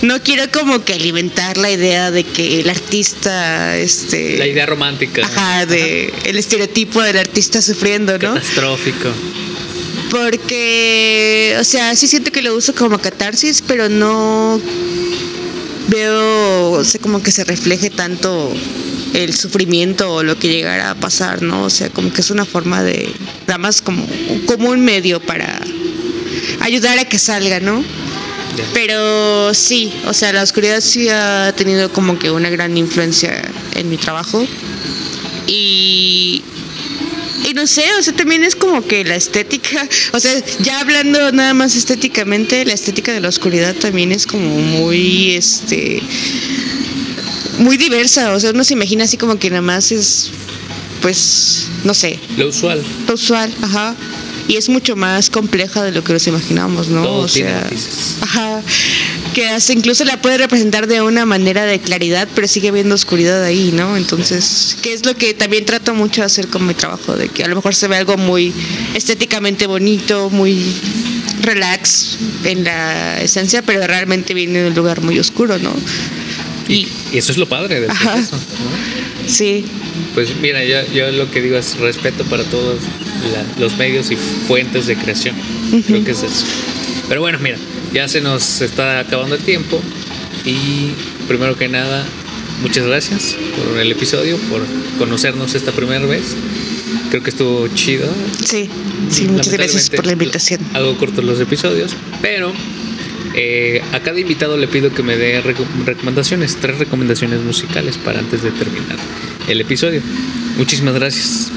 No 0.01 0.21
quiero 0.23 0.49
como 0.51 0.83
que 0.85 0.93
alimentar 0.93 1.57
la 1.57 1.71
idea 1.71 2.09
de 2.11 2.23
que 2.23 2.61
el 2.61 2.69
artista, 2.69 3.77
este... 3.77 4.37
La 4.37 4.47
idea 4.47 4.65
romántica. 4.65 5.25
Ajá, 5.25 5.65
de 5.65 6.13
el 6.23 6.37
estereotipo 6.37 7.01
del 7.01 7.17
artista 7.17 7.61
sufriendo, 7.61 8.13
¿no? 8.13 8.33
Catastrófico. 8.33 9.09
Porque, 10.09 11.55
o 11.59 11.63
sea, 11.63 11.95
sí 11.95 12.07
siento 12.07 12.31
que 12.31 12.41
lo 12.41 12.55
uso 12.55 12.73
como 12.73 12.97
catarsis, 12.97 13.61
pero 13.61 13.89
no 13.89 14.59
veo, 15.89 16.71
o 16.71 16.83
sea, 16.83 16.99
como 17.01 17.21
que 17.21 17.31
se 17.31 17.43
refleje 17.43 17.89
tanto 17.89 18.53
el 19.13 19.33
sufrimiento 19.33 20.13
o 20.13 20.23
lo 20.23 20.37
que 20.37 20.49
llegara 20.49 20.91
a 20.91 20.95
pasar, 20.95 21.41
¿no? 21.41 21.63
O 21.63 21.69
sea, 21.69 21.89
como 21.89 22.11
que 22.13 22.21
es 22.21 22.29
una 22.29 22.45
forma 22.45 22.83
de, 22.83 23.11
nada 23.47 23.57
más 23.57 23.81
como, 23.81 24.07
como 24.45 24.69
un 24.69 24.81
medio 24.81 25.19
para 25.19 25.59
ayudar 26.61 26.99
a 26.99 27.05
que 27.05 27.19
salga, 27.19 27.59
¿no? 27.59 27.83
Pero 28.73 29.53
sí, 29.53 29.91
o 30.05 30.13
sea, 30.13 30.33
la 30.33 30.43
oscuridad 30.43 30.81
sí 30.81 31.07
ha 31.09 31.53
tenido 31.55 31.91
como 31.91 32.19
que 32.19 32.31
una 32.31 32.49
gran 32.49 32.77
influencia 32.77 33.41
en 33.75 33.89
mi 33.89 33.97
trabajo. 33.97 34.45
Y, 35.47 36.43
y 37.47 37.53
no 37.53 37.65
sé, 37.67 37.83
o 37.97 38.03
sea, 38.03 38.13
también 38.13 38.43
es 38.43 38.55
como 38.55 38.85
que 38.85 39.03
la 39.03 39.15
estética, 39.15 39.87
o 40.13 40.19
sea, 40.19 40.33
ya 40.59 40.79
hablando 40.81 41.31
nada 41.31 41.53
más 41.53 41.75
estéticamente, 41.75 42.65
la 42.65 42.73
estética 42.73 43.13
de 43.13 43.21
la 43.21 43.29
oscuridad 43.29 43.75
también 43.75 44.11
es 44.11 44.27
como 44.27 44.49
muy, 44.59 45.35
este, 45.35 46.01
muy 47.59 47.77
diversa, 47.77 48.33
o 48.33 48.39
sea, 48.39 48.51
uno 48.51 48.63
se 48.63 48.73
imagina 48.73 49.03
así 49.03 49.17
como 49.17 49.37
que 49.37 49.49
nada 49.49 49.61
más 49.61 49.91
es, 49.91 50.31
pues, 51.01 51.67
no 51.83 51.93
sé, 51.93 52.19
Lo 52.37 52.47
usual. 52.49 52.81
lo 53.07 53.13
usual, 53.13 53.53
ajá. 53.61 53.95
Y 54.47 54.55
es 54.57 54.67
mucho 54.67 54.95
más 54.95 55.29
compleja 55.29 55.83
de 55.83 55.91
lo 55.91 56.03
que 56.03 56.11
nos 56.11 56.25
imaginamos, 56.25 56.87
¿no? 56.87 57.03
Todo 57.03 57.19
o 57.19 57.27
sea, 57.27 57.69
ajá. 58.21 58.63
Que 59.35 59.47
hasta 59.47 59.73
incluso 59.73 60.03
la 60.05 60.19
puede 60.23 60.39
representar 60.39 60.87
de 60.87 61.03
una 61.03 61.23
manera 61.27 61.65
de 61.65 61.79
claridad, 61.79 62.27
pero 62.33 62.47
sigue 62.47 62.69
habiendo 62.69 62.95
oscuridad 62.95 63.43
ahí, 63.43 63.71
¿no? 63.71 63.95
Entonces, 63.95 64.75
que 64.81 64.93
es 64.93 65.05
lo 65.05 65.15
que 65.15 65.35
también 65.35 65.65
trato 65.65 65.93
mucho 65.93 66.21
de 66.21 66.25
hacer 66.25 66.47
con 66.47 66.65
mi 66.65 66.73
trabajo, 66.73 67.15
de 67.15 67.29
que 67.29 67.43
a 67.43 67.47
lo 67.47 67.55
mejor 67.55 67.75
se 67.75 67.87
ve 67.87 67.97
algo 67.97 68.17
muy 68.17 68.51
estéticamente 68.95 69.67
bonito, 69.67 70.31
muy 70.31 70.73
relax 71.43 72.17
en 72.43 72.63
la 72.63 73.21
esencia, 73.21 73.61
pero 73.61 73.85
realmente 73.85 74.33
viene 74.33 74.63
de 74.63 74.69
un 74.69 74.75
lugar 74.75 75.01
muy 75.01 75.19
oscuro, 75.19 75.59
¿no? 75.59 75.73
Y, 76.69 76.87
eso 77.13 77.31
es 77.31 77.37
lo 77.37 77.49
padre 77.49 77.81
del 77.81 77.89
Ajá. 77.89 78.13
proceso. 78.13 78.35
¿no? 78.37 79.29
Sí, 79.29 79.65
Pues 80.13 80.29
mira, 80.41 80.63
yo, 80.63 80.77
yo 80.93 81.11
lo 81.11 81.29
que 81.29 81.41
digo 81.41 81.57
es 81.57 81.77
respeto 81.77 82.23
para 82.25 82.43
todos 82.45 82.79
la- 83.33 83.61
los 83.61 83.75
medios 83.77 84.09
y 84.11 84.15
fuentes 84.15 84.87
de 84.87 84.95
creación. 84.95 85.35
Creo 85.87 86.03
que 86.03 86.11
es 86.11 86.23
eso. 86.23 86.45
Pero 87.07 87.21
bueno, 87.21 87.37
mira, 87.39 87.57
ya 87.93 88.07
se 88.07 88.21
nos 88.21 88.61
está 88.61 88.99
acabando 88.99 89.35
el 89.35 89.41
tiempo. 89.43 89.81
Y 90.45 90.91
primero 91.27 91.55
que 91.57 91.67
nada, 91.67 92.05
muchas 92.61 92.85
gracias 92.87 93.35
por 93.57 93.77
el 93.79 93.91
episodio, 93.91 94.37
por 94.49 94.61
conocernos 94.97 95.53
esta 95.55 95.71
primera 95.71 96.05
vez. 96.05 96.35
Creo 97.09 97.21
que 97.23 97.29
estuvo 97.31 97.67
chido. 97.69 98.07
sí, 98.45 98.69
sí, 99.09 99.25
muchas 99.25 99.53
gracias 99.53 99.89
por 99.89 100.05
la 100.05 100.13
invitación. 100.13 100.61
Hago 100.73 100.97
cortos 100.97 101.23
los 101.25 101.39
episodios, 101.39 101.91
pero 102.21 102.53
eh, 103.35 103.81
a 103.93 103.99
cada 103.99 104.19
invitado 104.19 104.57
le 104.57 104.67
pido 104.67 104.93
que 104.93 105.03
me 105.03 105.15
dé 105.17 105.41
reco- 105.43 105.65
recomendaciones, 105.85 106.57
tres 106.59 106.77
recomendaciones 106.79 107.41
musicales 107.41 107.97
para 107.97 108.19
antes 108.19 108.41
de 108.43 108.51
terminar 108.51 108.97
el 109.47 109.61
episodio. 109.61 110.01
Muchísimas 110.57 110.93
gracias 110.95 111.51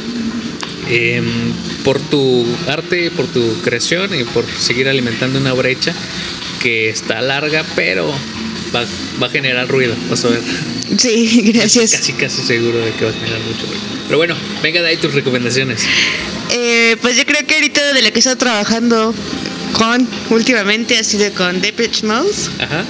em, 0.88 1.24
por 1.84 1.98
tu 2.00 2.46
arte, 2.68 3.10
por 3.10 3.26
tu 3.26 3.60
creación 3.62 4.14
y 4.18 4.24
por 4.24 4.44
seguir 4.58 4.88
alimentando 4.88 5.38
una 5.38 5.52
brecha 5.52 5.94
que 6.60 6.88
está 6.90 7.20
larga, 7.20 7.64
pero 7.74 8.08
va, 8.74 8.84
va 9.20 9.26
a 9.26 9.30
generar 9.30 9.66
ruido. 9.68 9.94
Vas 10.10 10.24
a 10.24 10.28
ver. 10.28 10.40
Sí, 10.98 11.52
gracias. 11.52 11.92
Casi, 11.92 12.12
casi 12.12 12.42
seguro 12.42 12.78
de 12.78 12.92
que 12.92 13.04
va 13.04 13.10
a 13.10 13.14
generar 13.14 13.40
mucho 13.40 13.66
ruido. 13.66 13.80
Pero 14.06 14.18
bueno, 14.18 14.36
venga 14.62 14.82
de 14.82 14.88
ahí 14.88 14.96
tus 14.98 15.14
recomendaciones. 15.14 15.84
Eh, 16.50 16.96
pues 17.00 17.16
yo 17.16 17.24
creo 17.24 17.46
que 17.46 17.54
ahorita 17.54 17.94
de 17.94 18.02
la 18.02 18.10
que 18.10 18.16
he 18.16 18.18
estado 18.18 18.36
trabajando 18.36 19.14
con 19.72 20.06
últimamente 20.30 20.98
ha 20.98 21.04
sido 21.04 21.32
con 21.34 21.60
Depeche 21.60 22.06
Mode. 22.06 22.30
Ajá. 22.58 22.84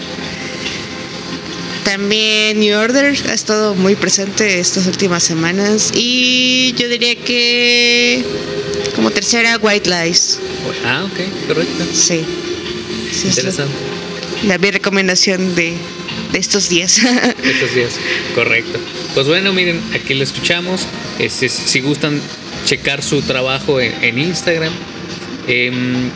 También 1.85 2.61
New 2.61 2.79
Order 2.79 3.17
ha 3.29 3.35
estado 3.35 3.75
muy 3.75 3.97
presente 3.97 4.61
estas 4.61 4.87
últimas 4.87 5.23
semanas. 5.25 5.91
Y 5.95 6.75
yo 6.79 6.89
diría 6.89 7.17
que 7.17 8.25
como 8.95 9.11
tercera 9.11 9.59
White 9.61 9.91
Lies. 9.91 10.39
Ah, 10.85 11.05
ok, 11.05 11.47
correcto. 11.49 11.85
Sí. 11.93 12.25
sí 13.11 13.29
es 13.29 13.37
Interesante. 13.37 13.75
La, 14.47 14.59
mi 14.59 14.71
recomendación 14.71 15.55
de, 15.57 15.75
de 16.33 16.39
estos 16.39 16.69
días. 16.69 16.99
Estos 17.43 17.75
días, 17.75 17.95
correcto. 18.35 18.79
Pues 19.15 19.27
bueno, 19.27 19.53
miren, 19.53 19.81
aquí 19.93 20.15
lo 20.15 20.23
escuchamos. 20.23 20.87
Este, 21.19 21.49
si 21.49 21.81
gustan 21.81 22.21
checar 22.65 23.03
su 23.03 23.23
trabajo 23.23 23.81
en, 23.81 23.93
en 24.05 24.19
Instagram. 24.19 24.73
em, 25.49 26.11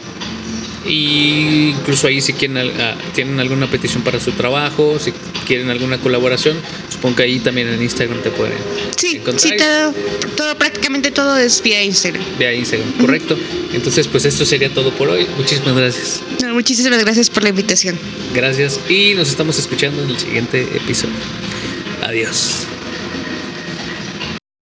y 0.86 1.70
incluso 1.70 2.06
ahí 2.06 2.20
si 2.20 2.32
quieren 2.32 2.56
ah, 2.58 2.96
tienen 3.14 3.40
alguna 3.40 3.70
petición 3.70 4.02
para 4.02 4.20
su 4.20 4.32
trabajo, 4.32 4.98
si 4.98 5.12
quieren 5.46 5.70
alguna 5.70 5.98
colaboración, 5.98 6.56
supongo 6.88 7.16
que 7.16 7.22
ahí 7.24 7.38
también 7.40 7.68
en 7.68 7.82
Instagram 7.82 8.22
te 8.22 8.30
pueden 8.30 8.58
sí, 8.96 9.16
encontrar. 9.16 9.40
sí, 9.40 9.56
todo, 9.56 9.94
todo, 10.36 10.58
prácticamente 10.58 11.10
todo 11.10 11.36
es 11.36 11.62
vía 11.62 11.82
Instagram. 11.82 12.22
Vía 12.38 12.52
Instagram, 12.54 12.92
correcto. 12.92 13.36
Entonces, 13.72 14.06
pues 14.08 14.24
esto 14.24 14.44
sería 14.44 14.72
todo 14.72 14.92
por 14.92 15.08
hoy. 15.08 15.26
Muchísimas 15.36 15.74
gracias. 15.74 16.22
No, 16.42 16.54
muchísimas 16.54 17.02
gracias 17.02 17.30
por 17.30 17.42
la 17.42 17.50
invitación. 17.50 17.98
Gracias 18.34 18.80
y 18.88 19.14
nos 19.14 19.28
estamos 19.28 19.58
escuchando 19.58 20.02
en 20.02 20.10
el 20.10 20.18
siguiente 20.18 20.62
episodio. 20.62 21.14
Adiós. 22.02 22.65